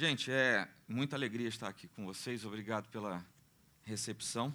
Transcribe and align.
Gente, 0.00 0.30
é 0.30 0.68
muita 0.86 1.16
alegria 1.16 1.48
estar 1.48 1.66
aqui 1.66 1.88
com 1.88 2.06
vocês. 2.06 2.44
Obrigado 2.44 2.88
pela 2.88 3.26
recepção 3.82 4.54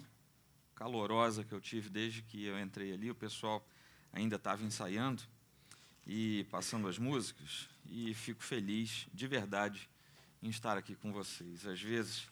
calorosa 0.74 1.44
que 1.44 1.52
eu 1.52 1.60
tive 1.60 1.90
desde 1.90 2.22
que 2.22 2.46
eu 2.46 2.58
entrei 2.58 2.94
ali. 2.94 3.10
O 3.10 3.14
pessoal 3.14 3.62
ainda 4.10 4.36
estava 4.36 4.64
ensaiando 4.64 5.22
e 6.06 6.46
passando 6.50 6.88
as 6.88 6.96
músicas. 6.96 7.68
E 7.84 8.14
fico 8.14 8.42
feliz, 8.42 9.06
de 9.12 9.26
verdade, 9.26 9.86
em 10.42 10.48
estar 10.48 10.78
aqui 10.78 10.94
com 10.94 11.12
vocês. 11.12 11.66
Às 11.66 11.82
vezes, 11.82 12.26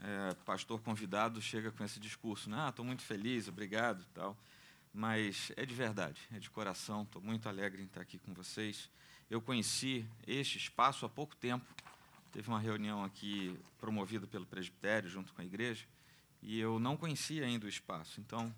é, 0.00 0.34
pastor 0.46 0.80
convidado 0.80 1.42
chega 1.42 1.70
com 1.70 1.84
esse 1.84 2.00
discurso, 2.00 2.48
né? 2.48 2.56
ah, 2.60 2.70
estou 2.70 2.82
muito 2.82 3.02
feliz, 3.02 3.46
obrigado, 3.46 4.06
tal. 4.14 4.34
Mas 4.90 5.52
é 5.54 5.66
de 5.66 5.74
verdade, 5.74 6.18
é 6.32 6.38
de 6.38 6.48
coração. 6.48 7.02
Estou 7.02 7.20
muito 7.20 7.46
alegre 7.46 7.82
em 7.82 7.84
estar 7.84 8.00
aqui 8.00 8.18
com 8.18 8.32
vocês. 8.32 8.88
Eu 9.28 9.42
conheci 9.42 10.06
este 10.26 10.56
espaço 10.56 11.04
há 11.04 11.10
pouco 11.10 11.36
tempo 11.36 11.66
Teve 12.38 12.50
uma 12.50 12.60
reunião 12.60 13.02
aqui 13.02 13.58
promovida 13.78 14.24
pelo 14.24 14.46
presbitério 14.46 15.10
junto 15.10 15.34
com 15.34 15.42
a 15.42 15.44
igreja 15.44 15.84
e 16.40 16.56
eu 16.60 16.78
não 16.78 16.96
conhecia 16.96 17.44
ainda 17.44 17.66
o 17.66 17.68
espaço. 17.68 18.20
Então, 18.20 18.54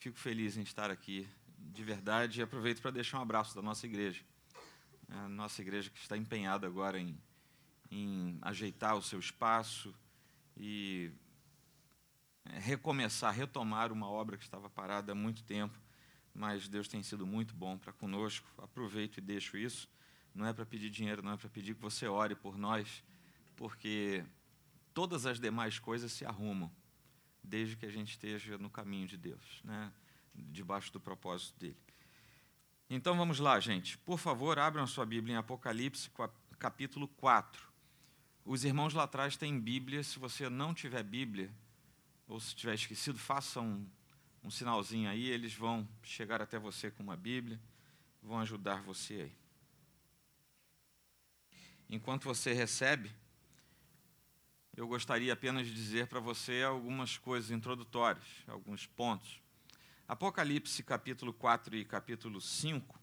fico 0.00 0.18
feliz 0.18 0.56
em 0.56 0.62
estar 0.62 0.90
aqui 0.90 1.24
de 1.56 1.84
verdade 1.84 2.40
e 2.40 2.42
aproveito 2.42 2.82
para 2.82 2.90
deixar 2.90 3.20
um 3.20 3.22
abraço 3.22 3.54
da 3.54 3.62
nossa 3.62 3.86
igreja. 3.86 4.24
A 5.08 5.28
nossa 5.28 5.62
igreja 5.62 5.88
que 5.88 6.00
está 6.00 6.16
empenhada 6.16 6.66
agora 6.66 6.98
em, 6.98 7.16
em 7.92 8.36
ajeitar 8.42 8.96
o 8.96 9.02
seu 9.02 9.20
espaço 9.20 9.94
e 10.56 11.12
é, 12.46 12.58
recomeçar, 12.58 13.32
retomar 13.32 13.92
uma 13.92 14.10
obra 14.10 14.36
que 14.36 14.42
estava 14.42 14.68
parada 14.68 15.12
há 15.12 15.14
muito 15.14 15.44
tempo, 15.44 15.78
mas 16.34 16.66
Deus 16.66 16.88
tem 16.88 17.04
sido 17.04 17.24
muito 17.24 17.54
bom 17.54 17.78
para 17.78 17.92
conosco. 17.92 18.48
Aproveito 18.58 19.18
e 19.18 19.20
deixo 19.20 19.56
isso 19.56 19.88
não 20.34 20.46
é 20.46 20.52
para 20.52 20.64
pedir 20.64 20.90
dinheiro, 20.90 21.22
não 21.22 21.32
é 21.32 21.36
para 21.36 21.48
pedir 21.48 21.74
que 21.74 21.80
você 21.80 22.06
ore 22.06 22.34
por 22.34 22.56
nós, 22.56 23.02
porque 23.56 24.24
todas 24.94 25.26
as 25.26 25.40
demais 25.40 25.78
coisas 25.78 26.12
se 26.12 26.24
arrumam, 26.24 26.70
desde 27.42 27.76
que 27.76 27.86
a 27.86 27.90
gente 27.90 28.10
esteja 28.10 28.56
no 28.58 28.70
caminho 28.70 29.06
de 29.06 29.16
Deus, 29.16 29.60
né? 29.64 29.92
debaixo 30.34 30.92
do 30.92 31.00
propósito 31.00 31.58
dele. 31.58 31.76
Então 32.88 33.16
vamos 33.16 33.38
lá, 33.38 33.58
gente. 33.60 33.98
Por 33.98 34.18
favor, 34.18 34.58
abram 34.58 34.86
sua 34.86 35.04
Bíblia 35.04 35.34
em 35.34 35.36
Apocalipse, 35.36 36.10
capítulo 36.58 37.06
4. 37.08 37.68
Os 38.44 38.64
irmãos 38.64 38.94
lá 38.94 39.04
atrás 39.04 39.36
têm 39.36 39.60
Bíblia. 39.60 40.02
Se 40.02 40.18
você 40.18 40.48
não 40.48 40.74
tiver 40.74 41.02
Bíblia, 41.02 41.52
ou 42.26 42.40
se 42.40 42.54
tiver 42.54 42.74
esquecido, 42.74 43.18
faça 43.18 43.60
um, 43.60 43.86
um 44.42 44.50
sinalzinho 44.50 45.08
aí. 45.08 45.28
Eles 45.28 45.54
vão 45.54 45.88
chegar 46.02 46.40
até 46.40 46.58
você 46.58 46.90
com 46.90 47.02
uma 47.02 47.16
Bíblia, 47.16 47.60
vão 48.22 48.40
ajudar 48.40 48.82
você 48.82 49.14
aí 49.14 49.39
enquanto 51.90 52.24
você 52.24 52.52
recebe, 52.52 53.10
eu 54.76 54.86
gostaria 54.86 55.32
apenas 55.32 55.66
de 55.66 55.74
dizer 55.74 56.06
para 56.06 56.20
você 56.20 56.62
algumas 56.62 57.18
coisas 57.18 57.50
introdutórias, 57.50 58.24
alguns 58.46 58.86
pontos. 58.86 59.42
Apocalipse 60.06 60.82
capítulo 60.82 61.32
4 61.32 61.76
e 61.76 61.84
capítulo 61.84 62.40
5 62.40 62.98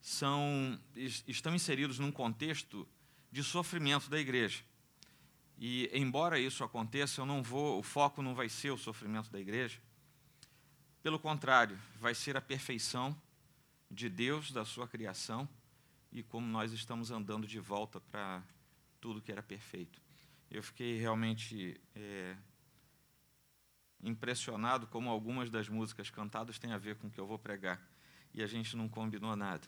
são, 0.00 0.80
estão 1.26 1.54
inseridos 1.54 1.98
num 1.98 2.12
contexto 2.12 2.88
de 3.30 3.42
sofrimento 3.42 4.08
da 4.08 4.18
igreja. 4.18 4.62
E 5.58 5.90
embora 5.92 6.38
isso 6.38 6.62
aconteça, 6.62 7.20
eu 7.20 7.26
não 7.26 7.42
vou, 7.42 7.80
o 7.80 7.82
foco 7.82 8.22
não 8.22 8.34
vai 8.34 8.48
ser 8.48 8.70
o 8.70 8.78
sofrimento 8.78 9.28
da 9.30 9.40
igreja. 9.40 9.80
Pelo 11.02 11.18
contrário, 11.18 11.78
vai 12.00 12.14
ser 12.14 12.36
a 12.36 12.40
perfeição 12.40 13.20
de 13.90 14.08
Deus, 14.08 14.52
da 14.52 14.64
sua 14.64 14.86
criação, 14.86 15.48
e 16.10 16.22
como 16.22 16.46
nós 16.46 16.72
estamos 16.72 17.10
andando 17.10 17.46
de 17.46 17.60
volta 17.60 18.00
para 18.00 18.42
tudo 19.00 19.20
que 19.20 19.30
era 19.30 19.42
perfeito. 19.42 20.00
Eu 20.50 20.62
fiquei 20.62 20.98
realmente 20.98 21.80
é, 21.94 22.36
impressionado 24.02 24.86
como 24.86 25.10
algumas 25.10 25.50
das 25.50 25.68
músicas 25.68 26.10
cantadas 26.10 26.58
têm 26.58 26.72
a 26.72 26.78
ver 26.78 26.96
com 26.96 27.08
o 27.08 27.10
que 27.10 27.20
eu 27.20 27.26
vou 27.26 27.38
pregar 27.38 27.80
e 28.32 28.42
a 28.42 28.46
gente 28.46 28.76
não 28.76 28.88
combinou 28.88 29.34
nada. 29.36 29.66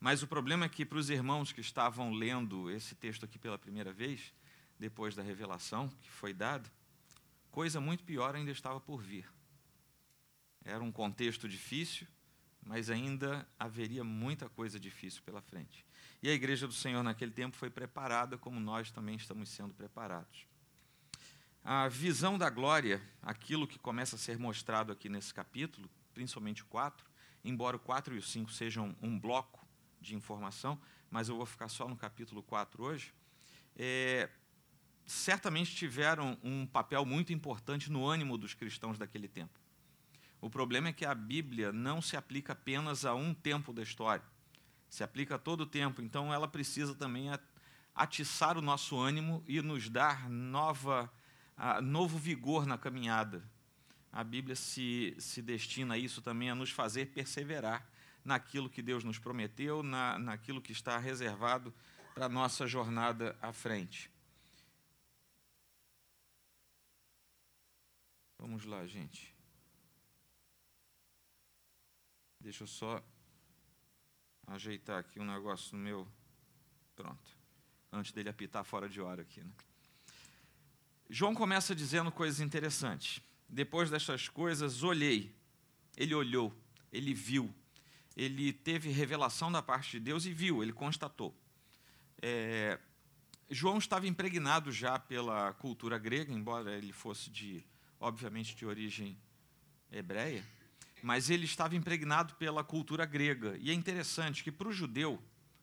Mas 0.00 0.22
o 0.22 0.26
problema 0.26 0.64
é 0.64 0.68
que 0.68 0.84
para 0.84 0.98
os 0.98 1.10
irmãos 1.10 1.52
que 1.52 1.60
estavam 1.60 2.12
lendo 2.12 2.70
esse 2.70 2.94
texto 2.94 3.24
aqui 3.24 3.38
pela 3.38 3.58
primeira 3.58 3.92
vez, 3.92 4.32
depois 4.78 5.14
da 5.14 5.22
revelação 5.22 5.88
que 6.00 6.10
foi 6.10 6.32
dada, 6.32 6.70
coisa 7.50 7.80
muito 7.80 8.04
pior 8.04 8.34
ainda 8.34 8.50
estava 8.50 8.80
por 8.80 9.02
vir. 9.02 9.28
Era 10.64 10.82
um 10.82 10.92
contexto 10.92 11.48
difícil, 11.48 12.06
mas 12.64 12.90
ainda 12.90 13.46
haveria 13.58 14.04
muita 14.04 14.48
coisa 14.48 14.78
difícil 14.78 15.22
pela 15.22 15.42
frente. 15.42 15.84
E 16.22 16.28
a 16.28 16.32
igreja 16.32 16.66
do 16.66 16.72
Senhor 16.72 17.02
naquele 17.02 17.32
tempo 17.32 17.56
foi 17.56 17.68
preparada 17.68 18.38
como 18.38 18.60
nós 18.60 18.90
também 18.90 19.16
estamos 19.16 19.48
sendo 19.48 19.74
preparados. 19.74 20.46
A 21.64 21.88
visão 21.88 22.38
da 22.38 22.50
glória, 22.50 23.00
aquilo 23.20 23.66
que 23.66 23.78
começa 23.78 24.16
a 24.16 24.18
ser 24.18 24.38
mostrado 24.38 24.92
aqui 24.92 25.08
nesse 25.08 25.32
capítulo, 25.32 25.88
principalmente 26.12 26.62
o 26.62 26.66
4, 26.66 27.04
embora 27.44 27.76
o 27.76 27.80
4 27.80 28.14
e 28.14 28.18
o 28.18 28.22
5 28.22 28.52
sejam 28.52 28.96
um 29.00 29.18
bloco 29.18 29.64
de 30.00 30.14
informação, 30.14 30.80
mas 31.10 31.28
eu 31.28 31.36
vou 31.36 31.46
ficar 31.46 31.68
só 31.68 31.88
no 31.88 31.96
capítulo 31.96 32.42
4 32.42 32.82
hoje, 32.82 33.14
é, 33.76 34.28
certamente 35.06 35.74
tiveram 35.74 36.38
um 36.42 36.66
papel 36.66 37.04
muito 37.04 37.32
importante 37.32 37.90
no 37.90 38.06
ânimo 38.06 38.36
dos 38.36 38.54
cristãos 38.54 38.98
daquele 38.98 39.28
tempo. 39.28 39.61
O 40.42 40.50
problema 40.50 40.88
é 40.88 40.92
que 40.92 41.06
a 41.06 41.14
Bíblia 41.14 41.72
não 41.72 42.02
se 42.02 42.16
aplica 42.16 42.52
apenas 42.52 43.04
a 43.04 43.14
um 43.14 43.32
tempo 43.32 43.72
da 43.72 43.80
história, 43.80 44.24
se 44.90 45.04
aplica 45.04 45.36
a 45.36 45.38
todo 45.38 45.60
o 45.60 45.66
tempo. 45.66 46.02
Então, 46.02 46.34
ela 46.34 46.48
precisa 46.48 46.96
também 46.96 47.28
atiçar 47.94 48.58
o 48.58 48.60
nosso 48.60 48.98
ânimo 48.98 49.44
e 49.46 49.62
nos 49.62 49.88
dar 49.88 50.28
nova, 50.28 51.08
uh, 51.56 51.80
novo 51.80 52.18
vigor 52.18 52.66
na 52.66 52.76
caminhada. 52.76 53.48
A 54.10 54.24
Bíblia 54.24 54.56
se, 54.56 55.14
se 55.16 55.40
destina 55.40 55.94
a 55.94 55.98
isso 55.98 56.20
também, 56.20 56.50
a 56.50 56.56
nos 56.56 56.70
fazer 56.70 57.06
perseverar 57.06 57.88
naquilo 58.24 58.68
que 58.68 58.82
Deus 58.82 59.04
nos 59.04 59.20
prometeu, 59.20 59.80
na, 59.80 60.18
naquilo 60.18 60.60
que 60.60 60.72
está 60.72 60.98
reservado 60.98 61.72
para 62.14 62.26
a 62.26 62.28
nossa 62.28 62.66
jornada 62.66 63.38
à 63.40 63.52
frente. 63.52 64.10
Vamos 68.40 68.64
lá, 68.64 68.84
gente. 68.88 69.31
Deixa 72.42 72.64
eu 72.64 72.66
só 72.66 73.00
ajeitar 74.48 74.98
aqui 74.98 75.20
um 75.20 75.24
negócio 75.24 75.76
no 75.76 75.82
meu. 75.82 76.08
Pronto. 76.96 77.38
Antes 77.92 78.10
dele 78.10 78.28
apitar 78.28 78.64
fora 78.64 78.88
de 78.88 79.00
hora 79.00 79.22
aqui. 79.22 79.44
Né? 79.44 79.52
João 81.08 81.34
começa 81.34 81.72
dizendo 81.72 82.10
coisas 82.10 82.40
interessantes. 82.40 83.22
Depois 83.48 83.90
destas 83.90 84.28
coisas, 84.28 84.82
olhei. 84.82 85.32
Ele 85.96 86.16
olhou, 86.16 86.52
ele 86.90 87.14
viu, 87.14 87.54
ele 88.16 88.52
teve 88.52 88.90
revelação 88.90 89.52
da 89.52 89.62
parte 89.62 89.92
de 89.92 90.00
Deus 90.00 90.24
e 90.24 90.32
viu, 90.32 90.62
ele 90.62 90.72
constatou. 90.72 91.36
É, 92.20 92.80
João 93.50 93.78
estava 93.78 94.08
impregnado 94.08 94.72
já 94.72 94.98
pela 94.98 95.52
cultura 95.52 95.98
grega, 95.98 96.32
embora 96.32 96.76
ele 96.76 96.92
fosse 96.92 97.30
de, 97.30 97.64
obviamente, 98.00 98.56
de 98.56 98.64
origem 98.64 99.16
hebreia 99.92 100.44
mas 101.02 101.28
ele 101.28 101.44
estava 101.44 101.74
impregnado 101.74 102.34
pela 102.36 102.62
cultura 102.62 103.04
grega. 103.04 103.56
E 103.60 103.70
é 103.70 103.74
interessante 103.74 104.44
que 104.44 104.52
para 104.52 104.68
o 104.68 104.72
judeu, 104.72 105.20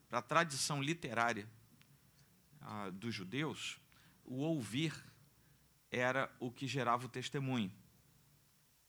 para 0.08 0.18
a 0.18 0.22
tradição 0.22 0.82
literária 0.82 1.48
ah, 2.60 2.90
dos 2.90 3.14
judeus, 3.14 3.80
o 4.22 4.40
ouvir 4.40 4.92
era 5.90 6.30
o 6.38 6.50
que 6.50 6.66
gerava 6.66 7.06
o 7.06 7.08
testemunho. 7.08 7.72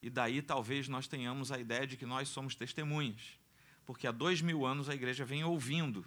E 0.01 0.09
daí 0.09 0.41
talvez 0.41 0.89
nós 0.89 1.07
tenhamos 1.07 1.51
a 1.53 1.57
ideia 1.57 1.87
de 1.87 1.95
que 1.95 2.05
nós 2.05 2.27
somos 2.27 2.53
testemunhas, 2.53 3.39
porque 3.85 4.05
há 4.05 4.11
dois 4.11 4.41
mil 4.41 4.65
anos 4.65 4.89
a 4.89 4.93
igreja 4.93 5.23
vem 5.23 5.43
ouvindo 5.43 6.05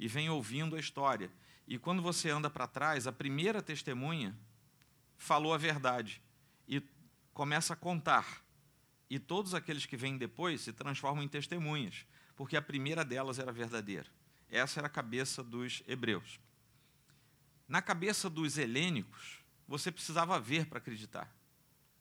e 0.00 0.08
vem 0.08 0.28
ouvindo 0.28 0.74
a 0.74 0.80
história. 0.80 1.30
E 1.68 1.78
quando 1.78 2.02
você 2.02 2.28
anda 2.28 2.50
para 2.50 2.66
trás, 2.66 3.06
a 3.06 3.12
primeira 3.12 3.62
testemunha 3.62 4.36
falou 5.16 5.54
a 5.54 5.58
verdade 5.58 6.20
e 6.66 6.82
começa 7.32 7.72
a 7.72 7.76
contar 7.76 8.45
e 9.08 9.18
todos 9.18 9.54
aqueles 9.54 9.86
que 9.86 9.96
vêm 9.96 10.18
depois 10.18 10.60
se 10.60 10.72
transformam 10.72 11.22
em 11.22 11.28
testemunhas, 11.28 12.06
porque 12.34 12.56
a 12.56 12.62
primeira 12.62 13.04
delas 13.04 13.38
era 13.38 13.52
verdadeira. 13.52 14.06
Essa 14.48 14.80
era 14.80 14.86
a 14.86 14.90
cabeça 14.90 15.42
dos 15.42 15.82
hebreus. 15.86 16.40
Na 17.68 17.82
cabeça 17.82 18.30
dos 18.30 18.58
helênicos, 18.58 19.40
você 19.66 19.90
precisava 19.90 20.38
ver 20.38 20.66
para 20.66 20.78
acreditar. 20.78 21.34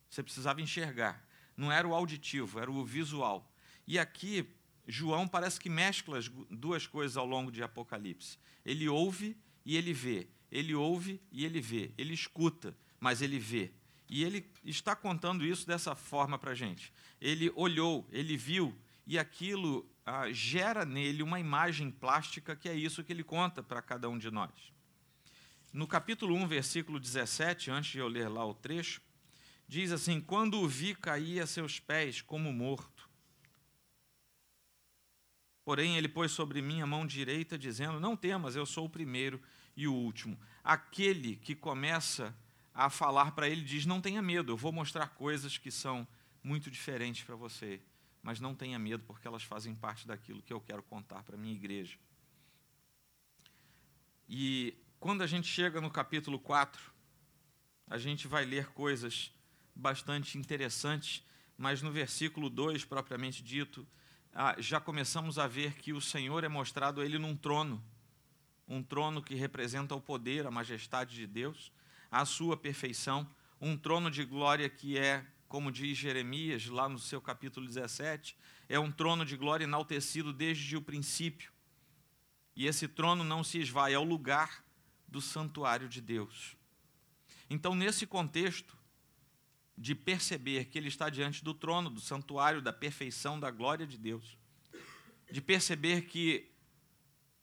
Você 0.09 0.21
precisava 0.21 0.61
enxergar. 0.61 1.25
Não 1.57 1.71
era 1.71 1.87
o 1.87 1.93
auditivo, 1.93 2.59
era 2.59 2.69
o 2.69 2.85
visual. 2.85 3.51
E 3.87 3.97
aqui, 3.97 4.47
João 4.87 5.27
parece 5.27 5.59
que 5.59 5.69
mescla 5.69 6.19
as 6.19 6.27
duas 6.49 6.85
coisas 6.85 7.17
ao 7.17 7.25
longo 7.25 7.51
de 7.51 7.63
Apocalipse. 7.63 8.37
Ele 8.63 8.87
ouve 8.87 9.37
e 9.65 9.75
ele 9.75 9.93
vê. 9.93 10.27
Ele 10.51 10.75
ouve 10.75 11.21
e 11.31 11.45
ele 11.45 11.59
vê. 11.59 11.91
Ele 11.97 12.13
escuta, 12.13 12.77
mas 12.99 13.21
ele 13.21 13.39
vê. 13.39 13.73
E 14.07 14.23
ele 14.23 14.45
está 14.63 14.95
contando 14.95 15.45
isso 15.45 15.65
dessa 15.65 15.95
forma 15.95 16.37
para 16.37 16.51
a 16.51 16.55
gente. 16.55 16.93
Ele 17.19 17.51
olhou, 17.55 18.07
ele 18.11 18.37
viu, 18.37 18.75
e 19.05 19.17
aquilo 19.17 19.89
ah, 20.05 20.31
gera 20.31 20.85
nele 20.85 21.23
uma 21.23 21.39
imagem 21.39 21.89
plástica 21.89 22.55
que 22.55 22.69
é 22.69 22.75
isso 22.75 23.03
que 23.03 23.11
ele 23.11 23.23
conta 23.23 23.63
para 23.63 23.81
cada 23.81 24.09
um 24.09 24.17
de 24.17 24.29
nós. 24.29 24.51
no 25.73 25.87
capítulo 25.87 26.35
1, 26.35 26.47
versículo 26.47 26.99
17, 26.99 27.71
antes 27.71 27.91
de 27.91 27.99
eu 27.99 28.07
ler 28.07 28.29
lá 28.29 28.45
o 28.45 28.53
trecho, 28.53 29.01
diz 29.67 29.91
assim: 29.91 30.21
Quando 30.21 30.59
o 30.59 30.67
vi 30.67 30.95
cair 30.95 31.41
a 31.41 31.47
seus 31.47 31.79
pés 31.79 32.21
como 32.21 32.53
morto. 32.53 33.09
Porém, 35.65 35.97
ele 35.97 36.07
pôs 36.07 36.31
sobre 36.31 36.61
mim 36.61 36.81
a 36.81 36.87
mão 36.87 37.05
direita, 37.05 37.57
dizendo: 37.57 37.99
Não 37.99 38.15
temas, 38.15 38.55
eu 38.55 38.65
sou 38.65 38.85
o 38.85 38.89
primeiro 38.89 39.41
e 39.75 39.87
o 39.87 39.93
último. 39.93 40.39
Aquele 40.63 41.35
que 41.35 41.55
começa 41.55 42.35
a 42.75 42.89
falar 42.89 43.31
para 43.31 43.47
ele 43.47 43.61
diz: 43.61 43.85
Não 43.85 44.01
tenha 44.01 44.21
medo, 44.21 44.51
eu 44.51 44.57
vou 44.57 44.73
mostrar 44.73 45.07
coisas 45.07 45.57
que 45.57 45.71
são 45.71 46.05
muito 46.43 46.69
diferentes 46.69 47.23
para 47.23 47.35
você, 47.35 47.81
mas 48.21 48.41
não 48.41 48.53
tenha 48.53 48.77
medo, 48.77 49.03
porque 49.07 49.27
elas 49.27 49.41
fazem 49.41 49.73
parte 49.73 50.05
daquilo 50.05 50.41
que 50.41 50.51
eu 50.51 50.59
quero 50.59 50.83
contar 50.83 51.23
para 51.23 51.35
a 51.35 51.39
minha 51.39 51.55
igreja. 51.55 51.97
E 54.27 54.77
quando 54.99 55.21
a 55.21 55.27
gente 55.27 55.47
chega 55.47 55.79
no 55.79 55.89
capítulo 55.89 56.37
4, 56.37 56.93
a 57.87 57.97
gente 57.97 58.27
vai 58.27 58.43
ler 58.43 58.67
coisas 58.67 59.31
bastante 59.73 60.37
interessantes, 60.37 61.23
mas 61.57 61.81
no 61.81 61.91
versículo 61.91 62.49
2, 62.49 62.83
propriamente 62.83 63.43
dito, 63.43 63.87
já 64.57 64.79
começamos 64.81 65.39
a 65.39 65.47
ver 65.47 65.75
que 65.75 65.93
o 65.93 66.01
Senhor 66.01 66.43
é 66.43 66.47
mostrado 66.47 67.01
ele 67.01 67.17
num 67.17 67.37
trono, 67.37 67.83
um 68.67 68.83
trono 68.83 69.21
que 69.21 69.35
representa 69.35 69.95
o 69.95 70.01
poder, 70.01 70.45
a 70.45 70.51
majestade 70.51 71.15
de 71.15 71.27
Deus, 71.27 71.71
a 72.11 72.25
sua 72.25 72.55
perfeição, 72.55 73.29
um 73.59 73.77
trono 73.77 74.11
de 74.11 74.23
glória 74.23 74.69
que 74.69 74.97
é, 74.97 75.25
como 75.47 75.71
diz 75.71 75.97
Jeremias 75.97 76.65
lá 76.67 76.89
no 76.89 76.99
seu 76.99 77.21
capítulo 77.21 77.65
17, 77.65 78.37
é 78.67 78.79
um 78.79 78.91
trono 78.91 79.25
de 79.25 79.37
glória 79.37 79.63
enaltecido 79.63 80.33
desde 80.33 80.75
o 80.75 80.81
princípio. 80.81 81.51
E 82.55 82.65
esse 82.67 82.87
trono 82.87 83.23
não 83.23 83.43
se 83.43 83.59
esvai, 83.59 83.93
é 83.93 83.99
o 83.99 84.03
lugar 84.03 84.63
do 85.07 85.21
santuário 85.21 85.87
de 85.87 86.01
Deus. 86.01 86.55
Então, 87.49 87.75
nesse 87.75 88.07
contexto, 88.07 88.75
de 89.77 89.93
perceber 89.93 90.65
que 90.65 90.77
ele 90.77 90.87
está 90.87 91.09
diante 91.09 91.43
do 91.43 91.53
trono, 91.53 91.89
do 91.89 91.99
santuário, 91.99 92.61
da 92.61 92.71
perfeição, 92.71 93.39
da 93.39 93.51
glória 93.51 93.85
de 93.85 93.97
Deus. 93.97 94.37
De 95.29 95.41
perceber 95.41 96.03
que 96.03 96.49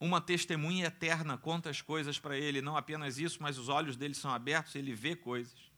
uma 0.03 0.21
testemunha 0.21 0.87
eterna 0.87 1.39
conta 1.39 1.71
as 1.71 1.81
coisas 1.81 2.19
para 2.19 2.37
ele, 2.37 2.61
não 2.61 2.77
apenas 2.77 3.19
isso, 3.19 3.41
mas 3.41 3.57
os 3.57 3.69
olhos 3.69 3.97
dele 3.97 4.15
são 4.15 4.33
abertos, 4.33 4.75
ele 4.75 4.93
vê 4.93 5.15
coisas. 5.15 5.71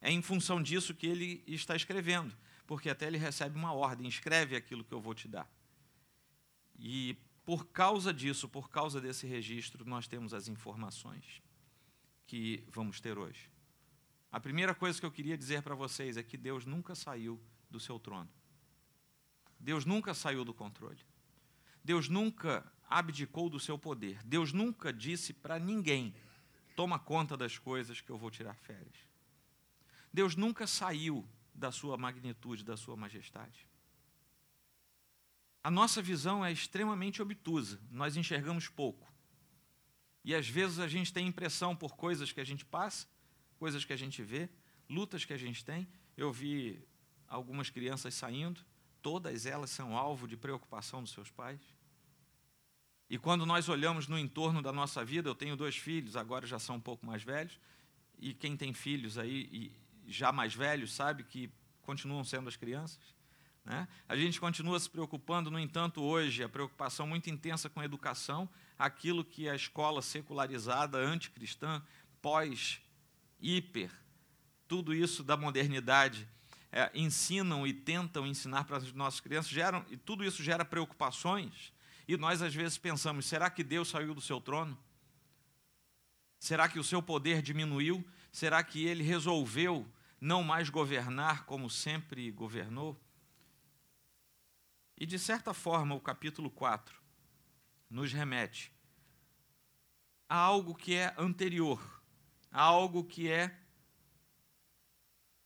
É 0.00 0.10
em 0.10 0.20
função 0.20 0.60
disso 0.60 0.92
que 0.92 1.06
ele 1.06 1.44
está 1.46 1.76
escrevendo, 1.76 2.36
porque 2.66 2.90
até 2.90 3.06
ele 3.06 3.18
recebe 3.18 3.56
uma 3.56 3.72
ordem: 3.72 4.08
escreve 4.08 4.56
aquilo 4.56 4.82
que 4.82 4.92
eu 4.92 5.00
vou 5.00 5.14
te 5.14 5.28
dar. 5.28 5.48
E 6.76 7.16
por 7.44 7.66
causa 7.68 8.12
disso, 8.12 8.48
por 8.48 8.68
causa 8.68 9.00
desse 9.00 9.28
registro, 9.28 9.84
nós 9.84 10.08
temos 10.08 10.34
as 10.34 10.48
informações 10.48 11.40
que 12.26 12.64
vamos 12.68 13.00
ter 13.00 13.16
hoje. 13.16 13.48
A 14.32 14.40
primeira 14.40 14.74
coisa 14.74 14.98
que 14.98 15.06
eu 15.06 15.12
queria 15.12 15.38
dizer 15.38 15.62
para 15.62 15.76
vocês 15.76 16.16
é 16.16 16.22
que 16.24 16.36
Deus 16.36 16.66
nunca 16.66 16.96
saiu 16.96 17.40
do 17.70 17.78
seu 17.78 18.00
trono. 18.00 18.28
Deus 19.60 19.84
nunca 19.84 20.14
saiu 20.14 20.44
do 20.44 20.52
controle. 20.52 20.98
Deus 21.84 22.08
nunca 22.08 22.64
abdicou 22.88 23.48
do 23.48 23.58
seu 23.58 23.78
poder. 23.78 24.22
Deus 24.24 24.52
nunca 24.52 24.92
disse 24.92 25.32
para 25.32 25.58
ninguém: 25.58 26.14
toma 26.76 26.98
conta 26.98 27.36
das 27.36 27.58
coisas 27.58 28.00
que 28.00 28.10
eu 28.10 28.18
vou 28.18 28.30
tirar 28.30 28.54
férias. 28.54 28.96
Deus 30.12 30.36
nunca 30.36 30.66
saiu 30.66 31.26
da 31.54 31.72
sua 31.72 31.96
magnitude, 31.96 32.64
da 32.64 32.76
sua 32.76 32.96
majestade. 32.96 33.66
A 35.64 35.70
nossa 35.70 36.02
visão 36.02 36.44
é 36.44 36.50
extremamente 36.50 37.22
obtusa, 37.22 37.80
nós 37.90 38.16
enxergamos 38.16 38.68
pouco. 38.68 39.10
E 40.24 40.34
às 40.34 40.48
vezes 40.48 40.78
a 40.78 40.88
gente 40.88 41.12
tem 41.12 41.26
impressão 41.26 41.74
por 41.74 41.94
coisas 41.96 42.32
que 42.32 42.40
a 42.40 42.44
gente 42.44 42.64
passa 42.64 43.06
coisas 43.62 43.84
que 43.84 43.92
a 43.92 43.96
gente 43.96 44.24
vê, 44.24 44.48
lutas 44.90 45.24
que 45.24 45.32
a 45.32 45.36
gente 45.36 45.64
tem. 45.64 45.86
Eu 46.16 46.32
vi 46.32 46.84
algumas 47.28 47.70
crianças 47.70 48.12
saindo, 48.12 48.60
todas 49.02 49.44
elas 49.44 49.70
são 49.70 49.96
alvo 49.96 50.28
de 50.28 50.36
preocupação 50.36 51.02
dos 51.02 51.12
seus 51.12 51.30
pais. 51.30 51.60
E 53.10 53.18
quando 53.18 53.44
nós 53.44 53.68
olhamos 53.68 54.08
no 54.08 54.18
entorno 54.18 54.62
da 54.62 54.72
nossa 54.72 55.04
vida, 55.04 55.28
eu 55.28 55.34
tenho 55.34 55.56
dois 55.56 55.76
filhos, 55.76 56.16
agora 56.16 56.46
já 56.46 56.58
são 56.58 56.76
um 56.76 56.80
pouco 56.80 57.04
mais 57.04 57.22
velhos, 57.22 57.58
e 58.18 58.32
quem 58.32 58.56
tem 58.56 58.72
filhos 58.72 59.18
aí 59.18 59.70
já 60.06 60.32
mais 60.32 60.54
velhos 60.54 60.92
sabe 60.92 61.24
que 61.24 61.50
continuam 61.82 62.24
sendo 62.24 62.48
as 62.48 62.56
crianças. 62.56 63.02
Né? 63.64 63.86
A 64.08 64.16
gente 64.16 64.40
continua 64.40 64.78
se 64.80 64.88
preocupando, 64.88 65.50
no 65.50 65.58
entanto, 65.58 66.00
hoje, 66.00 66.42
a 66.42 66.48
preocupação 66.48 67.06
muito 67.06 67.28
intensa 67.28 67.68
com 67.68 67.80
a 67.80 67.84
educação, 67.84 68.48
aquilo 68.78 69.24
que 69.24 69.48
a 69.48 69.54
escola 69.54 70.00
secularizada, 70.00 70.98
anticristã, 70.98 71.82
pós 72.20 72.80
hiper, 73.40 73.90
tudo 74.66 74.94
isso 74.94 75.22
da 75.22 75.36
modernidade, 75.36 76.26
é, 76.72 76.90
ensinam 76.94 77.66
e 77.66 77.72
tentam 77.72 78.26
ensinar 78.26 78.64
para 78.64 78.78
as 78.78 78.92
nossas 78.92 79.20
crianças, 79.20 79.50
geram, 79.50 79.84
e 79.90 79.96
tudo 79.96 80.24
isso 80.24 80.42
gera 80.42 80.64
preocupações, 80.64 81.72
e 82.08 82.16
nós 82.16 82.42
às 82.42 82.54
vezes 82.54 82.78
pensamos: 82.78 83.26
será 83.26 83.48
que 83.48 83.62
Deus 83.62 83.88
saiu 83.88 84.14
do 84.14 84.20
seu 84.20 84.40
trono? 84.40 84.76
Será 86.38 86.68
que 86.68 86.78
o 86.78 86.84
seu 86.84 87.00
poder 87.00 87.40
diminuiu? 87.40 88.04
Será 88.32 88.64
que 88.64 88.84
ele 88.84 89.04
resolveu 89.04 89.86
não 90.20 90.42
mais 90.42 90.68
governar 90.68 91.44
como 91.44 91.70
sempre 91.70 92.30
governou? 92.32 93.00
E 94.98 95.06
de 95.06 95.18
certa 95.18 95.54
forma, 95.54 95.94
o 95.94 96.00
capítulo 96.00 96.50
4 96.50 97.00
nos 97.88 98.12
remete 98.12 98.72
a 100.28 100.36
algo 100.36 100.74
que 100.74 100.94
é 100.94 101.14
anterior 101.16 102.02
algo 102.52 103.02
que 103.02 103.30
é 103.30 103.56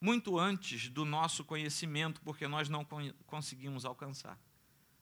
muito 0.01 0.39
antes 0.39 0.89
do 0.89 1.05
nosso 1.05 1.45
conhecimento, 1.45 2.21
porque 2.21 2.47
nós 2.47 2.69
não 2.69 2.87
conseguimos 3.27 3.85
alcançar. 3.85 4.39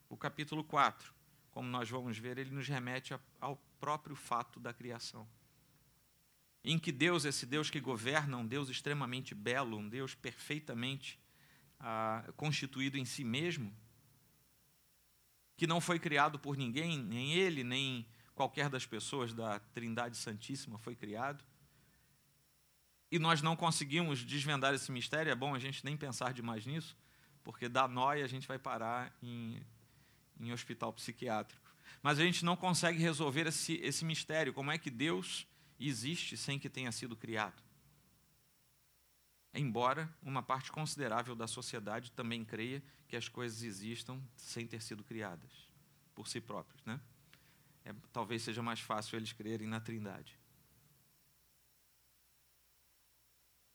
O 0.08 0.16
capítulo 0.16 0.62
4, 0.62 1.12
como 1.50 1.68
nós 1.68 1.88
vamos 1.88 2.18
ver, 2.18 2.38
ele 2.38 2.50
nos 2.50 2.68
remete 2.68 3.14
ao 3.40 3.56
próprio 3.80 4.14
fato 4.14 4.60
da 4.60 4.72
criação. 4.72 5.28
Em 6.62 6.78
que 6.78 6.90
Deus, 6.90 7.24
esse 7.24 7.44
Deus 7.44 7.68
que 7.68 7.80
governa, 7.80 8.36
um 8.36 8.46
Deus 8.46 8.68
extremamente 8.68 9.34
belo, 9.34 9.76
um 9.76 9.88
Deus 9.88 10.14
perfeitamente 10.14 11.20
ah, 11.78 12.24
constituído 12.36 12.96
em 12.96 13.04
si 13.04 13.24
mesmo, 13.24 13.74
que 15.56 15.66
não 15.66 15.80
foi 15.80 15.98
criado 15.98 16.38
por 16.38 16.56
ninguém, 16.56 16.98
nem 16.98 17.34
ele, 17.34 17.62
nem 17.62 18.06
qualquer 18.34 18.68
das 18.68 18.86
pessoas 18.86 19.32
da 19.32 19.58
Trindade 19.60 20.16
Santíssima 20.16 20.78
foi 20.78 20.96
criado, 20.96 21.44
e 23.14 23.18
nós 23.20 23.40
não 23.40 23.54
conseguimos 23.54 24.24
desvendar 24.24 24.74
esse 24.74 24.90
mistério, 24.90 25.30
é 25.30 25.36
bom 25.36 25.54
a 25.54 25.58
gente 25.60 25.84
nem 25.84 25.96
pensar 25.96 26.32
demais 26.32 26.66
nisso, 26.66 26.96
porque 27.44 27.68
dá 27.68 27.86
nó 27.86 28.12
e 28.12 28.24
a 28.24 28.26
gente 28.26 28.48
vai 28.48 28.58
parar 28.58 29.16
em, 29.22 29.62
em 30.40 30.52
hospital 30.52 30.92
psiquiátrico. 30.92 31.72
Mas 32.02 32.18
a 32.18 32.24
gente 32.24 32.44
não 32.44 32.56
consegue 32.56 32.98
resolver 32.98 33.46
esse, 33.46 33.74
esse 33.74 34.04
mistério, 34.04 34.52
como 34.52 34.72
é 34.72 34.78
que 34.78 34.90
Deus 34.90 35.46
existe 35.78 36.36
sem 36.36 36.58
que 36.58 36.68
tenha 36.68 36.90
sido 36.90 37.14
criado. 37.14 37.62
Embora 39.54 40.12
uma 40.20 40.42
parte 40.42 40.72
considerável 40.72 41.36
da 41.36 41.46
sociedade 41.46 42.10
também 42.10 42.44
creia 42.44 42.82
que 43.06 43.14
as 43.14 43.28
coisas 43.28 43.62
existam 43.62 44.20
sem 44.34 44.66
ter 44.66 44.82
sido 44.82 45.04
criadas 45.04 45.52
por 46.16 46.26
si 46.26 46.40
próprias. 46.40 46.84
Né? 46.84 47.00
É, 47.84 47.94
talvez 48.12 48.42
seja 48.42 48.60
mais 48.60 48.80
fácil 48.80 49.16
eles 49.16 49.32
crerem 49.32 49.68
na 49.68 49.78
Trindade. 49.78 50.36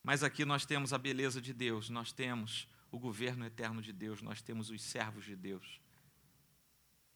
Mas 0.04 0.24
aqui 0.24 0.46
nós 0.46 0.66
temos 0.66 0.94
a 0.94 0.98
beleza 0.98 1.42
de 1.42 1.54
Deus, 1.54 1.90
nós 1.90 2.12
temos 2.12 2.68
o 2.92 2.98
governo 2.98 3.46
eterno 3.46 3.82
de 3.82 3.92
Deus, 3.92 4.22
nós 4.22 4.42
temos 4.42 4.70
os 4.70 4.82
servos 4.82 5.26
de 5.26 5.36
Deus, 5.36 5.80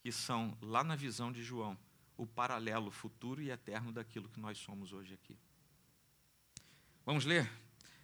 que 0.01 0.11
são, 0.11 0.57
lá 0.61 0.83
na 0.83 0.95
visão 0.95 1.31
de 1.31 1.41
João, 1.41 1.77
o 2.17 2.27
paralelo 2.27 2.91
futuro 2.91 3.41
e 3.41 3.49
eterno 3.49 3.91
daquilo 3.91 4.29
que 4.29 4.39
nós 4.39 4.57
somos 4.57 4.93
hoje 4.93 5.13
aqui. 5.13 5.37
Vamos 7.05 7.25
ler? 7.25 7.49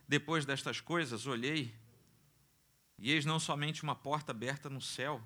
Depois 0.08 0.46
destas 0.46 0.82
coisas, 0.82 1.28
olhei, 1.28 1.74
e 2.98 3.12
eis 3.12 3.26
não 3.26 3.40
somente 3.40 3.84
uma 3.84 3.96
porta 3.96 4.32
aberta 4.32 4.70
no 4.70 4.82
céu, 4.82 5.22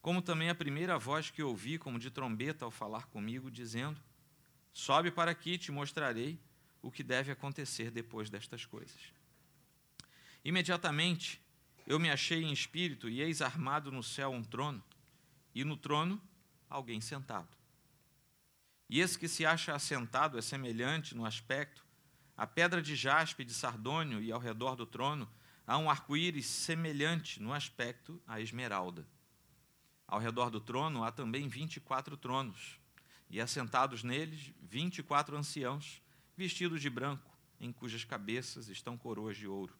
como 0.00 0.22
também 0.22 0.50
a 0.50 0.54
primeira 0.54 0.98
voz 0.98 1.30
que 1.30 1.42
ouvi, 1.42 1.78
como 1.78 1.98
de 1.98 2.10
trombeta, 2.10 2.64
ao 2.64 2.70
falar 2.70 3.06
comigo, 3.06 3.50
dizendo: 3.50 4.00
Sobe 4.72 5.10
para 5.10 5.30
aqui, 5.30 5.58
te 5.58 5.72
mostrarei 5.72 6.38
o 6.84 6.90
que 6.90 7.02
deve 7.02 7.32
acontecer 7.32 7.90
depois 7.90 8.28
destas 8.28 8.66
coisas. 8.66 9.00
Imediatamente 10.44 11.40
eu 11.86 11.98
me 11.98 12.10
achei 12.10 12.42
em 12.44 12.52
espírito 12.52 13.08
e 13.08 13.22
eis 13.22 13.40
armado 13.40 13.90
no 13.90 14.02
céu 14.02 14.30
um 14.30 14.44
trono, 14.44 14.84
e 15.54 15.64
no 15.64 15.78
trono 15.78 16.20
alguém 16.68 17.00
sentado. 17.00 17.48
E 18.90 19.00
esse 19.00 19.18
que 19.18 19.28
se 19.28 19.46
acha 19.46 19.74
assentado 19.74 20.38
é 20.38 20.42
semelhante 20.42 21.14
no 21.14 21.24
aspecto 21.24 21.82
à 22.36 22.46
pedra 22.46 22.82
de 22.82 22.94
jaspe 22.94 23.44
de 23.44 23.54
sardônio, 23.54 24.20
e 24.20 24.30
ao 24.30 24.38
redor 24.38 24.76
do 24.76 24.84
trono 24.84 25.26
há 25.66 25.78
um 25.78 25.88
arco-íris 25.88 26.44
semelhante 26.44 27.40
no 27.40 27.52
aspecto 27.52 28.20
à 28.26 28.40
esmeralda. 28.40 29.06
Ao 30.06 30.18
redor 30.18 30.50
do 30.50 30.60
trono 30.60 31.02
há 31.02 31.10
também 31.10 31.48
vinte 31.48 31.76
e 31.76 31.80
quatro 31.80 32.14
tronos, 32.14 32.78
e 33.30 33.40
assentados 33.40 34.02
neles 34.02 34.52
vinte 34.60 34.98
e 34.98 35.02
quatro 35.02 35.34
anciãos, 35.34 36.02
vestidos 36.36 36.80
de 36.80 36.90
branco, 36.90 37.30
em 37.60 37.72
cujas 37.72 38.04
cabeças 38.04 38.68
estão 38.68 38.96
coroas 38.96 39.36
de 39.36 39.46
ouro. 39.46 39.74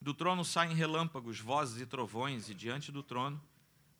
Do 0.00 0.14
trono 0.14 0.44
saem 0.44 0.74
relâmpagos, 0.74 1.40
vozes 1.40 1.80
e 1.80 1.86
trovões, 1.86 2.48
e 2.48 2.54
diante 2.54 2.92
do 2.92 3.02
trono 3.02 3.42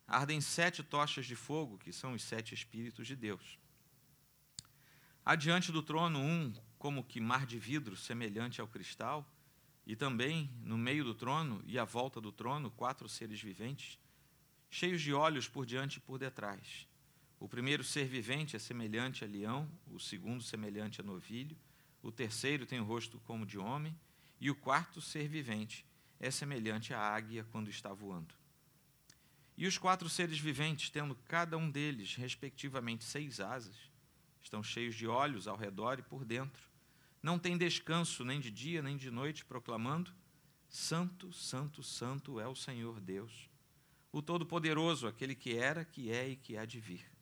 ardem 0.07 0.41
sete 0.41 0.83
tochas 0.83 1.27
de 1.27 1.37
fogo, 1.37 1.77
que 1.77 1.93
são 1.93 2.15
os 2.15 2.23
sete 2.23 2.55
Espíritos 2.55 3.07
de 3.07 3.15
Deus. 3.15 3.59
Adiante 5.25 5.71
do 5.71 5.83
trono, 5.83 6.19
um 6.19 6.53
como 6.79 7.05
que 7.05 7.21
mar 7.21 7.45
de 7.45 7.59
vidro, 7.59 7.97
semelhante 7.97 8.61
ao 8.61 8.67
cristal, 8.67 9.31
e 9.87 9.95
também 9.95 10.51
no 10.63 10.79
meio 10.79 11.05
do 11.05 11.15
trono 11.15 11.63
e 11.67 11.79
à 11.79 11.85
volta 11.85 12.21
do 12.21 12.33
trono, 12.33 12.71
quatro 12.71 13.09
seres 13.09 13.41
viventes, 13.41 13.99
cheios 14.71 15.03
de 15.03 15.13
olhos 15.13 15.47
por 15.47 15.67
diante 15.67 15.99
e 15.99 16.01
por 16.01 16.19
detrás. 16.19 16.88
O 17.41 17.49
primeiro 17.49 17.85
ser 17.85 18.07
vivente 18.07 18.57
é 18.57 18.59
semelhante 18.59 19.25
a 19.25 19.29
leão, 19.29 19.71
o 19.87 19.99
segundo 19.99 20.43
semelhante 20.43 21.01
a 21.01 21.05
novilho, 21.05 21.57
o 22.03 22.11
terceiro 22.11 22.67
tem 22.67 22.81
o 22.81 22.85
rosto 22.85 23.21
como 23.21 23.47
de 23.47 23.59
homem, 23.59 23.97
e 24.41 24.51
o 24.51 24.55
quarto 24.55 25.01
ser 25.01 25.29
vivente 25.29 25.85
é 26.19 26.31
semelhante 26.31 26.93
à 26.93 27.01
águia 27.01 27.47
quando 27.51 27.71
está 27.71 27.93
voando. 27.93 28.35
E 29.57 29.67
os 29.67 29.77
quatro 29.77 30.09
seres 30.09 30.39
viventes, 30.39 30.91
tendo 30.91 31.17
cada 31.27 31.57
um 31.57 31.71
deles, 31.71 32.15
respectivamente, 32.15 33.05
seis 33.05 33.41
asas, 33.41 33.77
estão 34.41 34.63
cheios 34.63 34.95
de 34.95 35.07
olhos 35.07 35.49
ao 35.49 35.57
redor 35.57 35.99
e 35.99 36.03
por 36.03 36.25
dentro. 36.25 36.63
Não 37.23 37.39
têm 37.39 37.59
descanso 37.59 38.25
nem 38.25 38.39
de 38.39 38.51
dia 38.51 38.81
nem 38.83 38.97
de 38.97 39.11
noite, 39.11 39.45
proclamando: 39.45 40.13
Santo, 40.69 41.33
Santo, 41.33 41.83
Santo 41.83 42.39
é 42.39 42.47
o 42.47 42.55
Senhor 42.55 43.01
Deus, 43.01 43.51
o 44.13 44.23
Todo-Poderoso, 44.23 45.09
aquele 45.09 45.35
que 45.35 45.57
era, 45.57 45.85
que 45.85 46.11
é 46.11 46.29
e 46.29 46.37
que 46.37 46.57
há 46.57 46.65
de 46.65 46.79
vir. 46.79 47.18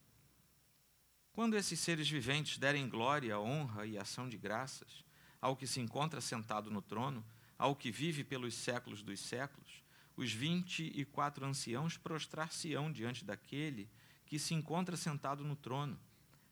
Quando 1.36 1.54
esses 1.54 1.78
seres 1.80 2.08
viventes 2.08 2.56
derem 2.56 2.88
glória, 2.88 3.38
honra 3.38 3.84
e 3.84 3.98
ação 3.98 4.26
de 4.26 4.38
graças 4.38 5.04
ao 5.38 5.54
que 5.54 5.66
se 5.66 5.78
encontra 5.80 6.18
sentado 6.18 6.70
no 6.70 6.80
trono, 6.80 7.22
ao 7.58 7.76
que 7.76 7.90
vive 7.90 8.24
pelos 8.24 8.54
séculos 8.54 9.02
dos 9.02 9.20
séculos, 9.20 9.84
os 10.16 10.32
vinte 10.32 10.90
e 10.94 11.04
quatro 11.04 11.44
anciãos 11.44 11.98
prostrar-se-ão 11.98 12.90
diante 12.90 13.22
daquele 13.22 13.90
que 14.24 14.38
se 14.38 14.54
encontra 14.54 14.96
sentado 14.96 15.44
no 15.44 15.54
trono. 15.54 16.00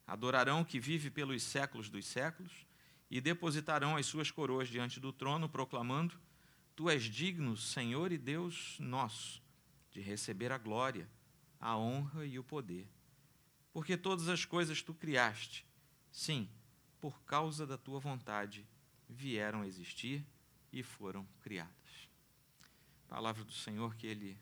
Adorarão 0.06 0.60
o 0.60 0.66
que 0.66 0.78
vive 0.78 1.08
pelos 1.08 1.42
séculos 1.42 1.88
dos 1.88 2.04
séculos 2.04 2.52
e 3.10 3.22
depositarão 3.22 3.96
as 3.96 4.04
suas 4.04 4.30
coroas 4.30 4.68
diante 4.68 5.00
do 5.00 5.14
trono, 5.14 5.48
proclamando: 5.48 6.14
Tu 6.76 6.90
és 6.90 7.04
digno, 7.04 7.56
Senhor 7.56 8.12
e 8.12 8.18
Deus 8.18 8.76
nosso, 8.78 9.42
de 9.90 10.02
receber 10.02 10.52
a 10.52 10.58
glória, 10.58 11.08
a 11.58 11.74
honra 11.74 12.26
e 12.26 12.38
o 12.38 12.44
poder. 12.44 12.93
Porque 13.74 13.96
todas 13.96 14.28
as 14.28 14.44
coisas 14.44 14.80
tu 14.82 14.94
criaste, 14.94 15.66
sim, 16.12 16.48
por 17.00 17.20
causa 17.24 17.66
da 17.66 17.76
tua 17.76 17.98
vontade, 17.98 18.64
vieram 19.08 19.62
a 19.62 19.66
existir 19.66 20.24
e 20.72 20.80
foram 20.80 21.26
criadas. 21.42 22.08
Palavra 23.08 23.44
do 23.44 23.52
Senhor 23.52 23.96
que 23.96 24.06
Ele 24.06 24.38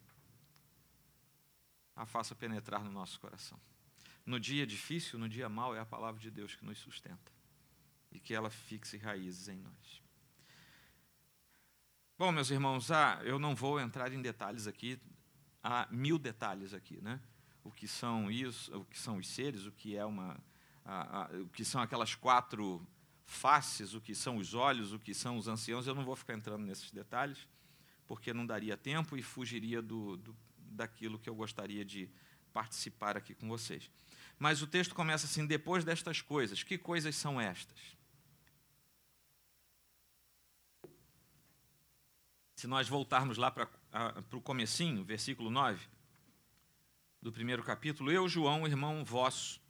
a 1.97 2.05
faça 2.05 2.35
penetrar 2.35 2.85
no 2.85 2.93
nosso 2.93 3.19
coração. 3.19 3.59
No 4.25 4.39
dia 4.39 4.67
difícil, 4.67 5.19
no 5.19 5.29
dia 5.29 5.49
mau, 5.49 5.75
é 5.75 5.81
a 5.81 5.87
palavra 5.87 6.21
de 6.21 6.31
Deus 6.31 6.55
que 6.55 6.65
nos 6.65 6.79
sustenta 6.79 7.33
e 8.11 8.21
que 8.21 8.35
ela 8.35 8.51
fixe 8.51 8.99
raízes 8.99 9.49
em 9.49 9.57
nós. 9.57 10.03
Bom, 12.19 12.31
meus 12.31 12.51
irmãos, 12.51 12.91
ah, 12.91 13.19
eu 13.25 13.39
não 13.39 13.55
vou 13.55 13.81
entrar 13.81 14.13
em 14.13 14.21
detalhes 14.21 14.67
aqui, 14.67 15.01
há 15.63 15.89
mil 15.91 16.19
detalhes 16.19 16.75
aqui, 16.75 17.01
né? 17.01 17.19
O 17.65 17.71
que 17.71 17.87
são 17.87 18.31
isso, 18.31 18.77
o 18.77 18.85
que 18.85 18.99
são 18.99 19.19
os 19.19 19.29
seres, 19.29 19.67
o 19.67 19.73
que 19.73 19.97
é 19.97 20.05
uma, 20.05 20.39
o 21.45 21.49
que 21.49 21.65
são 21.65 21.81
aquelas 21.81 22.15
quatro 22.15 22.85
faces, 23.25 23.95
o 23.95 24.01
que 24.01 24.15
são 24.15 24.37
os 24.37 24.55
olhos, 24.55 24.93
o 24.93 24.99
que 24.99 25.15
são 25.15 25.39
os 25.39 25.49
anciãos. 25.49 25.87
Eu 25.87 25.95
não 25.95 26.05
vou 26.05 26.17
ficar 26.17 26.35
entrando 26.35 26.65
nesses 26.65 26.91
detalhes, 26.91 27.47
porque 28.07 28.33
não 28.33 28.45
daria 28.45 28.77
tempo 28.77 29.17
e 29.17 29.23
fugiria 29.23 29.81
do, 29.81 30.17
do, 30.17 30.37
daquilo 30.57 31.19
que 31.19 31.31
eu 31.31 31.35
gostaria 31.35 31.85
de 31.85 32.11
participar 32.53 33.17
aqui 33.17 33.35
com 33.35 33.49
vocês. 33.49 33.91
Mas 34.39 34.61
o 34.61 34.67
texto 34.67 34.95
começa 34.95 35.27
assim: 35.27 35.47
depois 35.47 35.85
destas 35.85 36.21
coisas. 36.21 36.63
Que 36.63 36.77
coisas 36.77 37.15
são 37.15 37.41
estas? 37.41 37.79
Se 42.57 42.67
nós 42.67 42.89
voltarmos 42.89 43.39
lá 43.39 43.51
para 43.51 43.69
o 44.33 44.41
comecinho, 44.41 45.03
versículo 45.05 45.51
9, 45.51 45.85
do 47.23 47.31
primeiro 47.31 47.63
capítulo, 47.63 48.11
eu, 48.11 48.29
João, 48.29 48.67
irmão 48.67 49.05
vosso, 49.05 49.61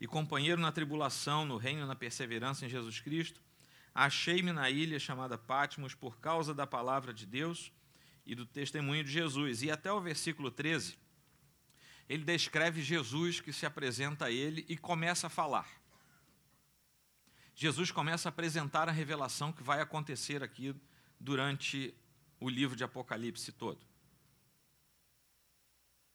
e 0.00 0.08
companheiro 0.08 0.60
na 0.60 0.72
tribulação, 0.72 1.46
no 1.46 1.56
reino 1.56 1.86
na 1.86 1.94
perseverança 1.94 2.66
em 2.66 2.68
Jesus 2.68 2.98
Cristo, 2.98 3.40
achei-me 3.94 4.52
na 4.52 4.68
ilha 4.68 4.98
chamada 4.98 5.38
Patmos 5.38 5.94
por 5.94 6.18
causa 6.18 6.52
da 6.52 6.66
palavra 6.66 7.14
de 7.14 7.24
Deus 7.24 7.72
e 8.26 8.34
do 8.34 8.44
testemunho 8.44 9.04
de 9.04 9.10
Jesus. 9.10 9.62
E 9.62 9.70
até 9.70 9.90
o 9.90 10.00
versículo 10.00 10.50
13, 10.50 10.98
ele 12.08 12.24
descreve 12.24 12.82
Jesus 12.82 13.40
que 13.40 13.52
se 13.52 13.64
apresenta 13.64 14.26
a 14.26 14.30
ele 14.30 14.66
e 14.68 14.76
começa 14.76 15.28
a 15.28 15.30
falar. 15.30 15.68
Jesus 17.54 17.90
começa 17.90 18.28
a 18.28 18.30
apresentar 18.30 18.88
a 18.88 18.92
revelação 18.92 19.52
que 19.52 19.62
vai 19.62 19.80
acontecer 19.80 20.42
aqui 20.42 20.74
durante 21.18 21.94
o 22.38 22.50
livro 22.50 22.76
de 22.76 22.84
Apocalipse 22.84 23.50
todo. 23.52 23.80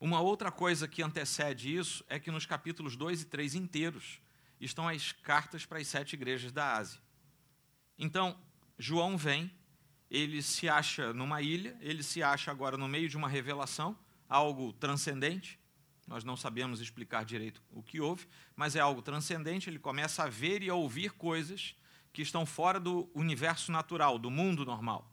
Uma 0.02 0.20
outra 0.20 0.52
coisa 0.52 0.88
que 0.88 1.04
antecede 1.04 1.78
isso 1.78 2.04
é 2.10 2.20
que 2.20 2.32
nos 2.32 2.44
capítulos 2.44 2.96
2 2.96 3.22
e 3.22 3.26
3 3.26 3.54
inteiros 3.54 4.20
estão 4.60 4.90
as 4.90 5.12
cartas 5.12 5.64
para 5.64 5.78
as 5.78 5.88
sete 5.88 6.14
igrejas 6.14 6.52
da 6.52 6.76
Ásia. 6.76 7.00
Então, 8.00 8.36
João 8.80 9.16
vem, 9.16 9.52
ele 10.10 10.42
se 10.42 10.68
acha 10.68 11.14
numa 11.14 11.44
ilha, 11.44 11.78
ele 11.80 12.02
se 12.02 12.24
acha 12.24 12.50
agora 12.50 12.78
no 12.78 12.88
meio 12.88 13.08
de 13.08 13.16
uma 13.16 13.30
revelação, 13.30 13.96
algo 14.28 14.74
transcendente. 14.74 15.60
Nós 16.08 16.24
não 16.24 16.36
sabemos 16.36 16.82
explicar 16.82 17.24
direito 17.24 17.62
o 17.70 17.84
que 17.84 18.02
houve, 18.02 18.28
mas 18.56 18.76
é 18.76 18.80
algo 18.80 19.04
transcendente. 19.04 19.70
Ele 19.70 19.78
começa 19.78 20.24
a 20.24 20.30
ver 20.30 20.64
e 20.64 20.70
a 20.72 20.74
ouvir 20.74 21.12
coisas 21.12 21.76
que 22.12 22.24
estão 22.24 22.44
fora 22.44 22.80
do 22.80 23.08
universo 23.14 23.72
natural, 23.72 24.18
do 24.18 24.32
mundo 24.32 24.66
normal. 24.66 25.08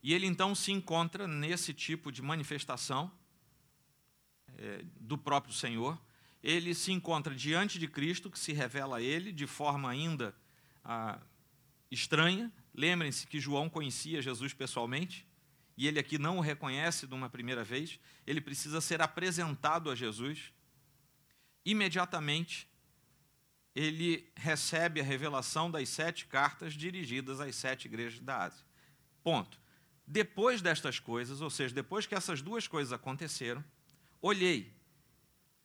E 0.00 0.14
ele 0.14 0.26
então 0.26 0.54
se 0.54 0.70
encontra 0.70 1.26
nesse 1.26 1.74
tipo 1.74 2.12
de 2.12 2.22
manifestação 2.22 3.10
é, 4.62 4.84
do 5.00 5.18
próprio 5.18 5.52
Senhor, 5.52 6.00
ele 6.40 6.72
se 6.72 6.92
encontra 6.92 7.34
diante 7.34 7.80
de 7.80 7.88
Cristo, 7.88 8.30
que 8.30 8.38
se 8.38 8.52
revela 8.52 8.98
a 8.98 9.02
ele 9.02 9.32
de 9.32 9.44
forma 9.44 9.90
ainda 9.90 10.32
ah, 10.84 11.18
estranha. 11.90 12.52
Lembrem-se 12.72 13.26
que 13.26 13.40
João 13.40 13.68
conhecia 13.68 14.22
Jesus 14.22 14.52
pessoalmente, 14.52 15.26
e 15.76 15.88
ele 15.88 15.98
aqui 15.98 16.16
não 16.16 16.38
o 16.38 16.40
reconhece 16.40 17.08
de 17.08 17.14
uma 17.14 17.28
primeira 17.28 17.64
vez, 17.64 17.98
ele 18.24 18.40
precisa 18.40 18.80
ser 18.80 19.02
apresentado 19.02 19.90
a 19.90 19.96
Jesus. 19.96 20.52
Imediatamente, 21.64 22.68
ele 23.74 24.30
recebe 24.36 25.00
a 25.00 25.04
revelação 25.04 25.70
das 25.70 25.88
sete 25.88 26.26
cartas 26.26 26.74
dirigidas 26.74 27.40
às 27.40 27.56
sete 27.56 27.86
igrejas 27.86 28.20
da 28.20 28.44
Ásia. 28.44 28.64
Ponto. 29.24 29.60
Depois 30.06 30.62
destas 30.62 31.00
coisas, 31.00 31.40
ou 31.40 31.50
seja, 31.50 31.74
depois 31.74 32.06
que 32.06 32.14
essas 32.14 32.42
duas 32.42 32.68
coisas 32.68 32.92
aconteceram, 32.92 33.64
olhei. 34.22 34.72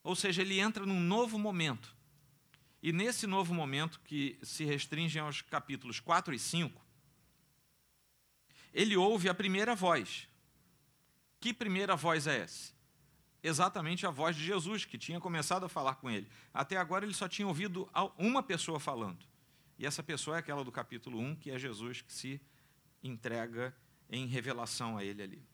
Ou 0.04 0.16
seja, 0.16 0.42
ele 0.42 0.60
entra 0.60 0.86
num 0.86 1.00
novo 1.00 1.38
momento. 1.38 1.96
E 2.82 2.92
nesse 2.92 3.28
novo 3.28 3.54
momento, 3.54 4.00
que 4.02 4.38
se 4.42 4.66
restringe 4.66 5.20
aos 5.20 5.42
capítulos 5.42 6.00
4 6.00 6.34
e 6.34 6.40
5, 6.40 6.86
ele 8.74 8.98
ouve 8.98 9.30
a 9.30 9.34
primeira 9.34 9.76
voz. 9.76 10.28
Que 11.40 11.54
primeira 11.54 11.96
voz 11.96 12.28
é 12.28 12.40
essa? 12.40 12.74
Exatamente 13.44 14.06
a 14.06 14.10
voz 14.10 14.36
de 14.36 14.44
Jesus, 14.44 14.86
que 14.86 14.98
tinha 14.98 15.20
começado 15.20 15.66
a 15.66 15.70
falar 15.70 15.96
com 15.96 16.10
ele. 16.10 16.28
Até 16.54 16.78
agora 16.78 17.06
ele 17.06 17.14
só 17.14 17.28
tinha 17.28 17.48
ouvido 17.48 17.90
uma 18.18 18.42
pessoa 18.42 18.80
falando. 18.80 19.26
E 19.78 19.86
essa 19.86 20.02
pessoa 20.02 20.38
é 20.38 20.40
aquela 20.40 20.64
do 20.64 20.72
capítulo 20.72 21.20
1, 21.20 21.36
que 21.36 21.52
é 21.52 21.60
Jesus 21.60 22.02
que 22.02 22.12
se 22.12 22.42
entrega 23.04 23.76
em 24.10 24.26
revelação 24.26 24.98
a 24.98 25.04
ele 25.04 25.22
ali. 25.22 25.48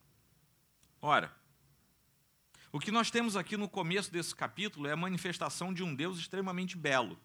Ora, 1.02 1.36
o 2.74 2.80
que 2.80 2.92
nós 2.92 3.12
temos 3.12 3.38
aqui 3.38 3.56
no 3.56 3.70
começo 3.70 4.12
desse 4.12 4.36
capítulo 4.36 4.88
é 4.88 4.94
a 4.94 4.98
manifestação 4.98 5.72
de 5.72 5.84
um 5.84 5.94
Deus 5.94 6.18
extremamente 6.18 6.76
belo. 6.76 7.20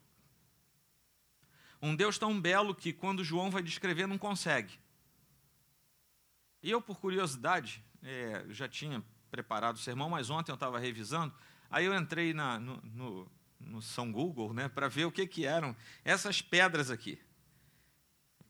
Um 1.80 1.96
Deus 1.96 2.18
tão 2.18 2.38
belo 2.38 2.74
que, 2.74 2.92
quando 2.92 3.24
João 3.24 3.50
vai 3.50 3.62
descrever, 3.62 4.06
não 4.06 4.18
consegue. 4.18 4.78
E 6.62 6.70
eu, 6.70 6.82
por 6.82 7.00
curiosidade, 7.00 7.82
é, 8.02 8.44
já 8.50 8.68
tinha 8.68 9.02
preparado 9.30 9.76
o 9.76 9.78
sermão, 9.78 10.10
mas 10.10 10.28
ontem 10.28 10.52
eu 10.52 10.54
estava 10.54 10.78
revisando, 10.78 11.34
aí 11.70 11.86
eu 11.86 11.94
entrei 11.94 12.34
na, 12.34 12.60
no, 12.60 12.76
no, 12.82 13.32
no, 13.58 13.80
São 13.80 14.12
Google 14.12 14.52
né, 14.52 14.68
para 14.68 14.86
ver 14.86 15.06
o 15.06 15.12
que, 15.12 15.26
que 15.26 15.46
eram 15.46 15.74
essas 16.04 16.42
pedras 16.42 16.90
aqui, 16.90 17.18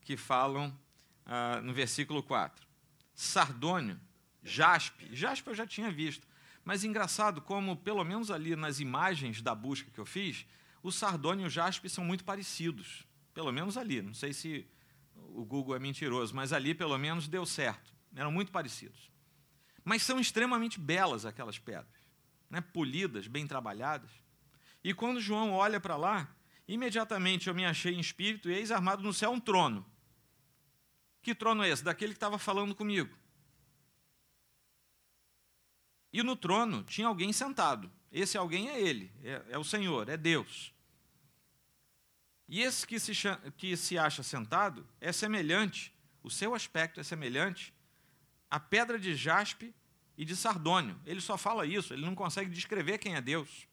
que 0.01 0.17
falam 0.17 0.77
ah, 1.25 1.61
no 1.61 1.73
versículo 1.73 2.25
4. 2.25 2.67
Sardônio, 3.15 4.01
jaspe, 4.43 5.15
jaspe 5.15 5.49
eu 5.49 5.55
já 5.55 5.67
tinha 5.67 5.93
visto, 5.93 6.28
Mas 6.69 6.85
engraçado 6.85 7.41
como, 7.41 7.79
pelo 7.79 8.05
menos 8.05 8.31
ali 8.31 8.55
nas 8.55 8.79
imagens 8.79 9.41
da 9.41 9.55
busca 9.55 9.91
que 9.91 9.99
eu 9.99 10.05
fiz, 10.05 10.45
o 10.83 10.93
sardônio 10.93 11.45
e 11.45 11.47
o 11.47 11.51
jaspe 11.51 11.89
são 11.89 12.05
muito 12.05 12.27
parecidos. 12.27 13.07
Pelo 13.33 13.51
menos 13.51 13.79
ali. 13.79 14.03
Não 14.03 14.13
sei 14.13 14.35
se 14.35 14.69
o 15.15 15.47
Google 15.47 15.77
é 15.77 15.79
mentiroso, 15.79 16.37
mas 16.37 16.53
ali 16.53 16.75
pelo 16.75 16.99
menos 16.99 17.27
deu 17.27 17.47
certo. 17.47 17.95
Eram 18.15 18.31
muito 18.31 18.53
parecidos. 18.53 19.11
Mas 19.83 20.03
são 20.03 20.21
extremamente 20.21 20.79
belas 20.79 21.25
aquelas 21.25 21.59
pedras, 21.59 22.03
né? 22.51 22.61
polidas, 22.61 23.27
bem 23.27 23.47
trabalhadas. 23.47 24.11
E 24.85 24.93
quando 24.93 25.23
João 25.23 25.53
olha 25.53 25.81
para 25.81 25.97
lá, 25.97 26.29
imediatamente 26.69 27.49
eu 27.49 27.55
me 27.55 27.65
achei 27.65 27.95
em 27.95 28.01
espírito 28.01 28.51
e 28.51 28.53
eis 28.53 28.71
armado 28.71 29.03
no 29.03 29.15
céu 29.15 29.31
um 29.31 29.41
trono. 29.41 29.87
Que 31.23 31.35
trono 31.35 31.63
é 31.63 31.71
esse? 31.71 31.83
Daquele 31.83 32.13
que 32.13 32.19
estava 32.19 32.39
falando 32.39 32.75
comigo. 32.75 33.18
E 36.13 36.23
no 36.23 36.37
trono 36.37 36.83
tinha 36.83 37.07
alguém 37.07 37.33
sentado. 37.33 37.91
Esse 38.11 38.39
alguém 38.39 38.71
é 38.71 38.81
ele, 38.81 39.13
é, 39.23 39.43
é 39.51 39.59
o 39.59 39.65
Senhor, 39.65 40.09
é 40.09 40.17
Deus. 40.17 40.73
E 42.49 42.63
esse 42.63 42.87
que 42.87 42.99
se, 42.99 43.13
que 43.57 43.77
se 43.77 43.99
acha 43.99 44.23
sentado 44.23 44.89
é 45.01 45.13
semelhante, 45.13 45.93
o 46.23 46.31
seu 46.31 46.55
aspecto 46.55 46.99
é 46.99 47.03
semelhante 47.03 47.75
à 48.51 48.59
pedra 48.59 48.99
de 48.99 49.15
jaspe 49.15 49.75
e 50.17 50.25
de 50.25 50.35
sardônio. 50.35 50.99
Ele 51.05 51.21
só 51.21 51.37
fala 51.37 51.67
isso, 51.67 51.93
ele 51.93 52.05
não 52.05 52.15
consegue 52.15 52.51
descrever 52.51 52.99
quem 52.99 53.15
é 53.15 53.21
Deus. 53.21 53.69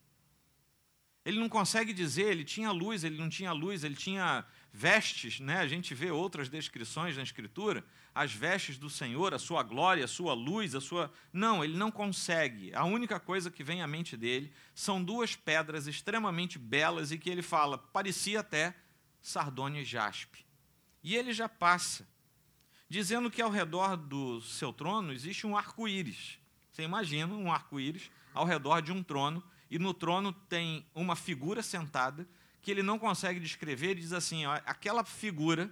Ele 1.23 1.39
não 1.39 1.49
consegue 1.49 1.91
dizer, 1.91 2.27
ele 2.27 2.43
tinha 2.43 2.69
luz, 2.69 3.03
ele 3.03 3.17
não 3.17 3.29
tinha 3.29 3.51
luz, 3.51 3.83
ele 3.83 3.95
tinha 3.95 4.45
vestes, 4.71 5.39
né? 5.39 5.57
A 5.57 5.67
gente 5.67 5.95
vê 5.95 6.11
outras 6.11 6.49
descrições 6.49 7.17
na 7.17 7.23
escritura, 7.23 7.83
as 8.15 8.31
vestes 8.31 8.77
do 8.77 8.89
Senhor, 8.89 9.33
a 9.33 9.39
sua 9.39 9.61
glória, 9.61 10.05
a 10.05 10.07
sua 10.07 10.33
luz, 10.33 10.73
a 10.73 10.79
sua 10.79 11.11
Não, 11.33 11.61
ele 11.61 11.77
não 11.77 11.91
consegue. 11.91 12.73
A 12.73 12.85
única 12.85 13.19
coisa 13.19 13.51
que 13.51 13.61
vem 13.61 13.81
à 13.81 13.87
mente 13.87 14.15
dele 14.15 14.53
são 14.73 15.03
duas 15.03 15.35
pedras 15.35 15.85
extremamente 15.85 16.57
belas 16.57 17.11
e 17.11 17.17
que 17.17 17.29
ele 17.29 17.41
fala, 17.41 17.77
parecia 17.77 18.39
até 18.39 18.73
sardônio 19.21 19.81
e 19.81 19.85
jaspe. 19.85 20.45
E 21.03 21.13
ele 21.13 21.33
já 21.33 21.49
passa 21.49 22.07
dizendo 22.87 23.29
que 23.29 23.41
ao 23.41 23.51
redor 23.51 23.97
do 23.97 24.39
seu 24.41 24.71
trono 24.71 25.11
existe 25.11 25.45
um 25.45 25.57
arco-íris. 25.57 26.39
Você 26.71 26.83
imagina 26.83 27.33
um 27.33 27.51
arco-íris 27.51 28.09
ao 28.33 28.45
redor 28.45 28.81
de 28.81 28.93
um 28.93 29.03
trono 29.03 29.43
e 29.69 29.77
no 29.77 29.93
trono 29.93 30.31
tem 30.31 30.85
uma 30.95 31.17
figura 31.17 31.61
sentada 31.61 32.25
que 32.61 32.71
ele 32.71 32.81
não 32.81 32.97
consegue 32.97 33.41
descrever 33.41 33.91
e 33.91 34.01
diz 34.01 34.13
assim: 34.13 34.45
aquela 34.45 35.03
figura 35.03 35.69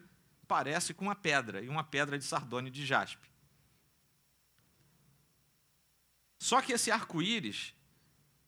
parece 0.47 0.93
com 0.93 1.05
uma 1.05 1.15
pedra, 1.15 1.61
e 1.61 1.69
uma 1.69 1.83
pedra 1.83 2.17
de 2.17 2.25
sardônio 2.25 2.71
de 2.71 2.85
jaspe. 2.85 3.27
Só 6.39 6.61
que 6.61 6.73
esse 6.73 6.91
arco-íris, 6.91 7.73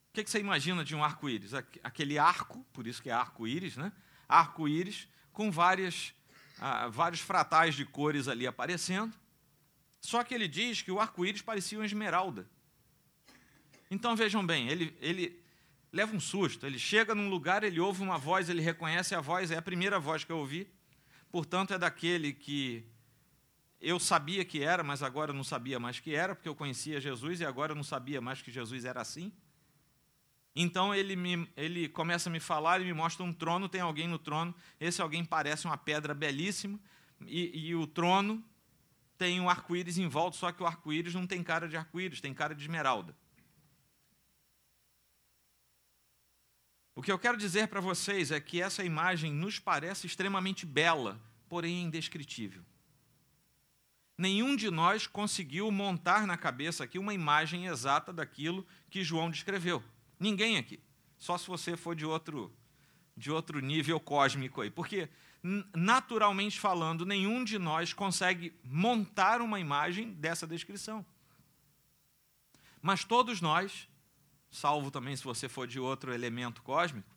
o 0.09 0.13
que, 0.13 0.23
que 0.23 0.29
você 0.29 0.39
imagina 0.39 0.83
de 0.83 0.95
um 0.95 1.03
arco-íris? 1.03 1.53
Aquele 1.83 2.17
arco, 2.17 2.65
por 2.73 2.85
isso 2.85 3.01
que 3.01 3.09
é 3.09 3.13
arco-íris, 3.13 3.77
né? 3.77 3.91
Arco-íris 4.27 5.07
com 5.31 5.49
várias, 5.49 6.13
ah, 6.59 6.87
vários 6.89 7.21
fratais 7.21 7.75
de 7.75 7.85
cores 7.85 8.27
ali 8.27 8.45
aparecendo. 8.45 9.13
Só 10.01 10.23
que 10.23 10.33
ele 10.33 10.47
diz 10.47 10.81
que 10.81 10.91
o 10.91 10.99
arco-íris 10.99 11.41
parecia 11.41 11.79
uma 11.79 11.85
esmeralda. 11.85 12.49
Então 13.89 14.15
vejam 14.15 14.45
bem, 14.45 14.67
ele, 14.67 14.97
ele 14.99 15.41
leva 15.95 16.13
um 16.13 16.19
susto. 16.19 16.65
Ele 16.65 16.77
chega 16.77 17.15
num 17.15 17.29
lugar, 17.29 17.63
ele 17.63 17.79
ouve 17.79 18.03
uma 18.03 18.17
voz, 18.17 18.49
ele 18.49 18.61
reconhece 18.61 19.15
a 19.15 19.21
voz, 19.21 19.51
é 19.51 19.57
a 19.57 19.61
primeira 19.61 19.97
voz 19.97 20.25
que 20.25 20.31
eu 20.31 20.37
ouvi. 20.37 20.69
Portanto, 21.35 21.73
é 21.73 21.77
daquele 21.77 22.31
que 22.31 22.87
eu 23.81 23.99
sabia 23.99 24.45
que 24.45 24.63
era, 24.63 24.81
mas 24.85 25.03
agora 25.03 25.33
não 25.33 25.43
sabia 25.43 25.77
mais 25.77 25.99
que 25.99 26.15
era, 26.15 26.33
porque 26.33 26.47
eu 26.47 26.55
conhecia 26.55 27.01
Jesus 27.01 27.41
e 27.41 27.45
agora 27.45 27.75
não 27.75 27.83
sabia 27.83 28.21
mais 28.21 28.41
que 28.41 28.49
Jesus 28.49 28.85
era 28.85 29.01
assim. 29.01 29.33
Então 30.55 30.95
ele, 30.95 31.13
me, 31.13 31.45
ele 31.57 31.89
começa 31.89 32.29
a 32.29 32.31
me 32.31 32.39
falar 32.39 32.79
e 32.79 32.85
me 32.85 32.93
mostra 32.93 33.21
um 33.21 33.33
trono, 33.33 33.67
tem 33.67 33.81
alguém 33.81 34.07
no 34.07 34.17
trono. 34.17 34.55
Esse 34.79 35.01
alguém 35.01 35.25
parece 35.25 35.65
uma 35.65 35.75
pedra 35.75 36.13
belíssima, 36.13 36.79
e, 37.27 37.67
e 37.67 37.75
o 37.75 37.85
trono 37.85 38.41
tem 39.17 39.41
um 39.41 39.49
arco-íris 39.49 39.97
em 39.97 40.07
volta, 40.07 40.37
só 40.37 40.53
que 40.53 40.63
o 40.63 40.65
arco-íris 40.65 41.13
não 41.13 41.27
tem 41.27 41.43
cara 41.43 41.67
de 41.67 41.75
arco-íris, 41.75 42.21
tem 42.21 42.33
cara 42.33 42.55
de 42.55 42.61
esmeralda. 42.61 43.13
O 46.95 47.01
que 47.01 47.11
eu 47.11 47.19
quero 47.19 47.37
dizer 47.37 47.67
para 47.67 47.81
vocês 47.81 48.31
é 48.31 48.39
que 48.39 48.61
essa 48.61 48.81
imagem 48.81 49.33
nos 49.33 49.59
parece 49.59 50.07
extremamente 50.07 50.65
bela, 50.65 51.21
porém 51.49 51.83
indescritível. 51.83 52.63
Nenhum 54.17 54.55
de 54.55 54.71
nós 54.71 55.05
conseguiu 55.05 55.69
montar 55.69 56.25
na 56.25 56.37
cabeça 56.37 56.85
aqui 56.85 56.97
uma 56.97 57.13
imagem 57.13 57.65
exata 57.65 58.13
daquilo 58.13 58.65
que 58.89 59.03
João 59.03 59.29
descreveu. 59.29 59.83
Ninguém 60.17 60.57
aqui. 60.57 60.79
Só 61.17 61.37
se 61.37 61.47
você 61.47 61.75
for 61.75 61.95
de 61.95 62.05
outro 62.05 62.51
de 63.17 63.31
outro 63.31 63.61
nível 63.61 63.97
cósmico 63.97 64.59
aí, 64.59 64.69
porque 64.69 65.07
naturalmente 65.73 66.59
falando, 66.59 67.05
nenhum 67.05 67.45
de 67.45 67.57
nós 67.57 67.93
consegue 67.93 68.53
montar 68.63 69.41
uma 69.41 69.59
imagem 69.59 70.11
dessa 70.13 70.45
descrição. 70.45 71.05
Mas 72.81 73.05
todos 73.05 73.39
nós 73.39 73.87
salvo 74.55 74.89
também 74.89 75.15
se 75.15 75.23
você 75.23 75.49
for 75.49 75.67
de 75.67 75.79
outro 75.79 76.13
elemento 76.13 76.61
cósmico, 76.63 77.13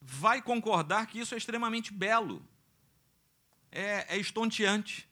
vai 0.00 0.42
concordar 0.42 1.06
que 1.06 1.20
isso 1.20 1.34
é 1.34 1.38
extremamente 1.38 1.92
belo, 1.92 2.44
é, 3.70 4.16
é 4.16 4.18
estonteante. 4.18 5.08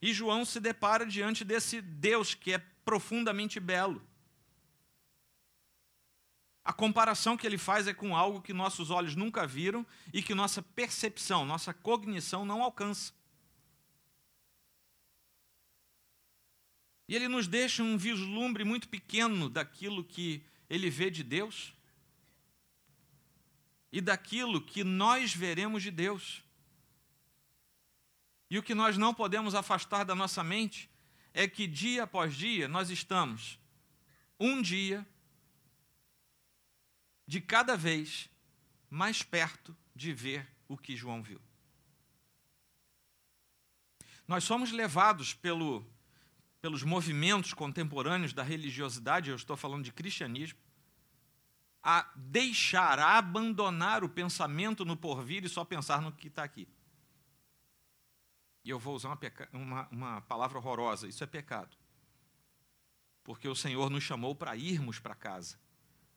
E 0.00 0.12
João 0.12 0.44
se 0.44 0.58
depara 0.58 1.06
diante 1.06 1.44
desse 1.44 1.80
Deus 1.80 2.34
que 2.34 2.52
é 2.52 2.58
profundamente 2.84 3.60
belo. 3.60 4.02
A 6.64 6.72
comparação 6.72 7.36
que 7.36 7.46
ele 7.46 7.58
faz 7.58 7.86
é 7.86 7.94
com 7.94 8.16
algo 8.16 8.40
que 8.40 8.52
nossos 8.52 8.90
olhos 8.90 9.14
nunca 9.14 9.46
viram 9.46 9.86
e 10.12 10.22
que 10.22 10.34
nossa 10.34 10.62
percepção, 10.62 11.44
nossa 11.44 11.74
cognição 11.74 12.44
não 12.44 12.62
alcança. 12.62 13.12
E 17.08 17.14
ele 17.14 17.28
nos 17.28 17.46
deixa 17.46 17.82
um 17.82 17.98
vislumbre 17.98 18.64
muito 18.64 18.88
pequeno 18.88 19.48
daquilo 19.48 20.04
que 20.04 20.42
ele 20.68 20.88
vê 20.88 21.10
de 21.10 21.22
Deus 21.22 21.74
e 23.90 24.00
daquilo 24.00 24.60
que 24.60 24.82
nós 24.82 25.34
veremos 25.34 25.82
de 25.82 25.90
Deus. 25.90 26.42
E 28.48 28.58
o 28.58 28.62
que 28.62 28.74
nós 28.74 28.96
não 28.96 29.12
podemos 29.12 29.54
afastar 29.54 30.04
da 30.04 30.14
nossa 30.14 30.42
mente 30.42 30.90
é 31.34 31.48
que 31.48 31.66
dia 31.66 32.04
após 32.04 32.34
dia 32.34 32.68
nós 32.68 32.90
estamos 32.90 33.58
um 34.38 34.60
dia 34.60 35.06
de 37.26 37.40
cada 37.40 37.76
vez 37.76 38.28
mais 38.90 39.22
perto 39.22 39.76
de 39.94 40.12
ver 40.12 40.46
o 40.68 40.76
que 40.76 40.96
João 40.96 41.22
viu. 41.22 41.40
Nós 44.26 44.44
somos 44.44 44.72
levados 44.72 45.32
pelo 45.32 45.86
pelos 46.62 46.84
movimentos 46.84 47.52
contemporâneos 47.52 48.32
da 48.32 48.44
religiosidade, 48.44 49.28
eu 49.28 49.36
estou 49.36 49.56
falando 49.56 49.82
de 49.82 49.92
cristianismo, 49.92 50.58
a 51.82 52.08
deixar, 52.14 53.00
a 53.00 53.18
abandonar 53.18 54.04
o 54.04 54.08
pensamento 54.08 54.84
no 54.84 54.96
porvir 54.96 55.44
e 55.44 55.48
só 55.48 55.64
pensar 55.64 56.00
no 56.00 56.12
que 56.12 56.28
está 56.28 56.44
aqui. 56.44 56.68
E 58.64 58.70
eu 58.70 58.78
vou 58.78 58.94
usar 58.94 59.08
uma, 59.08 59.18
uma, 59.52 59.88
uma 59.88 60.20
palavra 60.20 60.56
horrorosa: 60.56 61.08
isso 61.08 61.24
é 61.24 61.26
pecado. 61.26 61.76
Porque 63.24 63.48
o 63.48 63.56
Senhor 63.56 63.90
nos 63.90 64.04
chamou 64.04 64.32
para 64.32 64.56
irmos 64.56 65.00
para 65.00 65.16
casa. 65.16 65.58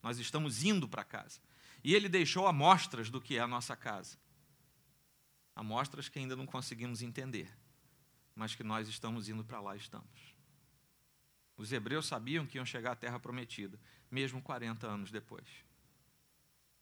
Nós 0.04 0.20
estamos 0.20 0.64
indo 0.64 0.88
para 0.88 1.04
casa. 1.04 1.40
E 1.84 1.96
Ele 1.96 2.08
deixou 2.08 2.48
amostras 2.48 3.10
do 3.10 3.20
que 3.20 3.38
é 3.38 3.40
a 3.40 3.48
nossa 3.48 3.76
casa. 3.76 4.18
Amostras 5.56 6.08
que 6.08 6.20
ainda 6.20 6.36
não 6.36 6.46
conseguimos 6.46 7.02
entender, 7.02 7.52
mas 8.36 8.54
que 8.54 8.64
nós 8.64 8.88
estamos 8.88 9.28
indo 9.30 9.44
para 9.44 9.60
lá, 9.60 9.76
estamos. 9.76 10.35
Os 11.58 11.72
hebreus 11.72 12.06
sabiam 12.06 12.46
que 12.46 12.58
iam 12.58 12.66
chegar 12.66 12.92
à 12.92 12.96
terra 12.96 13.20
prometida, 13.20 13.80
mesmo 14.12 14.42
40 14.42 14.88
anos 14.88 15.12
depois. 15.12 15.48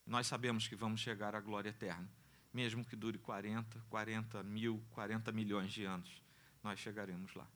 Nós 0.06 0.26
sabemos 0.26 0.66
que 0.66 0.76
vamos 0.76 1.00
chegar 1.00 1.34
à 1.34 1.40
glória 1.40 1.70
eterna, 1.70 2.08
mesmo 2.52 2.84
que 2.84 2.96
dure 2.96 3.18
40, 3.18 3.80
40 3.88 4.42
mil, 4.42 4.82
40 4.90 5.32
milhões 5.32 5.72
de 5.72 5.84
anos, 5.84 6.22
nós 6.62 6.78
chegaremos 6.78 7.34
lá. 7.34 7.48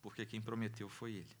Porque 0.00 0.24
quem 0.24 0.40
prometeu 0.40 0.88
foi 0.88 1.14
Ele. 1.14 1.36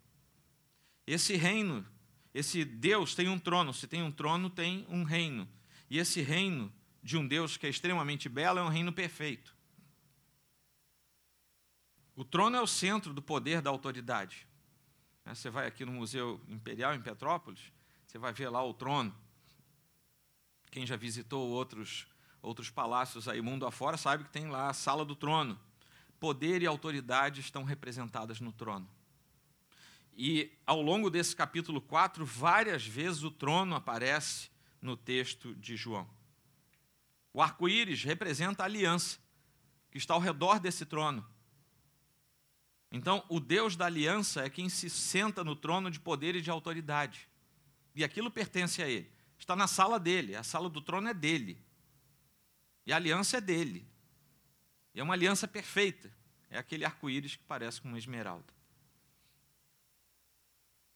Esse 1.06 1.36
reino, 1.36 1.86
esse 2.34 2.64
Deus 2.64 3.14
tem 3.14 3.28
um 3.28 3.38
trono, 3.38 3.72
se 3.72 3.86
tem 3.86 4.02
um 4.02 4.12
trono, 4.12 4.50
tem 4.50 4.86
um 4.88 5.02
reino. 5.02 5.48
E 5.88 5.98
esse 5.98 6.20
reino 6.20 6.72
de 7.02 7.16
um 7.16 7.26
Deus 7.26 7.56
que 7.56 7.66
é 7.66 7.70
extremamente 7.70 8.28
belo 8.28 8.58
é 8.58 8.62
um 8.62 8.68
reino 8.68 8.92
perfeito. 8.92 9.56
O 12.14 12.24
trono 12.24 12.56
é 12.56 12.60
o 12.60 12.66
centro 12.66 13.14
do 13.14 13.22
poder 13.22 13.62
da 13.62 13.70
autoridade. 13.70 14.46
Né, 15.30 15.34
você 15.36 15.48
vai 15.48 15.64
aqui 15.64 15.84
no 15.84 15.92
Museu 15.92 16.40
Imperial, 16.48 16.92
em 16.92 17.00
Petrópolis, 17.00 17.60
você 18.04 18.18
vai 18.18 18.32
ver 18.32 18.48
lá 18.48 18.64
o 18.64 18.74
trono. 18.74 19.14
Quem 20.72 20.84
já 20.84 20.96
visitou 20.96 21.48
outros, 21.50 22.08
outros 22.42 22.68
palácios 22.68 23.28
aí, 23.28 23.40
mundo 23.40 23.64
afora, 23.64 23.96
sabe 23.96 24.24
que 24.24 24.30
tem 24.30 24.48
lá 24.48 24.68
a 24.68 24.72
sala 24.72 25.04
do 25.04 25.14
trono. 25.14 25.56
Poder 26.18 26.62
e 26.62 26.66
autoridade 26.66 27.40
estão 27.40 27.62
representadas 27.62 28.40
no 28.40 28.52
trono. 28.52 28.88
E 30.16 30.50
ao 30.66 30.82
longo 30.82 31.08
desse 31.08 31.36
capítulo 31.36 31.80
4, 31.80 32.26
várias 32.26 32.84
vezes 32.84 33.22
o 33.22 33.30
trono 33.30 33.76
aparece 33.76 34.50
no 34.82 34.96
texto 34.96 35.54
de 35.54 35.76
João. 35.76 36.10
O 37.32 37.40
arco-íris 37.40 38.02
representa 38.02 38.64
a 38.64 38.66
aliança 38.66 39.20
que 39.92 39.98
está 39.98 40.12
ao 40.12 40.20
redor 40.20 40.58
desse 40.58 40.84
trono. 40.84 41.24
Então, 42.90 43.24
o 43.28 43.38
Deus 43.38 43.76
da 43.76 43.86
aliança 43.86 44.42
é 44.42 44.50
quem 44.50 44.68
se 44.68 44.90
senta 44.90 45.44
no 45.44 45.54
trono 45.54 45.90
de 45.90 46.00
poder 46.00 46.34
e 46.34 46.42
de 46.42 46.50
autoridade. 46.50 47.28
E 47.94 48.02
aquilo 48.02 48.30
pertence 48.30 48.82
a 48.82 48.88
ele. 48.88 49.10
Está 49.38 49.54
na 49.54 49.66
sala 49.66 49.98
dele, 49.98 50.34
a 50.34 50.42
sala 50.42 50.68
do 50.68 50.80
trono 50.80 51.08
é 51.08 51.14
dele. 51.14 51.62
E 52.84 52.92
a 52.92 52.96
aliança 52.96 53.38
é 53.38 53.40
dele. 53.40 53.86
E 54.94 55.00
é 55.00 55.02
uma 55.02 55.14
aliança 55.14 55.46
perfeita. 55.46 56.12
É 56.48 56.58
aquele 56.58 56.84
arco-íris 56.84 57.36
que 57.36 57.44
parece 57.44 57.80
com 57.80 57.88
uma 57.88 57.98
esmeralda. 57.98 58.52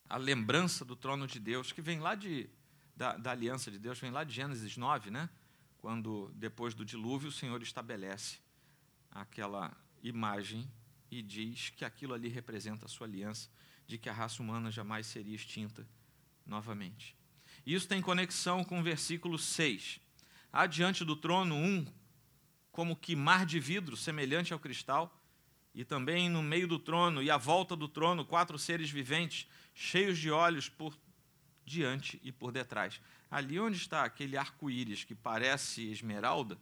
A 0.09 0.17
lembrança 0.17 0.85
do 0.85 0.97
trono 0.97 1.27
de 1.27 1.39
Deus, 1.39 1.73
que 1.73 1.81
vem 1.81 2.01
lá 2.01 2.15
de, 2.15 2.51
da, 2.97 3.17
da 3.17 3.31
aliança 3.31 3.71
de 3.71 3.79
Deus, 3.79 3.99
vem 3.99 4.11
lá 4.11 4.25
de 4.25 4.35
Gênesis 4.35 4.77
9, 4.77 5.11
né? 5.11 5.31
quando, 5.85 6.33
depois 6.35 6.73
do 6.73 6.83
dilúvio, 6.83 7.29
o 7.29 7.33
Senhor 7.33 7.63
estabelece 7.63 8.39
aquela 9.11 9.71
imagem 10.03 10.67
e 11.19 11.23
diz 11.23 11.71
que 11.71 11.85
aquilo 11.85 12.13
ali 12.13 12.29
representa 12.29 12.87
a 12.87 12.89
sua 12.89 13.07
aliança, 13.07 13.49
de 13.87 13.97
que 13.97 14.09
a 14.09 14.13
raça 14.13 14.43
humana 14.43 14.69
jamais 14.71 15.07
seria 15.07 15.37
extinta 15.37 15.87
novamente. 16.45 17.15
Isso 17.65 17.87
tem 17.87 18.03
conexão 18.03 18.65
com 18.65 18.81
o 18.81 18.83
versículo 18.83 19.39
6. 19.39 20.01
Há 20.53 20.67
diante 20.67 21.05
do 21.05 21.15
trono 21.15 21.55
um, 21.55 21.87
como 22.73 22.97
que 22.97 23.15
mar 23.15 23.47
de 23.47 23.61
vidro, 23.61 23.97
semelhante 23.97 24.53
ao 24.53 24.59
cristal, 24.59 25.23
e 25.73 25.85
também 25.85 26.29
no 26.29 26.43
meio 26.43 26.67
do 26.67 26.81
trono 26.81 27.23
e 27.23 27.31
à 27.31 27.37
volta 27.37 27.77
do 27.77 27.89
trono, 27.89 28.25
quatro 28.25 28.59
seres 28.59 28.91
viventes, 28.91 29.49
cheios 29.73 30.19
de 30.19 30.33
olhos 30.33 30.69
por 30.69 30.99
diante 31.65 32.21
e 32.25 32.33
por 32.33 32.51
detrás. 32.51 33.01
Ali 33.31 33.61
onde 33.61 33.77
está 33.77 34.03
aquele 34.05 34.37
arco-íris 34.37 35.05
que 35.05 35.15
parece 35.15 35.89
esmeralda, 35.91 36.59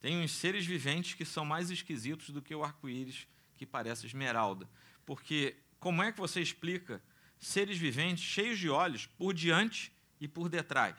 tem 0.00 0.22
uns 0.22 0.32
seres 0.32 0.64
viventes 0.64 1.14
que 1.14 1.24
são 1.24 1.44
mais 1.44 1.70
esquisitos 1.70 2.30
do 2.30 2.42
que 2.42 2.54
o 2.54 2.62
arco-íris 2.62 3.26
que 3.56 3.66
parece 3.66 4.06
esmeralda. 4.06 4.68
Porque 5.04 5.56
como 5.78 6.02
é 6.02 6.12
que 6.12 6.18
você 6.18 6.40
explica 6.40 7.02
seres 7.38 7.78
viventes 7.78 8.24
cheios 8.24 8.58
de 8.58 8.68
olhos 8.68 9.06
por 9.06 9.32
diante 9.32 9.92
e 10.20 10.28
por 10.28 10.48
detrás? 10.48 10.96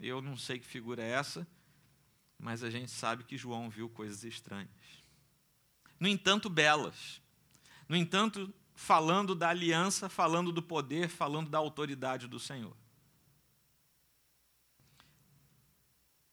Eu 0.00 0.20
não 0.20 0.36
sei 0.36 0.58
que 0.58 0.66
figura 0.66 1.02
é 1.02 1.10
essa, 1.10 1.46
mas 2.38 2.62
a 2.62 2.70
gente 2.70 2.90
sabe 2.90 3.24
que 3.24 3.36
João 3.36 3.70
viu 3.70 3.88
coisas 3.88 4.24
estranhas. 4.24 4.70
No 5.98 6.08
entanto, 6.08 6.50
belas. 6.50 7.22
No 7.88 7.94
entanto, 7.94 8.52
falando 8.74 9.34
da 9.34 9.48
aliança, 9.50 10.08
falando 10.08 10.50
do 10.50 10.62
poder, 10.62 11.08
falando 11.08 11.48
da 11.48 11.58
autoridade 11.58 12.26
do 12.26 12.40
Senhor. 12.40 12.76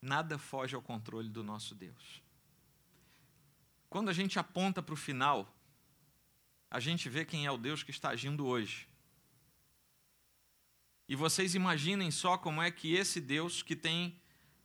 Nada 0.02 0.38
foge 0.38 0.76
ao 0.76 0.82
controle 0.82 1.30
do 1.30 1.44
nosso 1.44 1.76
Deus. 1.76 2.22
Quando 3.90 4.10
a 4.10 4.14
gente 4.14 4.38
aponta 4.40 4.82
para 4.82 4.94
o 4.94 4.98
final, 4.98 5.54
a 6.70 6.80
gente 6.80 7.10
vê 7.10 7.26
quem 7.26 7.46
é 7.46 7.52
o 7.52 7.58
Deus 7.58 7.84
que 7.84 7.92
está 7.92 8.10
agindo 8.10 8.46
hoje. 8.46 8.88
E 11.08 11.16
vocês 11.16 11.56
imaginem 11.56 12.12
só 12.12 12.38
como 12.38 12.62
é 12.62 12.70
que 12.70 12.94
esse 12.94 13.20
Deus 13.20 13.64
que 13.64 13.76
tem 13.76 14.16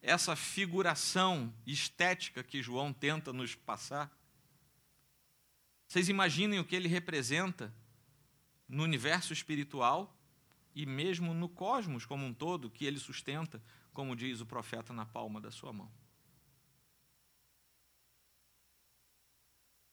essa 0.03 0.37
figuração 0.37 1.53
estética 1.67 2.45
que 2.45 2.63
João 2.63 2.93
tenta 2.93 3.33
nos 3.33 3.55
passar, 3.55 4.15
vocês 5.89 6.11
imaginem 6.11 6.59
o 6.59 6.65
que 6.65 6.77
ele 6.77 6.89
representa 6.89 7.75
no 8.69 8.83
universo 8.83 9.33
espiritual 9.33 10.15
e 10.75 10.85
mesmo 10.85 11.33
no 11.33 11.49
cosmos 11.49 12.05
como 12.05 12.27
um 12.27 12.35
todo 12.35 12.71
que 12.71 12.85
ele 12.85 12.99
sustenta, 12.99 13.63
como 13.95 14.17
diz 14.17 14.41
o 14.41 14.47
profeta 14.47 14.93
na 14.93 15.07
palma 15.07 15.41
da 15.41 15.51
sua 15.51 15.73
mão. 15.73 15.91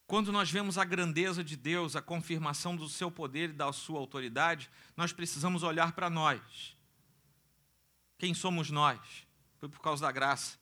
Quando 0.07 0.29
nós 0.29 0.51
vemos 0.51 0.77
a 0.77 0.83
grandeza 0.83 1.41
de 1.41 1.55
Deus, 1.55 1.95
a 1.95 2.01
confirmação 2.01 2.75
do 2.75 2.89
seu 2.89 3.09
poder 3.09 3.51
e 3.51 3.53
da 3.53 3.71
sua 3.71 3.99
autoridade, 3.99 4.69
nós 4.97 5.13
precisamos 5.13 5.63
olhar 5.63 5.93
para 5.93 6.09
nós. 6.09 6.75
Quem 8.17 8.33
somos 8.33 8.69
nós? 8.69 8.99
Foi 9.57 9.69
por 9.69 9.79
causa 9.79 10.05
da 10.05 10.11
graça. 10.11 10.57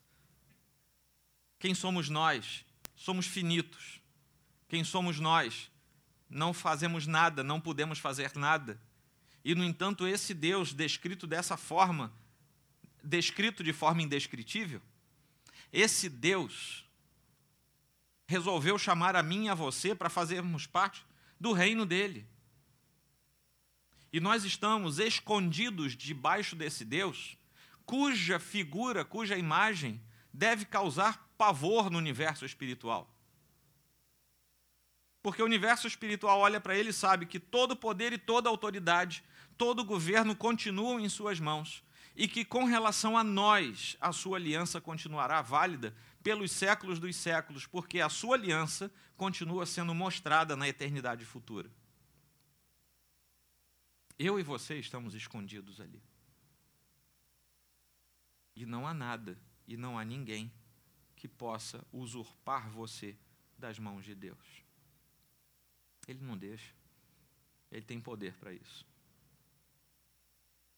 Quem 1.58 1.74
somos 1.74 2.08
nós? 2.08 2.64
Somos 2.94 3.26
finitos. 3.26 4.00
Quem 4.68 4.84
somos 4.84 5.18
nós? 5.18 5.68
Não 6.28 6.54
fazemos 6.54 7.08
nada, 7.08 7.42
não 7.42 7.60
podemos 7.60 7.98
fazer 7.98 8.36
nada. 8.36 8.80
E, 9.44 9.54
no 9.54 9.64
entanto, 9.64 10.06
esse 10.06 10.32
Deus, 10.32 10.72
descrito 10.72 11.26
dessa 11.26 11.56
forma, 11.56 12.12
descrito 13.02 13.62
de 13.62 13.72
forma 13.72 14.02
indescritível, 14.02 14.80
esse 15.72 16.08
Deus 16.08 16.84
resolveu 18.26 18.78
chamar 18.78 19.16
a 19.16 19.22
mim 19.22 19.46
e 19.46 19.48
a 19.48 19.54
você 19.54 19.94
para 19.94 20.08
fazermos 20.08 20.66
parte 20.66 21.04
do 21.38 21.52
reino 21.52 21.84
dele. 21.84 22.26
E 24.12 24.20
nós 24.20 24.44
estamos 24.44 24.98
escondidos 24.98 25.96
debaixo 25.96 26.56
desse 26.56 26.84
Deus, 26.84 27.36
cuja 27.84 28.38
figura, 28.38 29.04
cuja 29.04 29.36
imagem 29.36 30.00
deve 30.32 30.64
causar 30.64 31.28
pavor 31.36 31.90
no 31.90 31.98
universo 31.98 32.44
espiritual. 32.44 33.08
Porque 35.22 35.42
o 35.42 35.44
universo 35.44 35.86
espiritual 35.86 36.38
olha 36.40 36.60
para 36.60 36.76
ele 36.76 36.90
e 36.90 36.94
sabe 36.94 37.26
que 37.26 37.38
todo 37.38 37.76
poder 37.76 38.12
e 38.12 38.18
toda 38.18 38.48
autoridade, 38.48 39.22
todo 39.56 39.84
governo 39.84 40.34
continuam 40.34 40.98
em 40.98 41.08
suas 41.08 41.38
mãos 41.38 41.82
e 42.14 42.28
que, 42.28 42.44
com 42.44 42.64
relação 42.64 43.16
a 43.16 43.24
nós, 43.24 43.96
a 44.00 44.12
sua 44.12 44.36
aliança 44.36 44.80
continuará 44.80 45.40
válida 45.42 45.94
pelos 46.22 46.52
séculos 46.52 46.98
dos 46.98 47.16
séculos, 47.16 47.66
porque 47.66 48.00
a 48.00 48.08
sua 48.08 48.36
aliança 48.36 48.92
continua 49.16 49.64
sendo 49.64 49.94
mostrada 49.94 50.56
na 50.56 50.68
eternidade 50.68 51.24
futura. 51.24 51.70
Eu 54.18 54.38
e 54.38 54.42
você 54.42 54.78
estamos 54.78 55.14
escondidos 55.14 55.80
ali. 55.80 56.02
E 58.54 58.66
não 58.66 58.86
há 58.86 58.92
nada 58.92 59.38
e 59.66 59.76
não 59.76 59.98
há 59.98 60.04
ninguém 60.04 60.52
que 61.16 61.26
possa 61.26 61.82
usurpar 61.92 62.68
você 62.68 63.16
das 63.56 63.78
mãos 63.78 64.04
de 64.04 64.14
Deus. 64.14 64.62
Ele 66.06 66.22
não 66.22 66.36
deixa. 66.36 66.74
Ele 67.70 67.84
tem 67.84 68.00
poder 68.00 68.34
para 68.34 68.52
isso. 68.52 68.84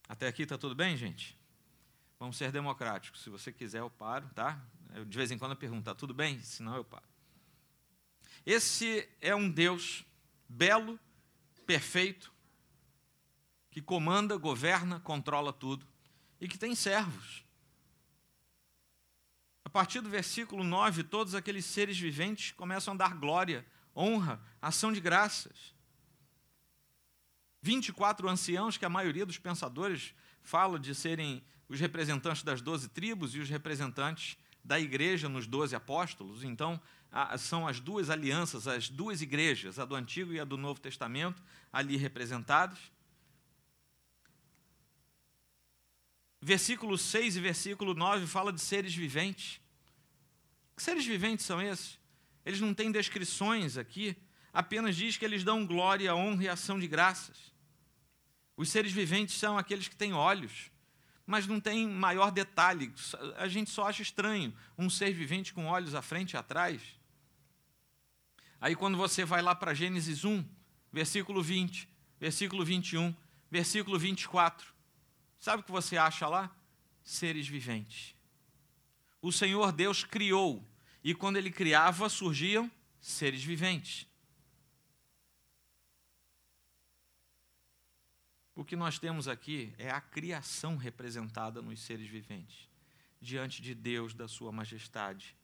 Até 0.09 0.27
aqui 0.27 0.43
está 0.43 0.59
tudo 0.59 0.75
bem, 0.75 0.97
gente? 0.97 1.39
Vamos 2.19 2.37
ser 2.37 2.53
democráticos. 2.53 3.23
Se 3.23 3.31
você 3.31 3.53
quiser, 3.53 3.81
eu 3.81 3.91
paro, 3.91 4.29
tá? 4.35 4.61
Eu, 4.95 5.05
de 5.05 5.17
vez 5.17 5.31
em 5.31 5.39
quando 5.39 5.53
eu 5.53 5.57
pergunto, 5.57 5.85
tá 5.85 5.95
tudo 5.95 6.15
bem? 6.15 6.41
Senão 6.41 6.77
eu 6.77 6.85
paro. 6.85 7.05
Esse 8.45 9.09
é 9.21 9.35
um 9.35 9.51
Deus 9.51 10.05
belo, 10.49 10.99
perfeito, 11.67 12.33
que 13.71 13.81
comanda, 13.81 14.37
governa, 14.37 15.01
controla 15.01 15.53
tudo 15.53 15.87
e 16.41 16.47
que 16.47 16.59
tem 16.59 16.75
servos. 16.75 17.45
A 19.65 19.71
partir 19.71 20.01
do 20.01 20.11
versículo 20.11 20.63
9, 20.63 21.05
todos 21.05 21.35
aqueles 21.35 21.65
seres 21.65 21.99
viventes 21.99 22.53
começam 22.53 22.93
a 22.95 22.97
dar 22.97 23.15
glória, 23.15 23.65
honra, 23.97 24.41
ação 24.61 24.93
de 24.93 25.01
graças. 25.01 25.75
24 27.63 28.29
anciãos, 28.29 28.77
que 28.77 28.85
a 28.85 28.91
maioria 28.91 29.25
dos 29.25 29.39
pensadores 29.39 30.15
fala 30.43 30.79
de 30.79 30.95
serem 30.95 31.43
os 31.69 31.79
representantes 31.79 32.43
das 32.43 32.61
doze 32.61 32.89
tribos 32.89 33.35
e 33.35 33.39
os 33.39 33.49
representantes 33.49 34.37
da 34.65 34.79
igreja 34.79 35.29
nos 35.29 35.47
doze 35.47 35.75
apóstolos. 35.75 36.43
Então, 36.43 36.81
são 37.39 37.67
as 37.67 37.79
duas 37.79 38.11
alianças, 38.11 38.67
as 38.67 38.89
duas 38.89 39.23
igrejas, 39.23 39.79
a 39.79 39.85
do 39.85 39.95
Antigo 39.95 40.33
e 40.33 40.41
a 40.41 40.45
do 40.45 40.57
Novo 40.57 40.81
Testamento, 40.81 41.43
ali 41.73 41.97
representadas. 41.97 42.79
Versículo 46.41 46.99
6 46.99 47.37
e 47.37 47.41
versículo 47.41 47.95
9 47.95 48.27
fala 48.27 48.53
de 48.53 48.61
seres 48.61 48.95
viventes. 48.95 49.61
Que 50.75 50.83
seres 50.83 51.07
viventes 51.07 51.47
são 51.47 51.63
esses? 51.63 51.99
Eles 52.45 52.61
não 52.61 52.75
têm 52.75 52.91
descrições 52.91 53.77
aqui, 53.77 54.17
apenas 54.53 54.97
diz 54.97 55.17
que 55.17 55.25
eles 55.25 55.45
dão 55.45 55.65
glória, 55.65 56.15
honra 56.15 56.45
e 56.45 56.49
ação 56.49 56.81
de 56.81 56.89
graças. 56.89 57.52
Os 58.57 58.69
seres 58.69 58.93
viventes 58.93 59.37
são 59.37 59.57
aqueles 59.57 59.89
que 59.89 59.97
têm 59.97 60.13
olhos, 60.13 60.71
mas 61.27 61.47
não 61.47 61.61
tem 61.61 61.89
maior 61.89 62.31
detalhe. 62.31 62.93
A 63.37 63.49
gente 63.49 63.71
só 63.71 63.89
acha 63.89 64.03
estranho 64.03 64.55
um 64.77 64.91
ser 64.91 65.13
vivente 65.13 65.55
com 65.55 65.67
olhos 65.67 65.95
à 65.95 66.03
frente 66.03 66.33
e 66.33 66.37
atrás. 66.37 66.83
Aí, 68.61 68.77
quando 68.77 68.97
você 68.97 69.25
vai 69.25 69.43
lá 69.43 69.55
para 69.55 69.75
Gênesis 69.75 70.25
1, 70.25 70.45
versículo 70.93 71.43
20, 71.43 71.89
versículo 72.21 72.65
21, 72.65 73.15
versículo 73.51 73.99
24, 73.99 74.73
sabe 75.41 75.63
o 75.63 75.65
que 75.65 75.73
você 75.73 75.97
acha 75.97 76.29
lá? 76.29 76.55
Seres 77.03 77.49
viventes. 77.49 78.15
O 79.21 79.33
Senhor 79.33 79.73
Deus 79.73 80.05
criou, 80.05 80.65
e 81.03 81.15
quando 81.15 81.37
ele 81.37 81.51
criava, 81.51 82.09
surgiam 82.09 82.71
seres 83.01 83.43
viventes. 83.43 84.07
O 88.55 88.65
que 88.65 88.77
nós 88.77 88.99
temos 88.99 89.29
aqui 89.29 89.73
é 89.79 89.91
a 89.91 90.01
criação 90.01 90.77
representada 90.77 91.63
nos 91.63 91.81
seres 91.81 92.09
viventes, 92.09 92.69
diante 93.21 93.63
de 93.63 93.75
Deus, 93.75 94.13
da 94.13 94.29
Sua 94.29 94.53
majestade. 94.53 95.35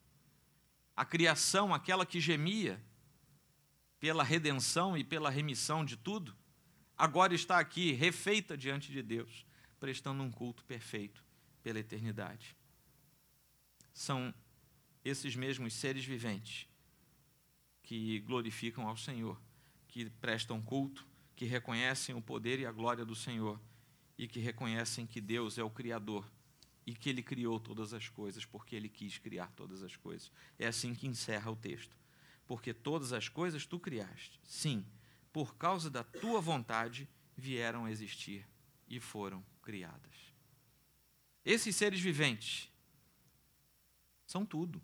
A 0.95 1.05
criação, 1.05 1.73
aquela 1.73 2.05
que 2.05 2.21
gemia 2.21 2.83
pela 3.99 4.23
redenção 4.23 4.97
e 4.97 5.03
pela 5.03 5.31
remissão 5.31 5.85
de 5.85 5.97
tudo, 5.97 6.37
agora 6.97 7.35
está 7.35 7.59
aqui, 7.59 7.93
refeita 7.93 8.57
diante 8.57 8.93
de 8.93 9.03
Deus, 9.03 9.47
prestando 9.81 10.23
um 10.23 10.31
culto 10.31 10.65
perfeito 10.65 11.25
pela 11.63 11.79
eternidade. 11.79 12.55
São 13.93 14.35
esses 15.05 15.35
mesmos 15.35 15.73
seres 15.73 16.05
viventes 16.05 16.69
que 17.83 18.21
glorificam 18.21 18.87
ao 18.87 18.97
Senhor, 18.97 19.41
que 19.89 20.11
prestam 20.11 20.61
culto, 20.61 21.07
que 21.39 21.45
reconhecem 21.45 22.17
o 22.17 22.21
poder 22.21 22.59
e 22.59 22.67
a 22.67 22.73
glória 22.73 23.05
do 23.05 23.15
Senhor 23.15 23.61
e 24.19 24.27
que 24.27 24.41
reconhecem 24.41 25.07
que 25.07 25.21
Deus 25.21 25.57
é 25.57 25.63
o 25.63 25.71
Criador 25.71 26.29
e 26.85 26.93
que 26.93 27.09
Ele 27.09 27.23
criou 27.23 27.61
todas 27.61 27.95
as 27.95 28.09
coisas 28.09 28.45
porque 28.45 28.75
Ele 28.75 28.89
quis 28.89 29.19
criar 29.19 29.53
todas 29.53 29.85
as 29.85 29.95
coisas. 29.95 30.33
É 30.59 30.67
assim 30.67 30.97
que 30.97 31.07
encerra 31.07 31.49
o 31.49 31.55
texto. 31.55 31.97
Porque 32.45 32.75
todas 32.75 33.13
as 33.13 33.29
coisas 33.29 33.65
tu 33.65 33.79
criaste, 33.79 34.41
sim, 34.43 34.85
por 35.33 35.55
causa 35.55 35.89
da 35.89 36.03
tua 36.03 36.41
vontade 36.41 37.09
vieram 37.37 37.85
a 37.85 37.91
existir 37.93 38.45
e 38.89 38.99
foram 38.99 39.41
criadas. 39.63 40.35
Esses 41.45 41.77
seres 41.77 42.01
viventes 42.01 42.69
são 44.27 44.45
tudo. 44.45 44.83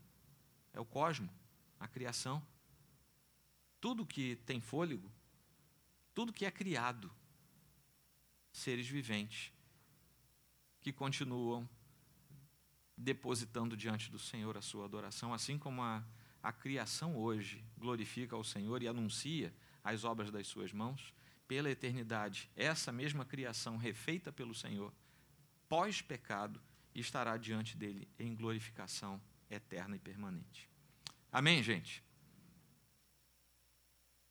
É 0.72 0.78
o 0.78 0.84
cosmo, 0.84 1.28
a 1.80 1.88
criação. 1.88 2.40
Tudo 3.80 4.06
que 4.06 4.36
tem 4.46 4.60
fôlego, 4.60 5.12
tudo 6.14 6.32
que 6.32 6.46
é 6.46 6.50
criado, 6.50 7.10
seres 8.52 8.86
viventes 8.86 9.52
que 10.80 10.92
continuam 10.92 11.68
depositando 12.96 13.76
diante 13.76 14.10
do 14.10 14.18
Senhor 14.18 14.56
a 14.56 14.62
sua 14.62 14.84
adoração, 14.84 15.34
assim 15.34 15.58
como 15.58 15.82
a, 15.82 16.04
a 16.42 16.52
criação 16.52 17.16
hoje 17.16 17.64
glorifica 17.76 18.36
ao 18.36 18.44
Senhor 18.44 18.82
e 18.82 18.88
anuncia 18.88 19.52
as 19.82 20.04
obras 20.04 20.30
das 20.30 20.46
suas 20.46 20.72
mãos, 20.72 21.12
pela 21.48 21.70
eternidade, 21.70 22.48
essa 22.56 22.92
mesma 22.92 23.24
criação 23.24 23.76
refeita 23.76 24.32
pelo 24.32 24.54
Senhor, 24.54 24.94
pós-pecado, 25.68 26.60
estará 26.94 27.36
diante 27.36 27.76
dele 27.76 28.08
em 28.18 28.34
glorificação 28.34 29.20
eterna 29.50 29.96
e 29.96 29.98
permanente. 29.98 30.70
Amém, 31.30 31.62
gente? 31.62 32.02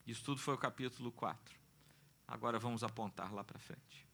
Isso 0.08 0.24
tudo 0.24 0.40
foi 0.40 0.54
o 0.54 0.58
capítulo 0.58 1.12
4. 1.12 1.63
Agora 2.28 2.60
vamos 2.60 2.84
apontar 2.84 3.34
lá 3.34 3.44
para 3.44 3.60
frente. 3.60 4.08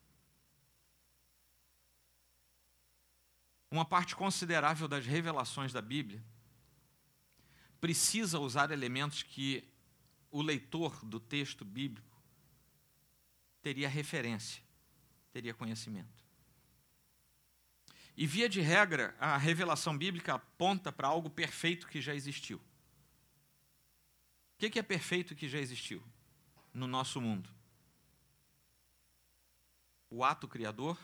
Uma 3.71 3.85
parte 3.85 4.15
considerável 4.15 4.87
das 4.87 5.05
revelações 5.05 5.71
da 5.71 5.81
Bíblia 5.81 6.23
precisa 7.79 8.39
usar 8.39 8.71
elementos 8.71 9.23
que 9.23 9.63
o 10.31 10.41
leitor 10.41 11.05
do 11.05 11.19
texto 11.19 11.63
bíblico 11.63 12.21
teria 13.61 13.87
referência, 13.87 14.63
teria 15.31 15.53
conhecimento. 15.53 16.25
E, 18.17 18.27
via 18.27 18.49
de 18.49 18.59
regra, 18.59 19.15
a 19.19 19.37
revelação 19.37 19.97
bíblica 19.97 20.33
aponta 20.33 20.91
para 20.91 21.07
algo 21.07 21.29
perfeito 21.29 21.87
que 21.87 22.01
já 22.01 22.13
existiu. 22.13 22.57
O 22.57 22.61
que 24.69 24.77
é 24.77 24.83
perfeito 24.83 25.35
que 25.35 25.47
já 25.47 25.57
existiu 25.57 26.03
no 26.73 26.85
nosso 26.85 27.21
mundo? 27.21 27.49
O 30.09 30.23
ato 30.23 30.47
criador 30.47 30.97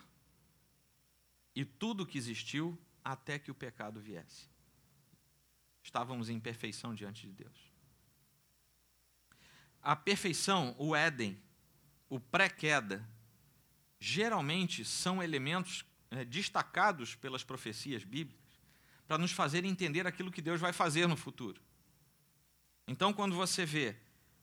e 1.56 1.64
tudo 1.64 2.06
que 2.06 2.18
existiu 2.18 2.78
até 3.04 3.38
que 3.40 3.52
o 3.52 3.56
pecado 3.56 4.00
viesse. 4.00 4.50
Estávamos 5.82 6.30
em 6.30 6.40
perfeição 6.40 6.94
diante 6.94 7.28
de 7.28 7.34
Deus. 7.34 7.72
A 9.82 9.96
perfeição, 9.96 10.76
o 10.80 10.96
Éden, 10.96 11.40
o 12.10 12.20
pré-queda, 12.20 13.08
geralmente 14.00 14.84
são 14.84 15.22
elementos 15.22 15.86
é, 16.10 16.26
destacados 16.26 17.16
pelas 17.16 17.44
profecias 17.44 18.04
bíblicas 18.04 18.44
para 19.08 19.18
nos 19.18 19.32
fazer 19.32 19.64
entender 19.64 20.08
aquilo 20.08 20.32
que 20.32 20.42
Deus 20.42 20.60
vai 20.60 20.74
fazer 20.74 21.08
no 21.08 21.16
futuro. 21.16 21.62
Então, 22.88 23.14
quando 23.14 23.36
você 23.36 23.66
vê 23.66 23.96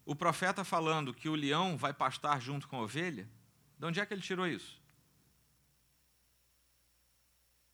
o 0.05 0.14
profeta 0.14 0.64
falando 0.64 1.14
que 1.14 1.29
o 1.29 1.35
leão 1.35 1.77
vai 1.77 1.92
pastar 1.92 2.40
junto 2.40 2.68
com 2.68 2.77
a 2.77 2.83
ovelha, 2.83 3.29
de 3.82 3.86
onde 3.86 3.98
é 3.98 4.06
que 4.06 4.14
ele 4.14 4.22
tirou 4.22 4.46
isso? 4.46 4.80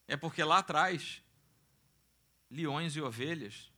É 0.07 0.17
porque 0.17 0.43
lá 0.43 0.57
atrás, 0.57 1.21
leões 2.49 2.95
e 2.95 3.01
ovelhas 3.01 3.71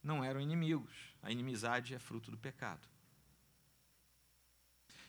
não 0.00 0.22
eram 0.22 0.40
inimigos. 0.40 0.94
A 1.20 1.32
inimizade 1.32 1.92
é 1.92 1.98
fruto 1.98 2.30
do 2.30 2.38
pecado. 2.38 2.86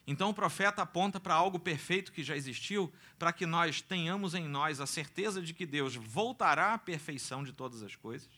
Então 0.07 0.31
o 0.31 0.33
profeta 0.33 0.81
aponta 0.81 1.19
para 1.19 1.35
algo 1.35 1.59
perfeito 1.59 2.11
que 2.11 2.23
já 2.23 2.35
existiu, 2.35 2.91
para 3.19 3.31
que 3.31 3.45
nós 3.45 3.79
tenhamos 3.79 4.33
em 4.33 4.47
nós 4.47 4.81
a 4.81 4.87
certeza 4.87 5.39
de 5.39 5.53
que 5.53 5.63
Deus 5.63 5.93
voltará 5.93 6.73
à 6.73 6.77
perfeição 6.79 7.43
de 7.43 7.53
todas 7.53 7.83
as 7.83 7.95
coisas. 7.95 8.31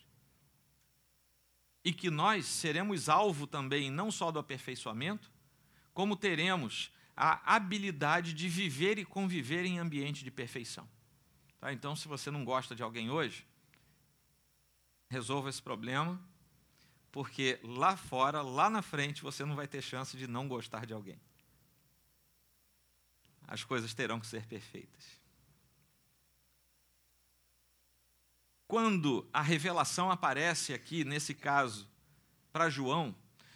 E 1.86 1.94
que 1.94 2.10
nós 2.10 2.46
seremos 2.48 3.08
alvo 3.08 3.48
também 3.48 3.90
não 3.90 4.12
só 4.12 4.30
do 4.30 4.40
aperfeiçoamento, 4.40 5.32
como 5.94 6.18
teremos 6.18 6.92
a 7.22 7.56
habilidade 7.56 8.34
de 8.34 8.48
viver 8.48 8.98
e 8.98 9.06
conviver 9.06 9.66
em 9.66 9.80
ambiente 9.80 10.24
de 10.24 10.32
perfeição. 10.32 10.88
Tá? 11.60 11.74
Então, 11.74 11.96
se 11.96 12.08
você 12.08 12.32
não 12.32 12.46
gosta 12.46 12.76
de 12.76 12.82
alguém 12.82 13.10
hoje, 13.10 13.46
resolva 15.10 15.50
esse 15.50 15.62
problema, 15.62 16.20
porque 17.12 17.60
lá 17.64 17.98
fora, 17.98 18.42
lá 18.42 18.70
na 18.70 18.82
frente, 18.82 19.22
você 19.22 19.44
não 19.44 19.56
vai 19.56 19.68
ter 19.68 19.82
chance 19.82 20.16
de 20.16 20.28
não 20.28 20.48
gostar 20.48 20.86
de 20.86 20.94
alguém 20.94 21.20
as 23.50 23.64
coisas 23.64 23.94
terão 23.96 24.20
que 24.20 24.28
ser 24.28 24.46
perfeitas. 24.46 25.20
Quando 28.68 29.28
a 29.34 29.42
revelação 29.42 30.12
aparece 30.12 30.72
aqui, 30.72 31.04
nesse 31.04 31.34
caso, 31.34 31.90
para 32.54 32.70
João, 32.70 33.16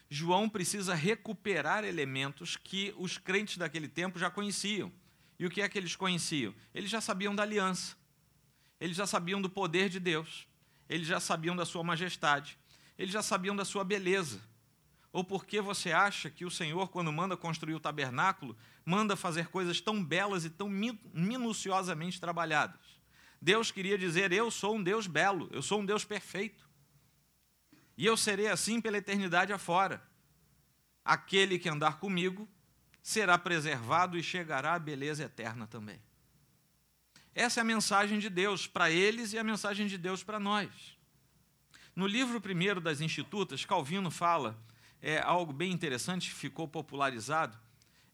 João 0.10 0.48
precisa 0.48 0.94
recuperar 0.94 1.84
elementos 1.84 2.56
que 2.56 2.94
os 2.98 3.18
crentes 3.18 3.58
daquele 3.58 3.88
tempo 3.88 4.20
já 4.20 4.30
conheciam. 4.30 4.92
E 5.40 5.46
o 5.46 5.50
que 5.50 5.62
é 5.62 5.68
que 5.68 5.78
eles 5.78 5.96
conheciam? 5.96 6.54
Eles 6.74 6.90
já 6.90 7.02
sabiam 7.02 7.36
da 7.36 7.44
aliança, 7.44 7.96
eles 8.80 8.96
já 8.96 9.08
sabiam 9.08 9.42
do 9.42 9.50
poder 9.50 9.90
de 9.90 10.00
Deus, 10.00 10.48
eles 10.88 11.08
já 11.08 11.20
sabiam 11.20 11.56
da 11.56 11.66
sua 11.66 11.84
majestade, 11.84 12.58
eles 12.98 13.12
já 13.12 13.24
sabiam 13.24 13.56
da 13.56 13.66
sua 13.66 13.84
beleza. 13.84 14.42
Ou 15.12 15.24
porque 15.24 15.62
você 15.62 15.92
acha 15.92 16.30
que 16.30 16.44
o 16.44 16.50
Senhor, 16.50 16.90
quando 16.90 17.12
manda 17.12 17.38
construir 17.38 17.76
o 17.76 17.80
tabernáculo, 17.80 18.58
manda 18.84 19.16
fazer 19.16 19.48
coisas 19.48 19.80
tão 19.80 20.04
belas 20.04 20.44
e 20.44 20.50
tão 20.50 20.68
minuciosamente 20.68 22.20
trabalhadas? 22.20 22.82
Deus 23.40 23.70
queria 23.72 23.98
dizer: 23.98 24.32
Eu 24.32 24.50
sou 24.50 24.76
um 24.76 24.82
Deus 24.82 25.06
belo, 25.06 25.50
eu 25.52 25.62
sou 25.62 25.82
um 25.82 25.86
Deus 25.86 26.06
perfeito. 26.06 26.63
E 27.98 28.06
eu 28.06 28.18
serei 28.18 28.48
assim 28.48 28.82
pela 28.82 28.98
eternidade 28.98 29.54
afora. 29.54 30.02
Aquele 31.04 31.60
que 31.60 31.70
andar 31.70 32.00
comigo 32.00 32.48
será 33.02 33.38
preservado 33.38 34.18
e 34.18 34.24
chegará 34.24 34.76
à 34.76 34.80
beleza 34.80 35.24
eterna 35.24 35.68
também. 35.68 36.02
Essa 37.36 37.60
é 37.60 37.62
a 37.62 37.66
mensagem 37.66 38.20
de 38.20 38.30
Deus 38.30 38.68
para 38.68 38.90
eles 38.90 39.34
e 39.34 39.40
a 39.40 39.44
mensagem 39.44 39.88
de 39.88 39.98
Deus 39.98 40.24
para 40.24 40.40
nós. 40.40 40.70
No 41.96 42.08
livro 42.08 42.40
primeiro 42.40 42.80
das 42.80 43.02
Institutas, 43.02 43.66
Calvino 43.66 44.10
fala 44.10 44.58
é 45.06 45.20
algo 45.20 45.52
bem 45.52 45.70
interessante, 45.70 46.34
ficou 46.34 46.66
popularizado 46.66 47.58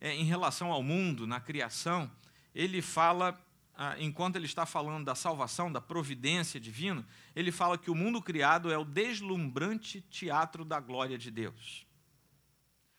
é, 0.01 0.11
em 0.11 0.23
relação 0.23 0.71
ao 0.71 0.81
mundo, 0.81 1.27
na 1.27 1.39
criação. 1.39 2.09
Ele 2.53 2.81
fala, 2.81 3.39
enquanto 3.97 4.35
ele 4.35 4.45
está 4.45 4.65
falando 4.65 5.05
da 5.05 5.15
salvação, 5.15 5.71
da 5.71 5.79
providência 5.79 6.59
divina, 6.59 7.07
ele 7.35 7.51
fala 7.51 7.77
que 7.77 7.89
o 7.89 7.95
mundo 7.95 8.21
criado 8.21 8.71
é 8.71 8.77
o 8.77 8.83
deslumbrante 8.83 10.01
teatro 10.01 10.65
da 10.65 10.79
glória 10.79 11.17
de 11.17 11.31
Deus. 11.31 11.87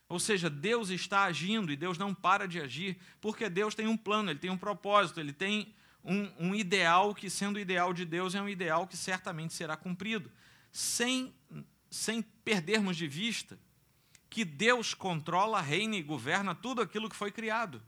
Ou 0.09 0.19
seja, 0.19 0.49
Deus 0.49 0.89
está 0.89 1.25
agindo 1.25 1.71
e 1.71 1.77
Deus 1.77 1.99
não 1.99 2.15
para 2.15 2.49
de 2.49 2.61
agir, 2.61 2.99
porque 3.21 3.49
Deus 3.49 3.75
tem 3.75 3.87
um 3.87 3.97
plano, 3.97 4.31
ele 4.31 4.39
tem 4.39 4.51
um 4.51 4.59
propósito, 4.59 5.21
ele 5.21 5.33
tem 5.33 5.73
um, 6.03 6.49
um 6.49 6.55
ideal 6.55 7.15
que, 7.15 7.29
sendo 7.29 7.57
o 7.57 7.61
ideal 7.61 7.93
de 7.93 8.05
Deus, 8.05 8.35
é 8.35 8.41
um 8.41 8.49
ideal 8.49 8.87
que 8.87 8.97
certamente 8.97 9.53
será 9.53 9.77
cumprido, 9.77 10.31
sem, 10.73 11.33
sem 11.91 12.23
perdermos 12.23 12.97
de 12.97 13.07
vista 13.07 13.59
que 14.31 14.45
Deus 14.45 14.95
controla, 14.95 15.61
reina 15.61 15.97
e 15.97 16.03
governa 16.03 16.55
tudo 16.55 16.81
aquilo 16.81 17.11
que 17.11 17.17
foi 17.17 17.33
criado. 17.33 17.83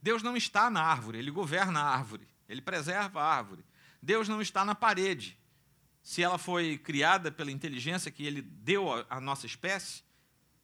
Deus 0.00 0.22
não 0.22 0.36
está 0.36 0.70
na 0.70 0.82
árvore, 0.82 1.18
ele 1.18 1.30
governa 1.30 1.80
a 1.80 1.88
árvore, 1.88 2.28
ele 2.48 2.60
preserva 2.60 3.20
a 3.20 3.34
árvore. 3.34 3.64
Deus 4.00 4.28
não 4.28 4.40
está 4.40 4.64
na 4.64 4.74
parede. 4.74 5.38
Se 6.02 6.22
ela 6.22 6.38
foi 6.38 6.78
criada 6.78 7.32
pela 7.32 7.50
inteligência 7.50 8.10
que 8.12 8.24
ele 8.24 8.40
deu 8.40 8.88
à 9.10 9.20
nossa 9.20 9.46
espécie, 9.46 10.04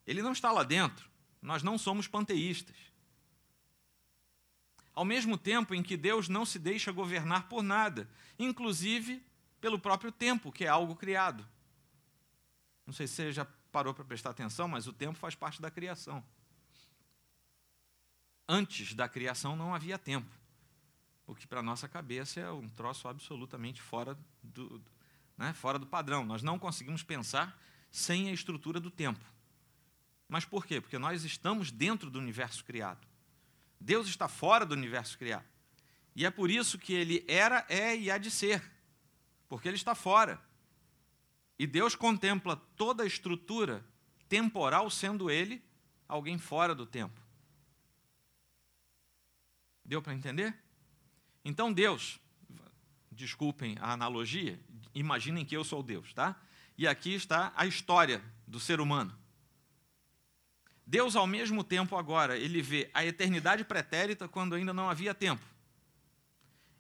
ele 0.07 0.23
não 0.23 0.33
está 0.33 0.53
lá 0.53 0.63
dentro. 0.63 1.11
Nós 1.41 1.63
não 1.63 1.77
somos 1.77 2.07
panteístas. 2.07 2.77
ao 4.95 5.05
mesmo 5.05 5.39
tempo 5.39 5.75
em 5.75 5.83
que 5.83 5.97
Deus 5.97 6.29
não 6.29 6.45
se 6.45 6.59
deixa 6.59 6.93
governar 6.93 7.49
por 7.49 7.63
nada, 7.63 8.09
inclusive 8.39 9.25
pelo 9.61 9.79
próprio 9.79 10.13
tempo, 10.13 10.53
que 10.53 10.65
é 10.65 10.69
algo 10.69 10.95
criado. 10.95 11.47
Não 12.87 12.93
sei 12.93 13.07
se 13.07 13.15
você 13.15 13.33
já 13.33 13.47
parou 13.71 13.95
para 13.95 14.05
prestar 14.05 14.31
atenção, 14.31 14.69
mas 14.69 14.87
o 14.87 14.93
tempo 14.93 15.19
faz 15.19 15.35
parte 15.35 15.63
da 15.63 15.71
criação. 15.71 16.23
Antes 18.55 18.93
da 18.93 19.09
criação 19.09 19.57
não 19.57 19.75
havia 19.75 19.99
tempo, 19.99 20.31
o 21.27 21.35
que 21.35 21.47
para 21.47 21.63
nossa 21.63 21.89
cabeça 21.89 22.39
é 22.39 22.51
um 22.51 22.69
troço 22.69 23.09
absolutamente 23.09 23.81
fora 23.81 24.15
do, 24.43 24.79
né, 25.39 25.55
fora 25.55 25.79
do 25.79 25.87
padrão. 25.87 26.23
Nós 26.23 26.43
não 26.43 26.59
conseguimos 26.59 27.03
pensar 27.03 27.59
sem 27.91 28.29
a 28.29 28.33
estrutura 28.35 28.79
do 28.79 28.91
tempo. 28.91 29.25
Mas 30.29 30.45
por 30.45 30.67
quê? 30.67 30.83
Porque 30.83 30.99
nós 30.99 31.25
estamos 31.25 31.71
dentro 31.73 32.11
do 32.11 32.19
universo 32.19 32.63
criado. 32.63 33.01
Deus 33.81 34.07
está 34.07 34.29
fora 34.29 34.67
do 34.67 34.75
universo 34.75 35.17
criado. 35.17 35.49
E 36.15 36.27
é 36.27 36.31
por 36.31 36.51
isso 36.51 36.79
que 36.79 36.93
ele 36.93 37.25
era, 37.27 37.65
é 37.71 37.97
e 37.97 38.11
há 38.11 38.19
de 38.19 38.31
ser. 38.31 38.63
Porque 39.49 39.67
ele 39.67 39.79
está 39.79 39.95
fora. 39.95 40.39
E 41.59 41.67
Deus 41.67 41.95
contempla 41.95 42.57
toda 42.77 43.03
a 43.03 43.07
estrutura 43.07 43.83
temporal, 44.29 44.91
sendo 44.91 45.31
ele 45.31 45.65
alguém 46.07 46.37
fora 46.37 46.75
do 46.75 46.85
tempo. 46.85 47.22
Deu 49.93 50.01
para 50.01 50.15
entender? 50.15 50.55
Então 51.45 51.71
Deus, 51.71 52.19
desculpem 53.11 53.77
a 53.79 53.93
analogia, 53.93 54.59
imaginem 54.95 55.45
que 55.45 55.55
eu 55.55 55.63
sou 55.63 55.83
Deus, 55.83 56.15
tá? 56.15 56.35
E 56.79 56.89
aqui 56.89 57.13
está 57.13 57.53
a 57.55 57.67
história 57.67 58.25
do 58.47 58.59
ser 58.59 58.81
humano. 58.81 59.15
Deus, 60.87 61.15
ao 61.15 61.27
mesmo 61.27 61.63
tempo, 61.63 61.95
agora, 61.95 62.39
ele 62.39 62.63
vê 62.63 62.89
a 62.95 63.05
eternidade 63.05 63.67
pretérita 63.67 64.27
quando 64.27 64.55
ainda 64.55 64.73
não 64.73 64.89
havia 64.89 65.13
tempo. 65.13 65.45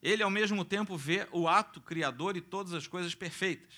Ele, 0.02 0.22
ao 0.22 0.30
mesmo 0.30 0.64
tempo, 0.64 0.96
vê 0.96 1.28
o 1.32 1.46
ato 1.46 1.82
criador 1.82 2.34
e 2.34 2.40
todas 2.40 2.72
as 2.72 2.86
coisas 2.86 3.14
perfeitas. 3.14 3.74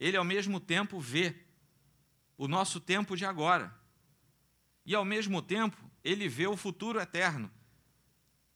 Ele, 0.00 0.16
ao 0.16 0.24
mesmo 0.24 0.58
tempo, 0.58 0.98
vê 0.98 1.32
o 2.36 2.48
nosso 2.48 2.80
tempo 2.80 3.16
de 3.16 3.24
agora. 3.24 3.72
E, 4.84 4.96
ao 4.96 5.04
mesmo 5.04 5.40
tempo, 5.40 5.80
ele 6.02 6.28
vê 6.28 6.48
o 6.48 6.56
futuro 6.56 6.98
eterno, 6.98 7.48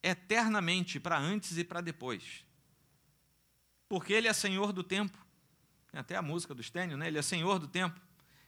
eternamente, 0.03 0.99
para 0.99 1.17
antes 1.17 1.57
e 1.57 1.63
para 1.63 1.79
depois. 1.79 2.45
Porque 3.87 4.11
ele 4.11 4.27
é 4.27 4.33
senhor 4.33 4.73
do 4.73 4.83
tempo. 4.83 5.17
Tem 5.89 5.99
até 5.99 6.15
a 6.17 6.21
música 6.21 6.53
do 6.53 6.61
Stênio, 6.61 6.97
né? 6.97 7.07
Ele 7.07 7.17
é 7.17 7.21
senhor 7.21 7.57
do 7.57 7.67
tempo. 7.67 7.99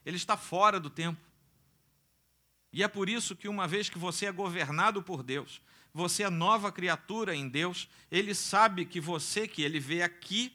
Ele 0.05 0.17
está 0.17 0.35
fora 0.35 0.79
do 0.79 0.89
tempo. 0.89 1.21
E 2.73 2.83
é 2.83 2.87
por 2.87 3.07
isso 3.07 3.35
que, 3.35 3.47
uma 3.47 3.67
vez 3.67 3.89
que 3.89 3.97
você 3.97 4.25
é 4.25 4.31
governado 4.31 5.01
por 5.01 5.23
Deus, 5.23 5.61
você 5.93 6.23
é 6.23 6.29
nova 6.29 6.73
criatura 6.73 7.33
em 7.33 7.47
Deus, 7.47 7.87
Ele 8.11 8.35
sabe 8.35 8.85
que 8.85 8.99
você 8.99 9.47
que 9.47 9.61
Ele 9.61 9.79
vê 9.79 10.01
aqui 10.01 10.53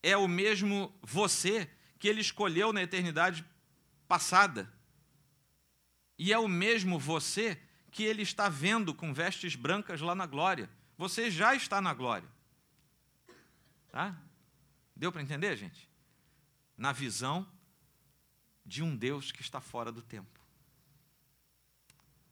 é 0.00 0.16
o 0.16 0.28
mesmo 0.28 0.94
você 1.02 1.68
que 1.98 2.06
Ele 2.06 2.20
escolheu 2.20 2.72
na 2.72 2.82
eternidade 2.82 3.44
passada. 4.06 4.72
E 6.16 6.32
é 6.32 6.38
o 6.38 6.46
mesmo 6.46 7.00
você 7.00 7.60
que 7.96 8.04
Ele 8.04 8.20
está 8.20 8.46
vendo 8.50 8.92
com 8.92 9.14
vestes 9.14 9.56
brancas 9.56 10.02
lá 10.02 10.14
na 10.14 10.26
glória. 10.26 10.68
Você 10.98 11.30
já 11.30 11.54
está 11.54 11.80
na 11.80 11.94
glória. 11.94 12.28
Tá? 13.88 14.14
Deu 14.94 15.10
para 15.10 15.22
entender, 15.22 15.56
gente? 15.56 15.88
Na 16.76 16.92
visão 16.92 17.50
de 18.66 18.82
um 18.82 18.94
Deus 18.94 19.32
que 19.32 19.40
está 19.40 19.62
fora 19.62 19.90
do 19.90 20.02
tempo 20.02 20.38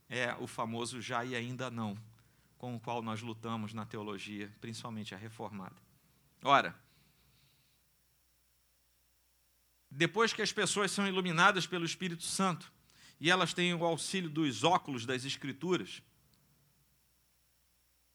é 0.07 0.35
o 0.35 0.46
famoso 0.46 1.00
já 1.00 1.24
e 1.24 1.35
ainda 1.35 1.70
não, 1.70 1.96
com 2.59 2.77
o 2.77 2.81
qual 2.81 3.00
nós 3.00 3.22
lutamos 3.22 3.72
na 3.72 3.87
teologia, 3.87 4.53
principalmente 4.61 5.14
a 5.14 5.18
reformada. 5.18 5.77
Ora, 6.42 6.79
depois 9.90 10.35
que 10.35 10.42
as 10.42 10.53
pessoas 10.53 10.90
são 10.90 11.09
iluminadas 11.09 11.66
pelo 11.66 11.87
Espírito 11.87 12.24
Santo 12.24 12.70
e 13.20 13.31
elas 13.31 13.55
têm 13.55 13.74
o 13.74 13.85
auxílio 13.85 14.29
dos 14.29 14.64
óculos 14.64 15.07
das 15.07 15.24
Escrituras, 15.24 16.03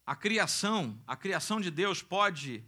a 0.05 0.15
criação, 0.15 0.99
a 1.05 1.15
criação 1.15 1.61
de 1.61 1.69
Deus 1.69 2.01
pode 2.01 2.63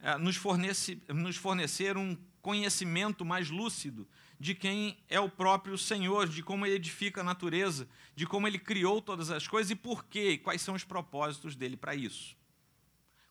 é, 0.00 0.18
nos, 0.18 0.34
fornece, 0.34 1.00
nos 1.08 1.36
fornecer 1.36 1.96
um 1.96 2.16
conhecimento 2.42 3.24
mais 3.24 3.50
lúcido 3.50 4.08
de 4.40 4.54
quem 4.54 4.98
é 5.08 5.20
o 5.20 5.28
próprio 5.28 5.76
Senhor, 5.76 6.26
de 6.26 6.42
como 6.42 6.64
ele 6.64 6.74
edifica 6.74 7.20
a 7.20 7.24
natureza, 7.24 7.86
de 8.16 8.26
como 8.26 8.46
ele 8.48 8.58
criou 8.58 9.02
todas 9.02 9.30
as 9.30 9.46
coisas 9.46 9.70
e 9.70 9.76
por 9.76 10.04
quê, 10.06 10.30
e 10.30 10.38
quais 10.38 10.62
são 10.62 10.74
os 10.74 10.82
propósitos 10.82 11.54
dele 11.54 11.76
para 11.76 11.94
isso. 11.94 12.34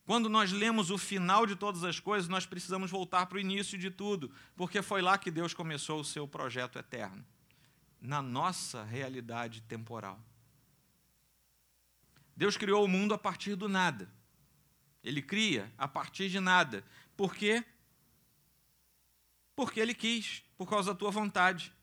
Quando 0.05 0.29
nós 0.29 0.51
lemos 0.51 0.89
o 0.89 0.97
final 0.97 1.45
de 1.45 1.55
todas 1.55 1.83
as 1.83 1.99
coisas, 1.99 2.29
nós 2.29 2.45
precisamos 2.45 2.89
voltar 2.89 3.25
para 3.25 3.37
o 3.37 3.41
início 3.41 3.77
de 3.77 3.91
tudo, 3.91 4.31
porque 4.55 4.81
foi 4.81 5.01
lá 5.01 5.17
que 5.17 5.29
Deus 5.29 5.53
começou 5.53 5.99
o 5.99 6.05
seu 6.05 6.27
projeto 6.27 6.79
eterno, 6.79 7.25
na 8.01 8.21
nossa 8.21 8.83
realidade 8.83 9.61
temporal. 9.61 10.19
Deus 12.35 12.55
criou 12.55 12.85
o 12.85 12.87
mundo 12.87 13.13
a 13.13 13.17
partir 13.17 13.55
do 13.55 13.67
nada. 13.67 14.09
Ele 15.03 15.21
cria 15.21 15.71
a 15.77 15.87
partir 15.87 16.29
de 16.29 16.39
nada. 16.39 16.83
Por 17.15 17.35
quê? 17.35 17.65
Porque 19.55 19.79
ele 19.79 19.93
quis 19.93 20.43
por 20.57 20.69
causa 20.69 20.93
da 20.93 20.97
tua 20.97 21.11
vontade. 21.11 21.73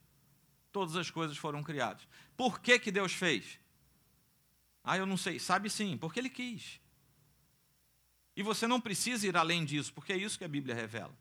Todas 0.72 0.96
as 0.96 1.10
coisas 1.10 1.36
foram 1.36 1.62
criadas. 1.62 2.06
Por 2.36 2.60
que, 2.60 2.78
que 2.78 2.90
Deus 2.90 3.12
fez? 3.12 3.58
Ah, 4.84 4.96
eu 4.96 5.04
não 5.04 5.16
sei. 5.16 5.38
Sabe 5.38 5.68
sim, 5.68 5.96
porque 5.96 6.20
Ele 6.20 6.30
quis. 6.30 6.80
E 8.36 8.42
você 8.42 8.66
não 8.66 8.80
precisa 8.80 9.26
ir 9.26 9.36
além 9.36 9.64
disso, 9.64 9.92
porque 9.92 10.12
é 10.12 10.16
isso 10.16 10.38
que 10.38 10.44
a 10.44 10.48
Bíblia 10.48 10.74
revela. 10.74 11.16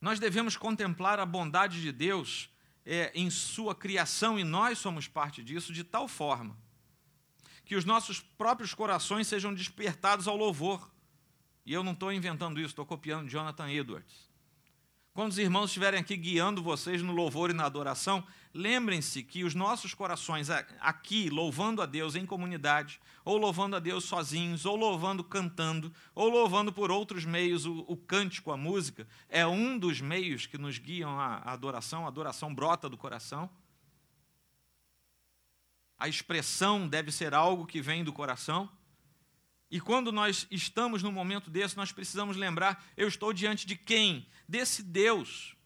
Nós 0.00 0.18
devemos 0.20 0.56
contemplar 0.56 1.18
a 1.18 1.26
bondade 1.26 1.80
de 1.80 1.92
Deus 1.92 2.50
é, 2.84 3.10
em 3.14 3.30
sua 3.30 3.74
criação, 3.74 4.38
e 4.38 4.44
nós 4.44 4.78
somos 4.78 5.08
parte 5.08 5.42
disso, 5.42 5.72
de 5.72 5.84
tal 5.84 6.08
forma 6.08 6.56
que 7.68 7.76
os 7.76 7.84
nossos 7.84 8.18
próprios 8.18 8.72
corações 8.72 9.28
sejam 9.28 9.52
despertados 9.52 10.26
ao 10.26 10.34
louvor. 10.34 10.90
E 11.66 11.72
eu 11.74 11.84
não 11.84 11.92
estou 11.92 12.10
inventando 12.10 12.58
isso, 12.58 12.70
estou 12.70 12.86
copiando 12.86 13.28
Jonathan 13.28 13.70
Edwards. 13.70 14.26
Quando 15.12 15.32
os 15.32 15.38
irmãos 15.38 15.66
estiverem 15.66 16.00
aqui 16.00 16.16
guiando 16.16 16.62
vocês 16.62 17.02
no 17.02 17.12
louvor 17.12 17.50
e 17.50 17.52
na 17.52 17.66
adoração, 17.66 18.26
lembrem-se 18.54 19.22
que 19.22 19.44
os 19.44 19.54
nossos 19.54 19.94
corações 19.94 20.48
aqui, 20.50 21.28
louvando 21.30 21.82
a 21.82 21.86
Deus 21.86 22.14
em 22.14 22.26
comunidade, 22.26 23.00
ou 23.24 23.36
louvando 23.36 23.76
a 23.76 23.78
Deus 23.78 24.04
sozinhos, 24.04 24.64
ou 24.64 24.74
louvando 24.76 25.22
cantando, 25.22 25.92
ou 26.14 26.28
louvando 26.28 26.72
por 26.72 26.90
outros 26.90 27.24
meios, 27.24 27.66
o, 27.66 27.84
o 27.86 27.96
cântico, 27.96 28.50
a 28.50 28.56
música, 28.56 29.06
é 29.28 29.46
um 29.46 29.78
dos 29.78 30.00
meios 30.00 30.46
que 30.46 30.56
nos 30.56 30.78
guiam 30.78 31.18
à 31.18 31.42
adoração, 31.52 32.04
a 32.04 32.08
adoração 32.08 32.54
brota 32.54 32.88
do 32.88 32.96
coração. 32.96 33.50
A 35.98 36.08
expressão 36.08 36.88
deve 36.88 37.10
ser 37.10 37.34
algo 37.34 37.66
que 37.66 37.82
vem 37.82 38.04
do 38.04 38.12
coração. 38.12 38.70
E 39.70 39.80
quando 39.80 40.10
nós 40.10 40.46
estamos 40.50 41.02
num 41.02 41.12
momento 41.12 41.50
desse, 41.50 41.76
nós 41.76 41.92
precisamos 41.92 42.36
lembrar: 42.36 42.82
eu 42.96 43.08
estou 43.08 43.32
diante 43.32 43.66
de 43.66 43.76
quem? 43.76 44.26
Desse 44.48 44.82
Deus 44.82 45.57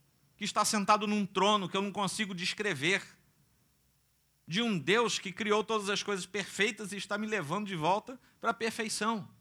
que 0.42 0.46
está 0.46 0.64
sentado 0.64 1.07
num 1.07 1.24
trono 1.24 1.68
que 1.68 1.76
eu 1.76 1.83
não 1.83 1.92
consigo 1.92 2.35
descrever. 2.35 3.00
De 4.44 4.61
um 4.61 4.76
Deus 4.76 5.16
que 5.16 5.33
criou 5.33 5.62
todas 5.62 5.88
as 5.88 6.02
coisas 6.02 6.26
perfeitas 6.26 6.90
e 6.90 6.96
está 6.96 7.16
me 7.16 7.28
levando 7.28 7.68
de 7.68 7.76
volta 7.76 8.20
para 8.40 8.50
a 8.50 8.55
perfeição. 8.55 9.33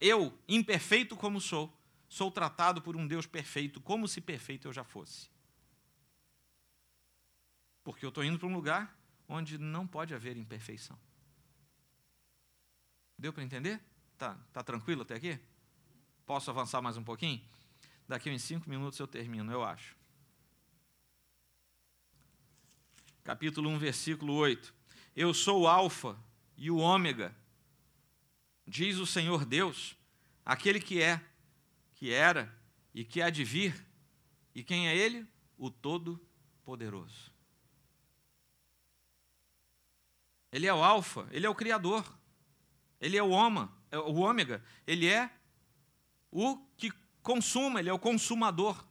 Eu, 0.00 0.36
imperfeito 0.48 1.16
como 1.16 1.40
sou, 1.40 1.72
sou 2.08 2.32
tratado 2.32 2.82
por 2.82 2.96
um 2.96 3.06
Deus 3.06 3.28
perfeito, 3.28 3.80
como 3.80 4.08
se 4.08 4.20
perfeito 4.20 4.66
eu 4.66 4.72
já 4.72 4.82
fosse. 4.82 5.30
Porque 7.84 8.04
eu 8.04 8.08
estou 8.08 8.24
indo 8.24 8.40
para 8.40 8.48
um 8.48 8.52
lugar 8.52 8.98
onde 9.28 9.56
não 9.56 9.86
pode 9.86 10.12
haver 10.12 10.36
imperfeição. 10.36 10.98
Deu 13.16 13.32
para 13.32 13.44
entender? 13.44 13.80
Tá, 14.18 14.36
tá 14.52 14.64
tranquilo 14.64 15.02
até 15.02 15.14
aqui? 15.14 15.38
Posso 16.26 16.50
avançar 16.50 16.82
mais 16.82 16.96
um 16.96 17.04
pouquinho? 17.04 17.40
Daqui 18.10 18.28
uns 18.28 18.42
cinco 18.42 18.68
minutos 18.68 18.98
eu 18.98 19.06
termino, 19.06 19.52
eu 19.52 19.62
acho. 19.62 19.96
Capítulo 23.22 23.70
1, 23.70 23.78
versículo 23.78 24.34
8. 24.34 24.74
Eu 25.14 25.32
sou 25.32 25.60
o 25.60 25.68
Alfa 25.68 26.18
e 26.56 26.72
o 26.72 26.78
Ômega, 26.78 27.32
diz 28.66 28.96
o 28.96 29.06
Senhor 29.06 29.44
Deus, 29.44 29.96
aquele 30.44 30.80
que 30.80 31.00
é, 31.00 31.24
que 31.94 32.12
era 32.12 32.52
e 32.92 33.04
que 33.04 33.22
há 33.22 33.30
de 33.30 33.44
vir. 33.44 33.86
E 34.56 34.64
quem 34.64 34.88
é 34.88 34.96
Ele? 34.96 35.24
O 35.56 35.70
Todo-Poderoso. 35.70 37.32
Ele 40.50 40.66
é 40.66 40.74
o 40.74 40.82
Alfa, 40.82 41.28
ele 41.30 41.46
é 41.46 41.48
o 41.48 41.54
Criador. 41.54 42.04
Ele 43.00 43.16
é 43.16 43.22
o 43.22 43.30
é 43.92 43.98
o 43.98 44.16
ômega, 44.16 44.64
ele 44.84 45.06
é 45.06 45.30
o 46.28 46.56
que 46.76 46.90
consuma, 47.30 47.78
ele 47.78 47.88
é 47.88 47.92
o 47.92 47.98
consumador. 47.98 48.84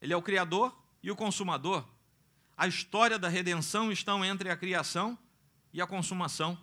Ele 0.00 0.12
é 0.12 0.16
o 0.16 0.22
criador 0.22 0.76
e 1.02 1.10
o 1.10 1.16
consumador. 1.16 1.84
a 2.56 2.68
história 2.68 3.18
da 3.18 3.26
redenção 3.26 3.90
estão 3.90 4.22
entre 4.22 4.50
a 4.50 4.56
criação 4.56 5.18
e 5.72 5.80
a 5.80 5.86
consumação. 5.86 6.58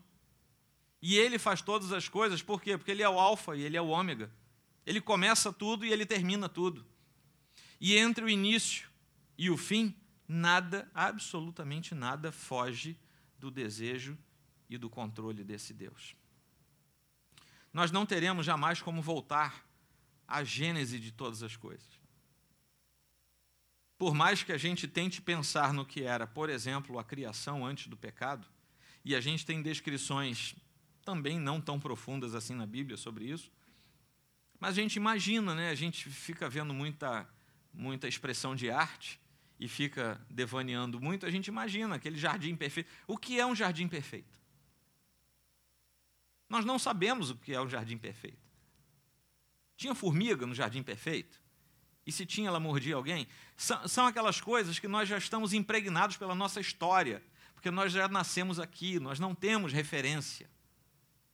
E 1.01 1.17
ele 1.17 1.39
faz 1.39 1.61
todas 1.61 1.91
as 1.91 2.07
coisas, 2.07 2.41
por 2.41 2.61
quê? 2.61 2.77
Porque 2.77 2.91
ele 2.91 3.01
é 3.01 3.09
o 3.09 3.19
alfa 3.19 3.57
e 3.57 3.63
ele 3.63 3.75
é 3.75 3.81
o 3.81 3.87
ômega. 3.87 4.31
Ele 4.85 5.01
começa 5.01 5.51
tudo 5.51 5.85
e 5.85 5.91
ele 5.91 6.05
termina 6.05 6.47
tudo. 6.47 6.85
E 7.81 7.97
entre 7.97 8.23
o 8.23 8.29
início 8.29 8.87
e 9.37 9.49
o 9.49 9.57
fim, 9.57 9.93
nada, 10.27 10.89
absolutamente 10.93 11.93
nada, 11.95 12.31
foge 12.31 12.95
do 13.39 13.49
desejo 13.49 14.17
e 14.69 14.77
do 14.77 14.89
controle 14.89 15.43
desse 15.43 15.73
Deus. 15.73 16.15
Nós 17.73 17.91
não 17.91 18.05
teremos 18.05 18.45
jamais 18.45 18.81
como 18.81 19.01
voltar 19.01 19.66
à 20.28 20.43
gênese 20.43 20.99
de 20.99 21.11
todas 21.11 21.41
as 21.41 21.55
coisas. 21.55 21.88
Por 23.97 24.13
mais 24.13 24.43
que 24.43 24.51
a 24.51 24.57
gente 24.57 24.88
tente 24.88 25.21
pensar 25.21 25.73
no 25.73 25.86
que 25.86 26.03
era, 26.03 26.28
por 26.28 26.49
exemplo, 26.49 26.99
a 26.99 27.03
criação 27.03 27.65
antes 27.65 27.88
do 27.88 27.97
pecado, 27.97 28.47
e 29.03 29.15
a 29.15 29.21
gente 29.21 29.45
tem 29.45 29.61
descrições 29.61 30.55
também 31.03 31.39
não 31.39 31.61
tão 31.61 31.80
profundas 31.80 32.36
assim 32.36 32.53
na 32.53 32.65
Bíblia 32.65 32.97
sobre 32.97 33.25
isso, 33.25 33.51
mas 34.59 34.78
a 34.78 34.82
gente 34.82 34.95
imagina, 34.95 35.55
né? 35.55 35.69
a 35.69 35.75
gente 35.75 36.09
fica 36.09 36.49
vendo 36.49 36.73
muita, 36.73 37.28
muita 37.73 38.07
expressão 38.07 38.55
de 38.55 38.69
arte 38.69 39.19
e 39.59 39.67
fica 39.67 40.19
devaneando 40.30 40.99
muito, 40.99 41.25
a 41.25 41.32
gente 41.32 41.47
imagina 41.47 41.95
aquele 41.95 42.17
jardim 42.17 42.55
perfeito. 42.55 42.89
O 43.07 43.17
que 43.17 43.39
é 43.39 43.45
um 43.45 43.55
jardim 43.55 43.88
perfeito? 43.88 44.38
Nós 46.49 46.65
não 46.65 46.78
sabemos 46.78 47.30
o 47.30 47.36
que 47.36 47.53
é 47.53 47.61
um 47.61 47.69
jardim 47.69 47.97
perfeito. 47.97 48.46
Tinha 49.78 49.95
formiga 49.95 50.45
no 50.45 50.55
jardim 50.55 50.84
perfeito? 50.84 51.39
E 52.05 52.11
se 52.11 52.25
tinha, 52.25 52.47
ela 52.47 52.59
mordia 52.59 52.95
alguém? 52.95 53.28
São, 53.55 53.88
são 53.88 54.07
aquelas 54.07 54.41
coisas 54.41 54.80
que 54.80 54.88
nós 54.88 55.07
já 55.07 55.17
estamos 55.17 55.53
impregnados 55.53 56.17
pela 56.17 56.34
nossa 56.34 56.59
história, 56.59 57.23
porque 57.53 57.69
nós 57.69 57.91
já 57.93 58.07
nascemos 58.07 58.59
aqui, 58.59 58.99
nós 58.99 59.19
não 59.19 59.36
temos 59.36 59.71
referência. 59.71 60.49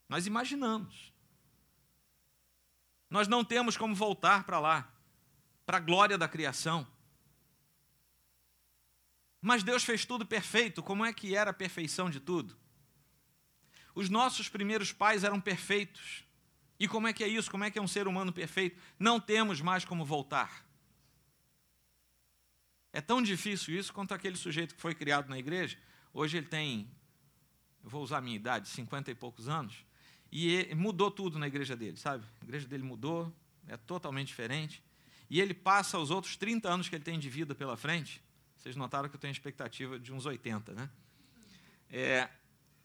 Nós 0.09 0.27
imaginamos. 0.27 1.13
Nós 3.09 3.27
não 3.27 3.45
temos 3.45 3.77
como 3.77 3.95
voltar 3.95 4.43
para 4.43 4.59
lá, 4.59 4.91
para 5.65 5.77
a 5.77 5.79
glória 5.79 6.17
da 6.17 6.27
criação. 6.27 6.85
Mas 9.39 9.63
Deus 9.63 9.83
fez 9.83 10.03
tudo 10.05 10.25
perfeito, 10.25 10.81
como 10.83 11.05
é 11.05 11.13
que 11.13 11.35
era 11.35 11.51
a 11.51 11.53
perfeição 11.53 12.09
de 12.09 12.19
tudo? 12.19 12.57
Os 13.93 14.09
nossos 14.09 14.49
primeiros 14.49 14.91
pais 14.91 15.23
eram 15.23 15.39
perfeitos. 15.39 16.22
E 16.83 16.87
como 16.89 17.07
é 17.07 17.13
que 17.13 17.23
é 17.23 17.27
isso? 17.29 17.49
Como 17.49 17.63
é 17.63 17.71
que 17.71 17.79
é 17.79 17.81
um 17.81 17.87
ser 17.87 18.09
humano 18.09 18.33
perfeito? 18.33 18.77
Não 18.99 19.17
temos 19.17 19.61
mais 19.61 19.85
como 19.85 20.03
voltar. 20.03 20.65
É 22.91 22.99
tão 22.99 23.21
difícil 23.21 23.73
isso 23.73 23.93
quanto 23.93 24.13
aquele 24.13 24.35
sujeito 24.35 24.75
que 24.75 24.81
foi 24.81 24.93
criado 24.93 25.29
na 25.29 25.39
igreja. 25.39 25.77
Hoje 26.13 26.35
ele 26.35 26.47
tem, 26.47 26.91
eu 27.81 27.89
vou 27.89 28.03
usar 28.03 28.17
a 28.17 28.21
minha 28.21 28.35
idade, 28.35 28.67
50 28.67 29.11
e 29.11 29.15
poucos 29.15 29.47
anos, 29.47 29.85
e 30.29 30.75
mudou 30.75 31.09
tudo 31.09 31.39
na 31.39 31.47
igreja 31.47 31.73
dele, 31.73 31.95
sabe? 31.95 32.25
A 32.41 32.43
igreja 32.43 32.67
dele 32.67 32.83
mudou, 32.83 33.33
é 33.65 33.77
totalmente 33.77 34.27
diferente. 34.27 34.83
E 35.29 35.39
ele 35.39 35.53
passa 35.53 35.97
os 35.97 36.11
outros 36.11 36.35
30 36.35 36.67
anos 36.67 36.89
que 36.89 36.95
ele 36.95 37.03
tem 37.05 37.17
de 37.17 37.29
vida 37.29 37.55
pela 37.55 37.77
frente. 37.77 38.21
Vocês 38.57 38.75
notaram 38.75 39.07
que 39.07 39.15
eu 39.15 39.19
tenho 39.21 39.31
expectativa 39.31 39.97
de 39.97 40.11
uns 40.11 40.25
80, 40.25 40.73
né? 40.73 40.89
É, 41.89 42.29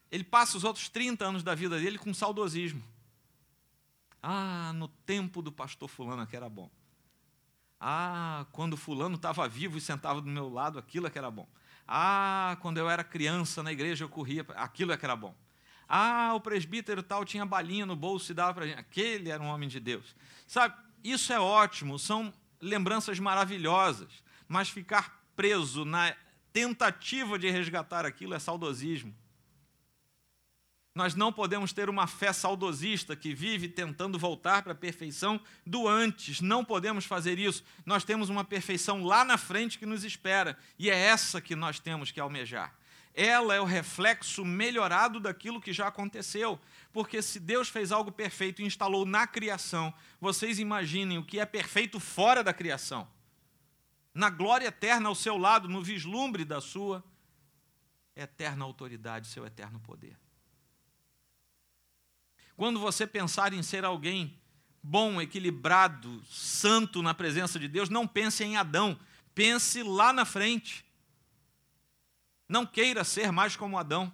ele 0.08 0.22
passa 0.22 0.56
os 0.56 0.62
outros 0.62 0.88
30 0.88 1.24
anos 1.26 1.42
da 1.42 1.56
vida 1.56 1.80
dele 1.80 1.98
com 1.98 2.14
saudosismo. 2.14 2.96
Ah, 4.22 4.72
no 4.74 4.88
tempo 4.88 5.40
do 5.40 5.52
pastor 5.52 5.88
Fulano 5.88 6.26
que 6.26 6.36
era 6.36 6.48
bom. 6.48 6.70
Ah, 7.80 8.46
quando 8.52 8.76
Fulano 8.76 9.16
estava 9.16 9.48
vivo 9.48 9.78
e 9.78 9.80
sentava 9.80 10.20
do 10.20 10.28
meu 10.28 10.48
lado, 10.48 10.78
aquilo 10.78 11.06
é 11.06 11.10
que 11.10 11.18
era 11.18 11.30
bom. 11.30 11.48
Ah, 11.86 12.56
quando 12.60 12.78
eu 12.78 12.90
era 12.90 13.04
criança 13.04 13.62
na 13.62 13.72
igreja 13.72 14.04
eu 14.04 14.08
corria, 14.08 14.44
aquilo 14.56 14.92
é 14.92 14.96
que 14.96 15.04
era 15.04 15.14
bom. 15.16 15.34
Ah, 15.88 16.32
o 16.34 16.40
presbítero 16.40 17.02
tal 17.02 17.24
tinha 17.24 17.46
balinha 17.46 17.86
no 17.86 17.96
bolso 17.96 18.30
e 18.30 18.34
dava 18.34 18.54
para 18.54 18.66
gente. 18.66 18.78
Aquele 18.78 19.30
era 19.30 19.42
um 19.42 19.46
homem 19.46 19.68
de 19.68 19.80
Deus. 19.80 20.14
Sabe, 20.46 20.74
isso 21.02 21.32
é 21.32 21.40
ótimo, 21.40 21.98
são 21.98 22.32
lembranças 22.60 23.18
maravilhosas, 23.18 24.22
mas 24.46 24.68
ficar 24.68 25.22
preso 25.34 25.84
na 25.84 26.14
tentativa 26.52 27.38
de 27.38 27.48
resgatar 27.48 28.04
aquilo 28.04 28.34
é 28.34 28.38
saudosismo. 28.38 29.14
Nós 30.98 31.14
não 31.14 31.32
podemos 31.32 31.72
ter 31.72 31.88
uma 31.88 32.08
fé 32.08 32.32
saudosista 32.32 33.14
que 33.14 33.32
vive 33.32 33.68
tentando 33.68 34.18
voltar 34.18 34.64
para 34.64 34.72
a 34.72 34.74
perfeição 34.74 35.40
do 35.64 35.86
antes. 35.86 36.40
Não 36.40 36.64
podemos 36.64 37.04
fazer 37.04 37.38
isso. 37.38 37.62
Nós 37.86 38.02
temos 38.02 38.28
uma 38.28 38.42
perfeição 38.42 39.04
lá 39.04 39.24
na 39.24 39.38
frente 39.38 39.78
que 39.78 39.86
nos 39.86 40.02
espera. 40.02 40.58
E 40.76 40.90
é 40.90 40.96
essa 40.96 41.40
que 41.40 41.54
nós 41.54 41.78
temos 41.78 42.10
que 42.10 42.18
almejar. 42.18 42.74
Ela 43.14 43.54
é 43.54 43.60
o 43.60 43.64
reflexo 43.64 44.44
melhorado 44.44 45.20
daquilo 45.20 45.60
que 45.60 45.72
já 45.72 45.86
aconteceu. 45.86 46.58
Porque 46.92 47.22
se 47.22 47.38
Deus 47.38 47.68
fez 47.68 47.92
algo 47.92 48.10
perfeito 48.10 48.60
e 48.60 48.66
instalou 48.66 49.06
na 49.06 49.24
criação, 49.24 49.94
vocês 50.20 50.58
imaginem 50.58 51.16
o 51.16 51.24
que 51.24 51.38
é 51.38 51.46
perfeito 51.46 52.00
fora 52.00 52.42
da 52.42 52.52
criação. 52.52 53.06
Na 54.12 54.30
glória 54.30 54.66
eterna 54.66 55.08
ao 55.08 55.14
seu 55.14 55.38
lado, 55.38 55.68
no 55.68 55.80
vislumbre 55.80 56.44
da 56.44 56.60
sua 56.60 57.04
eterna 58.16 58.64
autoridade, 58.64 59.28
seu 59.28 59.46
eterno 59.46 59.78
poder. 59.78 60.18
Quando 62.58 62.80
você 62.80 63.06
pensar 63.06 63.52
em 63.52 63.62
ser 63.62 63.84
alguém 63.84 64.36
bom, 64.82 65.20
equilibrado, 65.20 66.20
santo 66.24 67.00
na 67.04 67.14
presença 67.14 67.56
de 67.56 67.68
Deus, 67.68 67.88
não 67.88 68.04
pense 68.04 68.42
em 68.42 68.56
Adão, 68.56 68.98
pense 69.32 69.80
lá 69.84 70.12
na 70.12 70.24
frente. 70.24 70.84
Não 72.48 72.66
queira 72.66 73.04
ser 73.04 73.30
mais 73.30 73.54
como 73.54 73.78
Adão, 73.78 74.12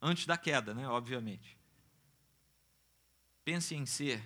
antes 0.00 0.24
da 0.24 0.38
queda, 0.38 0.72
né? 0.72 0.86
obviamente. 0.86 1.58
Pense 3.44 3.74
em 3.74 3.84
ser 3.84 4.22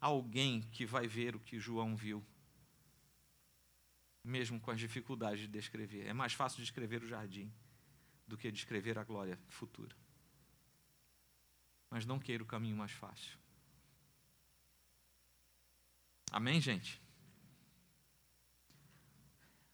alguém 0.00 0.62
que 0.70 0.86
vai 0.86 1.08
ver 1.08 1.34
o 1.34 1.40
que 1.40 1.58
João 1.58 1.96
viu, 1.96 2.24
mesmo 4.22 4.60
com 4.60 4.70
as 4.70 4.78
dificuldades 4.78 5.40
de 5.40 5.48
descrever. 5.48 6.06
É 6.06 6.12
mais 6.12 6.32
fácil 6.32 6.62
descrever 6.62 7.02
o 7.02 7.08
jardim 7.08 7.52
do 8.24 8.38
que 8.38 8.52
descrever 8.52 9.00
a 9.00 9.02
glória 9.02 9.36
futura 9.48 10.00
mas 11.92 12.06
não 12.06 12.18
queira 12.18 12.42
o 12.42 12.46
caminho 12.46 12.74
mais 12.74 12.90
fácil. 12.90 13.38
Amém, 16.30 16.58
gente? 16.58 16.98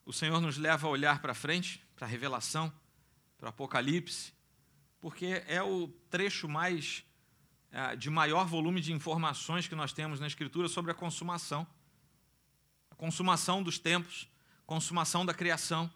O 0.04 0.12
Senhor 0.12 0.40
nos 0.40 0.56
leva 0.56 0.88
a 0.88 0.90
olhar 0.90 1.22
para 1.22 1.32
frente, 1.32 1.80
para 1.94 2.08
a 2.08 2.10
revelação, 2.10 2.72
para 3.36 3.46
o 3.46 3.48
Apocalipse, 3.50 4.32
porque 5.00 5.44
é 5.46 5.62
o 5.62 5.86
trecho 6.10 6.48
mais 6.48 7.04
é, 7.70 7.94
de 7.94 8.10
maior 8.10 8.46
volume 8.46 8.80
de 8.80 8.92
informações 8.92 9.68
que 9.68 9.76
nós 9.76 9.92
temos 9.92 10.18
na 10.18 10.26
Escritura 10.26 10.66
sobre 10.66 10.90
a 10.90 10.94
consumação. 10.94 11.64
A 12.90 12.96
consumação 12.96 13.62
dos 13.62 13.78
tempos, 13.78 14.28
consumação 14.66 15.24
da 15.24 15.32
criação, 15.32 15.88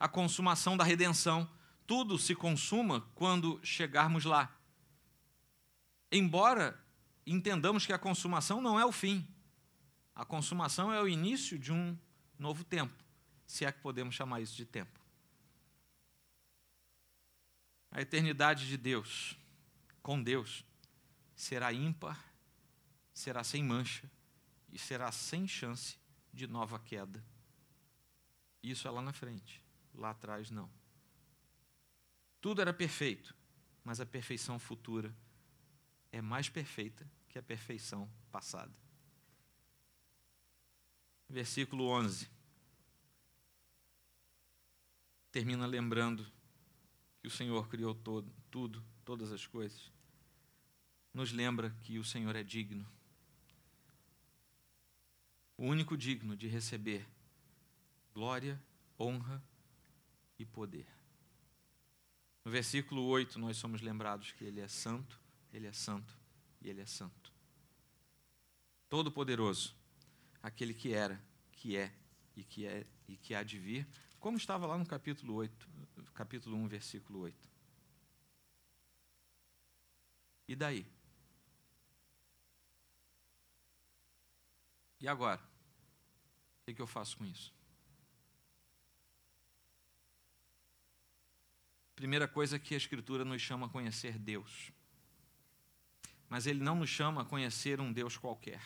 a 0.00 0.08
consumação 0.08 0.76
da 0.76 0.82
redenção. 0.82 1.48
Tudo 1.86 2.18
se 2.18 2.34
consuma 2.34 3.02
quando 3.14 3.60
chegarmos 3.62 4.24
lá. 4.24 4.57
Embora 6.10 6.78
entendamos 7.26 7.84
que 7.84 7.92
a 7.92 7.98
consumação 7.98 8.60
não 8.60 8.80
é 8.80 8.84
o 8.84 8.92
fim, 8.92 9.26
a 10.14 10.24
consumação 10.24 10.92
é 10.92 11.00
o 11.00 11.06
início 11.06 11.58
de 11.58 11.72
um 11.72 11.96
novo 12.38 12.64
tempo, 12.64 12.94
se 13.46 13.64
é 13.64 13.70
que 13.70 13.80
podemos 13.80 14.14
chamar 14.14 14.40
isso 14.40 14.56
de 14.56 14.64
tempo. 14.64 14.98
A 17.90 18.00
eternidade 18.00 18.66
de 18.66 18.76
Deus, 18.76 19.36
com 20.02 20.22
Deus, 20.22 20.64
será 21.36 21.72
ímpar, 21.72 22.18
será 23.12 23.44
sem 23.44 23.62
mancha 23.62 24.10
e 24.72 24.78
será 24.78 25.12
sem 25.12 25.46
chance 25.46 25.98
de 26.32 26.46
nova 26.46 26.78
queda. 26.78 27.24
Isso 28.62 28.88
é 28.88 28.90
lá 28.90 29.00
na 29.00 29.12
frente, 29.12 29.64
lá 29.94 30.10
atrás 30.10 30.50
não. 30.50 30.70
Tudo 32.40 32.60
era 32.60 32.72
perfeito, 32.72 33.34
mas 33.84 34.00
a 34.00 34.06
perfeição 34.06 34.58
futura 34.58 35.14
é 36.12 36.20
mais 36.20 36.48
perfeita 36.48 37.06
que 37.28 37.38
a 37.38 37.42
perfeição 37.42 38.10
passada. 38.30 38.72
Versículo 41.28 41.88
11. 41.88 42.28
Termina 45.30 45.66
lembrando 45.66 46.26
que 47.20 47.28
o 47.28 47.30
Senhor 47.30 47.68
criou 47.68 47.94
todo, 47.94 48.32
tudo, 48.50 48.82
todas 49.04 49.30
as 49.30 49.46
coisas. 49.46 49.92
Nos 51.12 51.32
lembra 51.32 51.70
que 51.82 51.98
o 51.98 52.04
Senhor 52.04 52.34
é 52.34 52.42
digno. 52.42 52.86
O 55.56 55.64
único 55.64 55.96
digno 55.96 56.36
de 56.36 56.46
receber 56.46 57.06
glória, 58.14 58.60
honra 58.98 59.42
e 60.38 60.44
poder. 60.44 60.86
No 62.44 62.50
versículo 62.50 63.04
8, 63.04 63.38
nós 63.38 63.56
somos 63.56 63.80
lembrados 63.80 64.32
que 64.32 64.44
Ele 64.44 64.60
é 64.60 64.68
santo, 64.68 65.20
ele 65.52 65.66
é 65.66 65.72
santo 65.72 66.18
e 66.60 66.68
Ele 66.68 66.80
é 66.80 66.86
santo. 66.86 67.32
Todo-Poderoso, 68.88 69.76
aquele 70.42 70.74
que 70.74 70.92
era, 70.92 71.22
que 71.52 71.76
é 71.76 71.92
e 72.36 72.44
que 72.44 72.66
é 72.66 72.86
e 73.06 73.16
que 73.16 73.34
há 73.34 73.42
de 73.42 73.58
vir, 73.58 73.86
como 74.20 74.36
estava 74.36 74.66
lá 74.66 74.76
no 74.76 74.86
capítulo 74.86 75.34
8, 75.34 75.68
capítulo 76.14 76.56
1, 76.56 76.68
versículo 76.68 77.20
8. 77.20 77.48
E 80.46 80.56
daí? 80.56 80.86
E 85.00 85.06
agora? 85.06 85.40
O 86.66 86.74
que 86.74 86.82
eu 86.82 86.86
faço 86.86 87.16
com 87.16 87.24
isso? 87.24 87.54
Primeira 91.94 92.28
coisa 92.28 92.58
que 92.58 92.74
a 92.74 92.76
Escritura 92.76 93.24
nos 93.24 93.40
chama 93.40 93.66
a 93.66 93.70
conhecer 93.70 94.18
Deus. 94.18 94.72
Mas 96.28 96.46
Ele 96.46 96.62
não 96.62 96.76
nos 96.76 96.90
chama 96.90 97.22
a 97.22 97.24
conhecer 97.24 97.80
um 97.80 97.92
Deus 97.92 98.16
qualquer. 98.16 98.60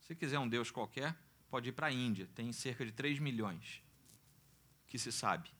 Se 0.00 0.14
quiser 0.14 0.38
um 0.38 0.48
Deus 0.48 0.70
qualquer, 0.70 1.14
pode 1.50 1.68
ir 1.68 1.72
para 1.72 1.88
a 1.88 1.92
Índia, 1.92 2.28
tem 2.34 2.52
cerca 2.52 2.84
de 2.84 2.92
3 2.92 3.18
milhões 3.18 3.82
que 4.86 4.98
se 4.98 5.12
sabe. 5.12 5.50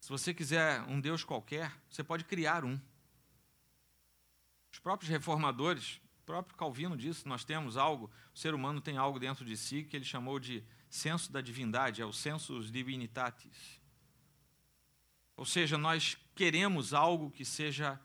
Se 0.00 0.08
você 0.08 0.34
quiser 0.34 0.80
um 0.82 1.00
Deus 1.00 1.22
qualquer, 1.22 1.72
você 1.88 2.02
pode 2.02 2.24
criar 2.24 2.64
um. 2.64 2.80
Os 4.72 4.78
próprios 4.80 5.08
reformadores, 5.08 6.00
o 6.22 6.24
próprio 6.26 6.56
Calvino 6.56 6.96
disse, 6.96 7.28
nós 7.28 7.44
temos 7.44 7.76
algo, 7.76 8.10
o 8.34 8.38
ser 8.38 8.54
humano 8.54 8.80
tem 8.80 8.96
algo 8.96 9.20
dentro 9.20 9.44
de 9.44 9.56
si 9.56 9.84
que 9.84 9.96
ele 9.96 10.04
chamou 10.04 10.40
de 10.40 10.64
senso 10.88 11.30
da 11.30 11.40
divindade, 11.40 12.02
é 12.02 12.04
o 12.04 12.12
sensus 12.12 12.72
divinitatis. 12.72 13.79
Ou 15.40 15.46
seja, 15.46 15.78
nós 15.78 16.18
queremos 16.34 16.92
algo 16.92 17.30
que 17.30 17.46
seja 17.46 17.98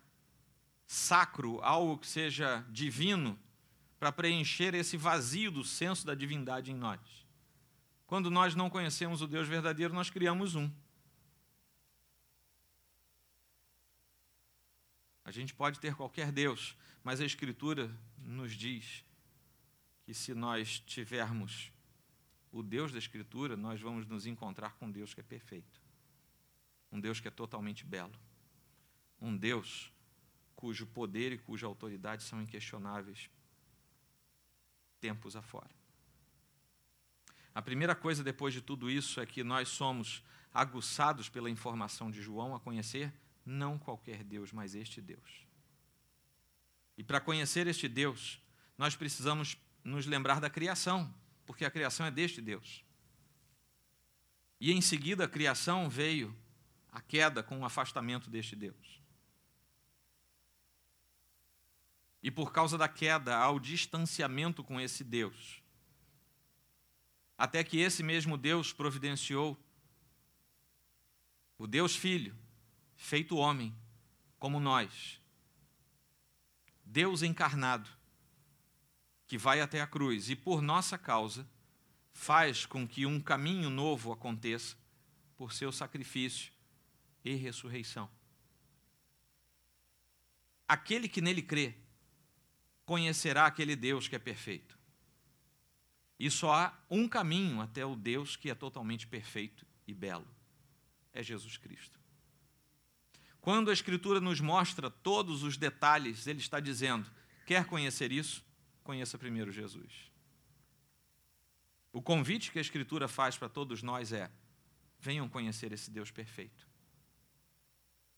sacro, 0.88 1.60
algo 1.62 1.98
que 1.98 2.08
seja 2.08 2.66
divino, 2.70 3.38
para 4.00 4.10
preencher 4.10 4.74
esse 4.74 4.96
vazio 4.96 5.52
do 5.52 5.62
senso 5.62 6.06
da 6.06 6.16
divindade 6.16 6.72
em 6.72 6.76
nós. 6.76 6.98
Quando 8.08 8.32
nós 8.32 8.56
não 8.56 8.70
conhecemos 8.70 9.22
o 9.22 9.28
Deus 9.28 9.50
verdadeiro, 9.50 9.94
nós 9.94 10.10
criamos 10.10 10.56
um. 10.56 10.72
A 15.26 15.30
gente 15.30 15.54
pode 15.54 15.78
ter 15.82 15.94
qualquer 15.94 16.32
Deus, 16.32 16.74
mas 17.04 17.20
a 17.20 17.26
Escritura 17.26 17.94
nos 18.18 18.54
diz 18.54 19.04
que 20.06 20.14
se 20.14 20.34
nós 20.34 20.80
tivermos 20.80 21.70
o 22.50 22.64
Deus 22.64 22.94
da 22.94 22.98
Escritura, 22.98 23.58
nós 23.58 23.82
vamos 23.82 24.08
nos 24.08 24.26
encontrar 24.26 24.76
com 24.76 24.90
Deus 24.90 25.14
que 25.14 25.20
é 25.20 25.24
perfeito, 25.24 25.85
um 26.96 27.00
Deus 27.00 27.20
que 27.20 27.28
é 27.28 27.32
totalmente 27.32 27.86
belo, 27.86 28.18
um 29.22 29.36
Deus 29.36 29.92
cujo 30.56 30.88
poder 30.88 31.34
e 31.34 31.38
cuja 31.38 31.68
autoridade 31.68 32.24
são 32.24 32.42
inquestionáveis 32.42 33.30
tempos 35.02 35.36
afora. 35.36 35.70
A 37.54 37.62
primeira 37.62 37.94
coisa 37.94 38.24
depois 38.24 38.54
de 38.54 38.62
tudo 38.62 38.90
isso 38.90 39.20
é 39.20 39.26
que 39.26 39.44
nós 39.44 39.68
somos 39.68 40.24
aguçados 40.54 41.28
pela 41.28 41.50
informação 41.50 42.10
de 42.10 42.22
João 42.22 42.56
a 42.56 42.60
conhecer 42.62 43.14
não 43.46 43.78
qualquer 43.78 44.24
Deus, 44.24 44.54
mas 44.54 44.74
este 44.74 45.02
Deus. 45.02 45.46
E 46.98 47.04
para 47.04 47.20
conhecer 47.20 47.68
este 47.68 47.90
Deus, 47.90 48.42
nós 48.78 48.96
precisamos 48.96 49.58
nos 49.84 50.06
lembrar 50.06 50.40
da 50.40 50.50
criação, 50.50 51.14
porque 51.46 51.66
a 51.66 51.72
criação 51.72 52.06
é 52.06 52.12
deste 52.12 52.42
Deus. 52.42 52.84
E 54.62 54.72
em 54.72 54.80
seguida 54.80 55.26
a 55.26 55.30
criação 55.30 55.90
veio 55.90 56.36
a 56.96 57.02
queda 57.02 57.44
com 57.44 57.60
o 57.60 57.66
afastamento 57.66 58.30
deste 58.30 58.56
Deus. 58.56 59.02
E 62.24 62.32
por 62.32 62.54
causa 62.54 62.78
da 62.78 62.88
queda, 62.88 63.36
há 63.36 63.52
o 63.52 63.60
distanciamento 63.60 64.64
com 64.64 64.80
esse 64.80 65.04
Deus. 65.04 65.62
Até 67.38 67.66
que 67.66 67.80
esse 67.80 68.02
mesmo 68.02 68.38
Deus 68.38 68.72
providenciou 68.72 69.62
o 71.58 71.68
Deus 71.68 71.98
Filho, 71.98 72.34
feito 72.96 73.36
homem, 73.36 73.76
como 74.40 74.58
nós. 74.58 75.22
Deus 76.86 77.22
encarnado, 77.22 77.90
que 79.28 79.38
vai 79.38 79.60
até 79.60 79.82
a 79.82 79.88
cruz 79.88 80.30
e 80.30 80.36
por 80.36 80.62
nossa 80.62 80.98
causa 80.98 81.46
faz 82.14 82.66
com 82.66 82.88
que 82.88 83.06
um 83.06 83.20
caminho 83.20 83.70
novo 83.70 84.14
aconteça 84.14 84.78
por 85.36 85.52
seu 85.52 85.74
sacrifício 85.74 86.55
e 87.26 87.34
ressurreição. 87.36 88.10
Aquele 90.68 91.10
que 91.10 91.22
nele 91.22 91.42
crê 91.42 91.76
conhecerá 92.86 93.48
aquele 93.48 93.76
Deus 93.76 94.08
que 94.08 94.16
é 94.16 94.20
perfeito. 94.20 94.78
E 96.20 96.30
só 96.30 96.54
há 96.54 96.80
um 96.90 97.08
caminho 97.08 97.60
até 97.60 97.86
o 97.86 97.96
Deus 97.96 98.36
que 98.36 98.50
é 98.50 98.56
totalmente 98.56 99.08
perfeito 99.08 99.66
e 99.88 99.94
belo: 99.94 100.28
é 101.12 101.22
Jesus 101.22 101.58
Cristo. 101.58 102.00
Quando 103.42 103.70
a 103.70 103.74
Escritura 103.74 104.22
nos 104.22 104.40
mostra 104.40 104.90
todos 104.90 105.44
os 105.44 105.58
detalhes, 105.58 106.28
ele 106.28 106.40
está 106.40 106.60
dizendo: 106.60 107.10
quer 107.46 107.66
conhecer 107.66 108.12
isso? 108.12 108.46
Conheça 108.84 109.18
primeiro 109.18 109.52
Jesus. 109.52 110.12
O 111.92 112.02
convite 112.02 112.52
que 112.52 112.60
a 112.60 112.62
Escritura 112.62 113.08
faz 113.08 113.38
para 113.38 113.50
todos 113.50 113.82
nós 113.82 114.14
é: 114.14 114.32
venham 115.00 115.28
conhecer 115.28 115.72
esse 115.74 115.92
Deus 115.92 116.12
perfeito. 116.12 116.75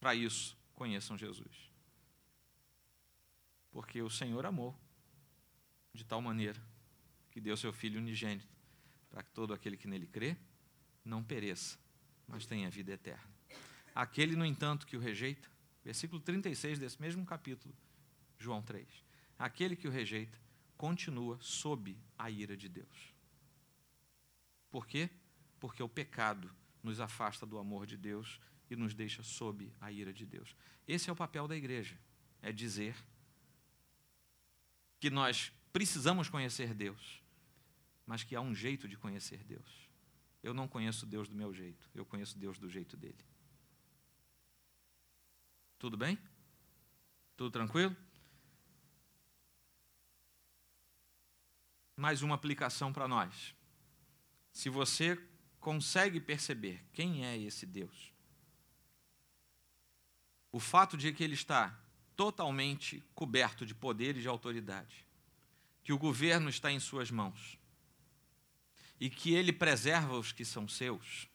Para 0.07 0.15
isso, 0.15 0.57
conheçam 0.73 1.17
Jesus 1.17 1.67
porque 3.77 4.01
o 4.01 4.09
Senhor 4.09 4.43
amou 4.43 4.73
de 5.93 6.03
tal 6.03 6.21
maneira 6.21 6.59
que 7.29 7.41
deu 7.41 7.57
seu 7.57 7.73
Filho 7.73 7.99
unigênito, 7.99 8.47
para 9.09 9.21
que 9.21 9.29
todo 9.31 9.53
aquele 9.53 9.75
que 9.77 9.87
nele 9.87 10.07
crê 10.07 10.37
não 11.03 11.21
pereça, 11.21 11.77
mas 12.25 12.47
tenha 12.47 12.71
vida 12.71 12.93
eterna. 12.93 13.29
Aquele, 13.93 14.35
no 14.35 14.45
entanto, 14.45 14.87
que 14.87 14.95
o 14.95 14.99
rejeita, 14.99 15.47
versículo 15.83 16.21
36 16.21 16.79
desse 16.79 16.99
mesmo 16.99 17.23
capítulo, 17.23 17.75
João 18.39 18.63
3. 18.63 18.87
Aquele 19.37 19.75
que 19.75 19.87
o 19.87 19.91
rejeita 19.91 20.39
continua 20.75 21.37
sob 21.39 21.95
a 22.17 22.31
ira 22.31 22.57
de 22.57 22.69
Deus. 22.69 23.13
Por 24.71 24.87
quê? 24.87 25.09
Porque 25.59 25.83
o 25.83 25.89
pecado 25.89 26.49
nos 26.81 26.99
afasta 26.99 27.45
do 27.45 27.59
amor 27.59 27.85
de 27.85 27.97
Deus 27.97 28.39
e 28.69 28.75
nos 28.75 28.93
deixa 28.93 29.23
sob 29.23 29.71
a 29.79 29.91
ira 29.91 30.13
de 30.13 30.25
Deus. 30.25 30.55
Esse 30.87 31.09
é 31.09 31.13
o 31.13 31.15
papel 31.15 31.47
da 31.47 31.55
igreja, 31.55 31.97
é 32.41 32.51
dizer 32.51 32.95
que 34.99 35.09
nós 35.09 35.51
precisamos 35.71 36.29
conhecer 36.29 36.73
Deus, 36.73 37.21
mas 38.05 38.23
que 38.23 38.35
há 38.35 38.41
um 38.41 38.53
jeito 38.53 38.87
de 38.87 38.97
conhecer 38.97 39.43
Deus. 39.43 39.87
Eu 40.41 40.53
não 40.53 40.67
conheço 40.67 41.05
Deus 41.05 41.27
do 41.27 41.35
meu 41.35 41.53
jeito, 41.53 41.89
eu 41.93 42.05
conheço 42.05 42.37
Deus 42.37 42.57
do 42.57 42.69
jeito 42.69 42.95
dele. 42.95 43.23
Tudo 45.77 45.95
bem? 45.95 46.17
Tudo 47.35 47.51
tranquilo? 47.51 47.95
Mais 51.95 52.21
uma 52.21 52.35
aplicação 52.35 52.91
para 52.91 53.07
nós. 53.07 53.55
Se 54.51 54.69
você 54.69 55.21
consegue 55.59 56.19
perceber 56.19 56.83
quem 56.93 57.25
é 57.25 57.37
esse 57.37 57.65
Deus, 57.65 58.11
o 60.51 60.59
fato 60.59 60.97
de 60.97 61.11
que 61.11 61.23
ele 61.23 61.33
está 61.33 61.77
totalmente 62.15 63.03
coberto 63.13 63.65
de 63.65 63.75
poder 63.75 64.17
e 64.17 64.21
de 64.21 64.27
autoridade, 64.27 65.05
que 65.83 65.93
o 65.93 65.97
governo 65.97 66.49
está 66.49 66.71
em 66.71 66.79
suas 66.79 67.11
mãos 67.11 67.57
e 68.99 69.09
que 69.09 69.33
ele 69.33 69.53
preserva 69.53 70.17
os 70.17 70.31
que 70.31 70.43
são 70.43 70.67
seus, 70.67 71.27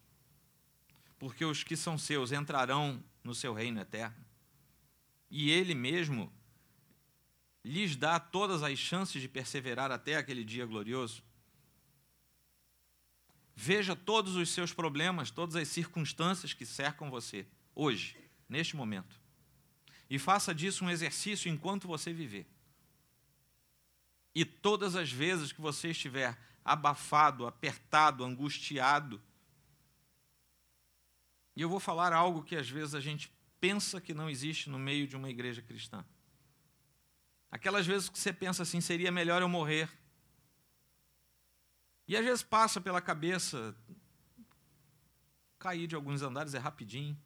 porque 1.18 1.44
os 1.44 1.62
que 1.62 1.76
são 1.76 1.96
seus 1.96 2.32
entrarão 2.32 3.02
no 3.22 3.34
seu 3.34 3.54
reino 3.54 3.80
eterno, 3.80 4.24
e 5.30 5.50
ele 5.50 5.74
mesmo 5.74 6.32
lhes 7.64 7.94
dá 7.94 8.18
todas 8.18 8.62
as 8.62 8.76
chances 8.78 9.22
de 9.22 9.28
perseverar 9.28 9.92
até 9.92 10.16
aquele 10.16 10.44
dia 10.44 10.66
glorioso. 10.66 11.22
Veja 13.54 13.94
todos 13.94 14.34
os 14.34 14.48
seus 14.50 14.72
problemas, 14.72 15.30
todas 15.30 15.54
as 15.54 15.68
circunstâncias 15.68 16.52
que 16.52 16.66
cercam 16.66 17.08
você, 17.08 17.46
hoje, 17.74 18.16
neste 18.53 18.76
momento. 18.76 19.20
E 20.09 20.18
faça 20.18 20.55
disso 20.55 20.84
um 20.84 20.90
exercício 20.90 21.50
enquanto 21.50 21.88
você 21.88 22.12
viver. 22.12 22.46
E 24.34 24.44
todas 24.44 24.94
as 24.94 25.11
vezes 25.11 25.50
que 25.50 25.61
você 25.61 25.90
estiver 25.90 26.38
abafado, 26.64 27.46
apertado, 27.46 28.24
angustiado, 28.24 29.20
e 31.55 31.61
eu 31.61 31.68
vou 31.68 31.80
falar 31.80 32.12
algo 32.12 32.42
que 32.42 32.57
às 32.57 32.68
vezes 32.68 32.94
a 32.94 33.00
gente 33.00 33.30
pensa 33.61 34.00
que 34.00 34.14
não 34.14 34.28
existe 34.28 34.70
no 34.70 34.78
meio 34.78 35.07
de 35.07 35.16
uma 35.16 35.28
igreja 35.28 35.61
cristã. 35.61 36.05
Aquelas 37.50 37.86
vezes 37.86 38.09
que 38.09 38.18
você 38.18 38.32
pensa 38.32 38.62
assim, 38.62 38.80
seria 38.80 39.12
melhor 39.12 39.42
eu 39.42 39.48
morrer. 39.48 39.90
E 42.09 42.16
às 42.16 42.24
vezes 42.24 42.42
passa 42.42 42.80
pela 42.80 43.00
cabeça, 43.00 43.76
cair 45.59 45.86
de 45.86 45.94
alguns 45.94 46.22
andares 46.22 46.55
é 46.55 46.59
rapidinho. 46.59 47.16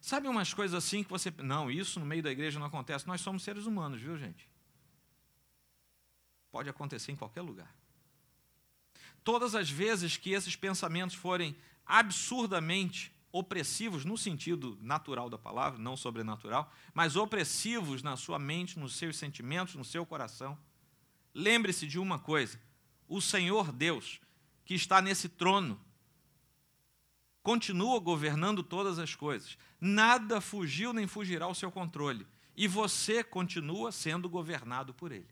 Sabe 0.00 0.28
umas 0.28 0.54
coisas 0.54 0.74
assim 0.74 1.04
que 1.04 1.10
você. 1.10 1.32
Não, 1.38 1.70
isso 1.70 2.00
no 2.00 2.06
meio 2.06 2.22
da 2.22 2.30
igreja 2.30 2.58
não 2.58 2.66
acontece. 2.66 3.06
Nós 3.06 3.20
somos 3.20 3.42
seres 3.42 3.66
humanos, 3.66 4.00
viu, 4.00 4.16
gente? 4.16 4.48
Pode 6.50 6.68
acontecer 6.68 7.12
em 7.12 7.16
qualquer 7.16 7.42
lugar. 7.42 7.72
Todas 9.22 9.54
as 9.54 9.68
vezes 9.68 10.16
que 10.16 10.30
esses 10.30 10.56
pensamentos 10.56 11.14
forem 11.14 11.54
absurdamente 11.84 13.12
opressivos, 13.32 14.04
no 14.04 14.16
sentido 14.18 14.76
natural 14.80 15.30
da 15.30 15.38
palavra, 15.38 15.78
não 15.78 15.96
sobrenatural, 15.96 16.72
mas 16.92 17.14
opressivos 17.14 18.02
na 18.02 18.16
sua 18.16 18.38
mente, 18.38 18.78
nos 18.78 18.96
seus 18.96 19.16
sentimentos, 19.16 19.74
no 19.74 19.84
seu 19.84 20.04
coração, 20.04 20.58
lembre-se 21.34 21.86
de 21.86 21.98
uma 21.98 22.18
coisa: 22.18 22.58
o 23.06 23.20
Senhor 23.20 23.70
Deus, 23.70 24.20
que 24.64 24.74
está 24.74 25.00
nesse 25.02 25.28
trono, 25.28 25.78
continua 27.42 27.98
governando 28.00 28.62
todas 28.62 28.98
as 28.98 29.14
coisas. 29.14 29.56
Nada 29.80 30.40
fugiu 30.40 30.92
nem 30.92 31.06
fugirá 31.06 31.46
ao 31.46 31.54
seu 31.54 31.70
controle. 31.70 32.26
E 32.56 32.68
você 32.68 33.24
continua 33.24 33.90
sendo 33.90 34.28
governado 34.28 34.92
por 34.92 35.12
Ele. 35.12 35.30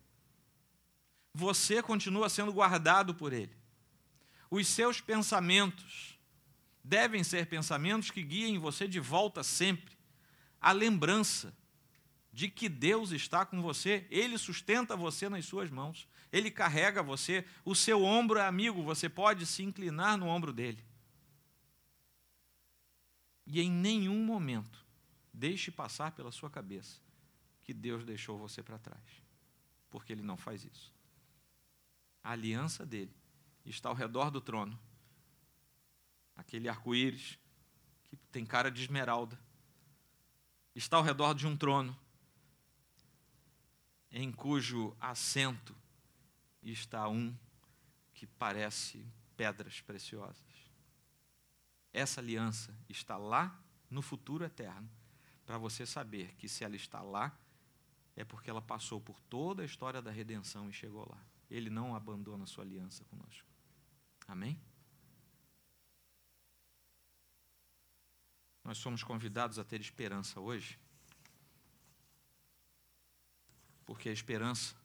Você 1.35 1.83
continua 1.83 2.29
sendo 2.29 2.53
guardado 2.53 3.15
por 3.15 3.33
Ele. 3.33 3.55
Os 4.51 4.67
seus 4.67 5.01
pensamentos 5.01 6.19
devem 6.83 7.23
ser 7.23 7.47
pensamentos 7.47 8.11
que 8.11 8.23
guiem 8.23 8.59
você 8.59 8.89
de 8.89 8.99
volta 8.99 9.43
sempre 9.43 9.99
à 10.61 10.73
lembrança 10.73 11.55
de 12.33 12.49
que 12.49 12.69
Deus 12.69 13.11
está 13.11 13.45
com 13.45 13.61
você, 13.61 14.07
Ele 14.11 14.39
sustenta 14.39 14.97
você 14.97 15.29
nas 15.29 15.45
suas 15.45 15.71
mãos, 15.71 16.09
Ele 16.33 16.51
carrega 16.51 17.03
você, 17.03 17.45
o 17.65 17.75
seu 17.75 18.05
ombro 18.05 18.39
é 18.39 18.47
amigo, 18.47 18.83
você 18.83 19.09
pode 19.09 19.45
se 19.45 19.63
inclinar 19.63 20.17
no 20.17 20.27
ombro 20.27 20.53
dele. 20.53 20.85
E 23.51 23.63
em 23.63 23.71
nenhum 23.71 24.23
momento 24.23 24.85
deixe 25.33 25.71
passar 25.71 26.13
pela 26.13 26.31
sua 26.31 26.51
cabeça 26.51 27.01
que 27.65 27.73
Deus 27.73 28.05
deixou 28.05 28.39
você 28.39 28.63
para 28.63 28.79
trás, 28.79 29.03
porque 29.91 30.13
Ele 30.13 30.23
não 30.23 30.37
faz 30.37 30.65
isso. 30.65 30.93
A 32.23 32.33
aliança 32.33 32.85
dele 32.85 33.17
está 33.65 33.89
ao 33.89 33.95
redor 33.95 34.31
do 34.31 34.39
trono, 34.39 34.79
aquele 36.37 36.69
arco-íris 36.69 37.39
que 38.05 38.17
tem 38.31 38.45
cara 38.45 38.71
de 38.71 38.83
esmeralda, 38.83 39.41
está 40.75 40.99
ao 40.99 41.03
redor 41.03 41.33
de 41.33 41.47
um 41.47 41.57
trono 41.57 41.99
em 44.13 44.31
cujo 44.31 44.95
assento 45.01 45.75
está 46.63 47.09
um 47.09 47.35
que 48.13 48.27
parece 48.27 49.07
pedras 49.37 49.81
preciosas. 49.81 50.48
Essa 51.99 52.21
aliança 52.21 52.73
está 52.89 53.17
lá 53.17 53.61
no 53.91 54.03
futuro 54.03 54.45
eterno, 54.45 54.89
para 55.45 55.59
você 55.59 55.85
saber 55.85 56.33
que 56.37 56.49
se 56.49 56.63
ela 56.63 56.77
está 56.77 57.03
lá, 57.03 57.37
é 58.15 58.23
porque 58.23 58.49
ela 58.49 58.63
passou 58.63 59.01
por 59.01 59.21
toda 59.23 59.63
a 59.63 59.67
história 59.67 60.01
da 60.01 60.13
redenção 60.13 60.71
e 60.71 60.73
chegou 60.73 61.05
lá. 61.11 61.21
Ele 61.51 61.69
não 61.69 61.97
abandona 61.97 62.45
a 62.45 62.47
sua 62.47 62.63
aliança 62.63 63.05
conosco. 63.07 63.49
Amém? 64.29 64.61
Nós 68.63 68.79
somos 68.79 69.03
convidados 69.03 69.59
a 69.59 69.65
ter 69.65 69.81
esperança 69.81 70.39
hoje, 70.39 70.79
porque 73.85 74.09
a 74.09 74.13
esperança 74.13 74.77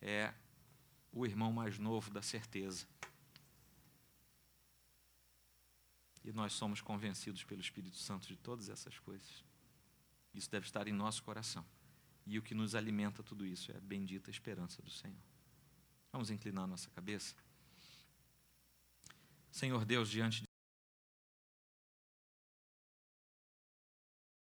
é 0.00 0.32
o 1.12 1.26
irmão 1.26 1.52
mais 1.52 1.80
novo 1.80 2.12
da 2.12 2.22
certeza. 2.22 2.86
E 6.24 6.32
nós 6.32 6.54
somos 6.54 6.80
convencidos 6.80 7.44
pelo 7.44 7.60
Espírito 7.60 7.96
Santo 7.96 8.26
de 8.26 8.36
todas 8.36 8.68
essas 8.68 8.98
coisas. 8.98 9.44
Isso 10.32 10.50
deve 10.50 10.66
estar 10.66 10.88
em 10.88 10.92
nosso 10.92 11.22
coração. 11.22 11.64
E 12.26 12.38
o 12.38 12.42
que 12.42 12.54
nos 12.54 12.74
alimenta 12.74 13.22
tudo 13.22 13.46
isso 13.46 13.70
é 13.70 13.76
a 13.76 13.80
bendita 13.80 14.30
esperança 14.30 14.80
do 14.80 14.90
Senhor. 14.90 15.22
Vamos 16.10 16.30
inclinar 16.30 16.66
nossa 16.66 16.88
cabeça? 16.90 17.34
Senhor 19.50 19.84
Deus, 19.84 20.08
diante 20.08 20.40
de 20.40 20.53